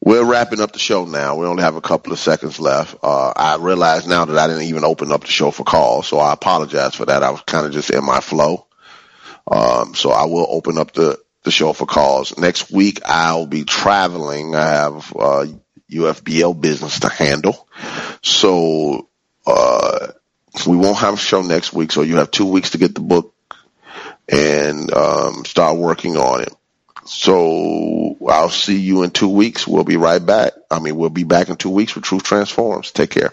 we're 0.00 0.24
wrapping 0.24 0.60
up 0.60 0.72
the 0.72 0.78
show 0.78 1.04
now. 1.04 1.36
We 1.36 1.46
only 1.46 1.62
have 1.62 1.76
a 1.76 1.80
couple 1.80 2.12
of 2.12 2.18
seconds 2.18 2.58
left. 2.58 2.96
Uh, 3.02 3.32
I 3.34 3.56
realize 3.56 4.06
now 4.06 4.24
that 4.24 4.38
I 4.38 4.46
didn't 4.46 4.64
even 4.64 4.84
open 4.84 5.12
up 5.12 5.22
the 5.22 5.28
show 5.28 5.50
for 5.50 5.64
calls, 5.64 6.08
so 6.08 6.18
I 6.18 6.32
apologize 6.32 6.94
for 6.94 7.06
that. 7.06 7.22
I 7.22 7.30
was 7.30 7.40
kind 7.42 7.66
of 7.66 7.72
just 7.72 7.90
in 7.90 8.04
my 8.04 8.20
flow. 8.20 8.66
Um, 9.50 9.94
so 9.94 10.10
I 10.10 10.24
will 10.24 10.46
open 10.48 10.78
up 10.78 10.92
the, 10.92 11.18
the 11.42 11.50
show 11.50 11.72
for 11.72 11.86
calls. 11.86 12.36
Next 12.38 12.70
week 12.70 13.00
I'll 13.04 13.46
be 13.46 13.64
traveling. 13.64 14.54
I 14.54 14.66
have 14.66 15.12
uh, 15.16 15.46
UFBL 15.90 16.60
business 16.60 17.00
to 17.00 17.08
handle. 17.08 17.68
So 18.22 19.08
uh, 19.46 20.08
we 20.66 20.76
won't 20.76 20.98
have 20.98 21.14
a 21.14 21.18
show 21.18 21.42
next 21.42 21.72
week, 21.72 21.92
so 21.92 22.02
you 22.02 22.16
have 22.16 22.30
two 22.30 22.46
weeks 22.46 22.70
to 22.70 22.78
get 22.78 22.94
the 22.94 23.00
book 23.00 23.34
and 24.28 24.92
um, 24.92 25.44
start 25.44 25.76
working 25.76 26.16
on 26.16 26.42
it. 26.42 26.54
So 27.04 28.16
I'll 28.26 28.48
see 28.48 28.78
you 28.78 29.02
in 29.02 29.10
two 29.10 29.28
weeks. 29.28 29.66
We'll 29.66 29.84
be 29.84 29.96
right 29.96 30.24
back. 30.24 30.52
I 30.70 30.80
mean, 30.80 30.96
we'll 30.96 31.10
be 31.10 31.24
back 31.24 31.50
in 31.50 31.56
two 31.56 31.70
weeks 31.70 31.94
with 31.94 32.04
Truth 32.04 32.22
Transforms. 32.22 32.92
Take 32.92 33.10
care. 33.10 33.32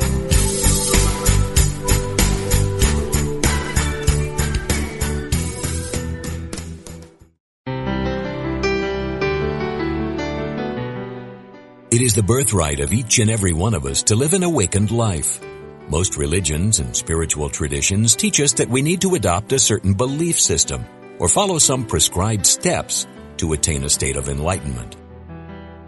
Is 12.11 12.15
the 12.15 12.23
birthright 12.23 12.81
of 12.81 12.91
each 12.91 13.19
and 13.19 13.31
every 13.31 13.53
one 13.53 13.73
of 13.73 13.85
us 13.85 14.03
to 14.03 14.17
live 14.17 14.33
an 14.33 14.43
awakened 14.43 14.91
life. 14.91 15.39
Most 15.87 16.17
religions 16.17 16.79
and 16.79 16.93
spiritual 16.93 17.49
traditions 17.49 18.17
teach 18.17 18.41
us 18.41 18.51
that 18.55 18.67
we 18.67 18.81
need 18.81 18.99
to 18.99 19.15
adopt 19.15 19.53
a 19.53 19.59
certain 19.59 19.93
belief 19.93 20.37
system 20.37 20.83
or 21.19 21.29
follow 21.29 21.57
some 21.57 21.85
prescribed 21.85 22.45
steps 22.45 23.07
to 23.37 23.53
attain 23.53 23.85
a 23.85 23.89
state 23.89 24.17
of 24.17 24.27
enlightenment. 24.27 24.97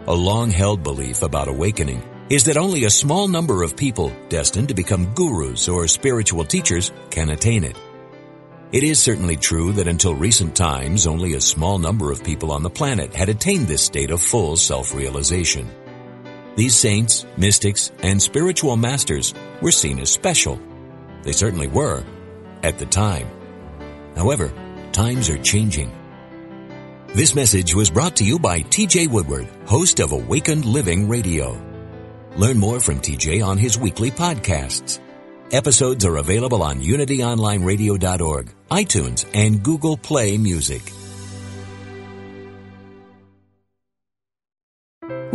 A 0.06 0.14
long-held 0.14 0.82
belief 0.82 1.20
about 1.20 1.48
awakening 1.48 2.02
is 2.30 2.44
that 2.44 2.56
only 2.56 2.84
a 2.84 2.90
small 2.90 3.28
number 3.28 3.62
of 3.62 3.76
people 3.76 4.10
destined 4.30 4.68
to 4.68 4.74
become 4.74 5.12
gurus 5.12 5.68
or 5.68 5.86
spiritual 5.86 6.46
teachers 6.46 6.90
can 7.10 7.28
attain 7.28 7.64
it. 7.64 7.76
It 8.72 8.82
is 8.82 8.98
certainly 8.98 9.36
true 9.36 9.72
that 9.72 9.88
until 9.88 10.14
recent 10.14 10.56
times, 10.56 11.06
only 11.06 11.34
a 11.34 11.40
small 11.42 11.78
number 11.78 12.10
of 12.10 12.24
people 12.24 12.50
on 12.50 12.62
the 12.62 12.70
planet 12.70 13.12
had 13.12 13.28
attained 13.28 13.66
this 13.66 13.84
state 13.84 14.10
of 14.10 14.22
full 14.22 14.56
self-realization. 14.56 15.83
These 16.56 16.76
saints, 16.76 17.26
mystics, 17.36 17.90
and 18.02 18.22
spiritual 18.22 18.76
masters 18.76 19.34
were 19.60 19.72
seen 19.72 19.98
as 19.98 20.10
special. 20.10 20.60
They 21.22 21.32
certainly 21.32 21.66
were 21.66 22.04
at 22.62 22.78
the 22.78 22.86
time. 22.86 23.28
However, 24.14 24.52
times 24.92 25.28
are 25.28 25.38
changing. 25.38 25.92
This 27.08 27.34
message 27.34 27.74
was 27.74 27.90
brought 27.90 28.16
to 28.16 28.24
you 28.24 28.38
by 28.38 28.60
TJ 28.62 29.08
Woodward, 29.08 29.48
host 29.66 30.00
of 30.00 30.12
Awakened 30.12 30.64
Living 30.64 31.08
Radio. 31.08 31.60
Learn 32.36 32.58
more 32.58 32.80
from 32.80 33.00
TJ 33.00 33.44
on 33.44 33.58
his 33.58 33.78
weekly 33.78 34.10
podcasts. 34.10 35.00
Episodes 35.52 36.04
are 36.04 36.16
available 36.16 36.62
on 36.62 36.80
unityonlineradio.org, 36.80 38.52
iTunes, 38.70 39.26
and 39.34 39.62
Google 39.62 39.96
Play 39.96 40.36
Music. 40.38 40.82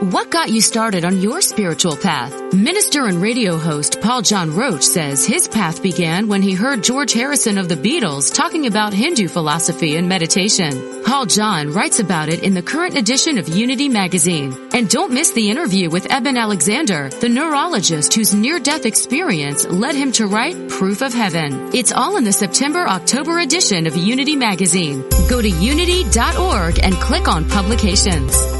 What 0.00 0.30
got 0.30 0.48
you 0.48 0.62
started 0.62 1.04
on 1.04 1.20
your 1.20 1.42
spiritual 1.42 1.94
path? 1.94 2.54
Minister 2.54 3.04
and 3.04 3.20
radio 3.20 3.58
host 3.58 4.00
Paul 4.00 4.22
John 4.22 4.56
Roach 4.56 4.82
says 4.82 5.26
his 5.26 5.46
path 5.46 5.82
began 5.82 6.26
when 6.26 6.40
he 6.40 6.54
heard 6.54 6.82
George 6.82 7.12
Harrison 7.12 7.58
of 7.58 7.68
the 7.68 7.76
Beatles 7.76 8.34
talking 8.34 8.66
about 8.66 8.94
Hindu 8.94 9.28
philosophy 9.28 9.96
and 9.96 10.08
meditation. 10.08 11.02
Paul 11.04 11.26
John 11.26 11.74
writes 11.74 12.00
about 12.00 12.30
it 12.30 12.42
in 12.42 12.54
the 12.54 12.62
current 12.62 12.96
edition 12.96 13.36
of 13.36 13.50
Unity 13.50 13.90
magazine. 13.90 14.70
And 14.72 14.88
don't 14.88 15.12
miss 15.12 15.32
the 15.32 15.50
interview 15.50 15.90
with 15.90 16.10
Eben 16.10 16.38
Alexander, 16.38 17.10
the 17.10 17.28
neurologist 17.28 18.14
whose 18.14 18.32
near-death 18.32 18.86
experience 18.86 19.66
led 19.66 19.94
him 19.94 20.12
to 20.12 20.26
write 20.26 20.70
Proof 20.70 21.02
of 21.02 21.12
Heaven. 21.12 21.74
It's 21.74 21.92
all 21.92 22.16
in 22.16 22.24
the 22.24 22.32
September-October 22.32 23.40
edition 23.40 23.86
of 23.86 23.96
Unity 23.96 24.36
magazine. 24.36 25.02
Go 25.28 25.42
to 25.42 25.50
unity.org 25.50 26.78
and 26.82 26.94
click 26.94 27.28
on 27.28 27.46
publications. 27.50 28.59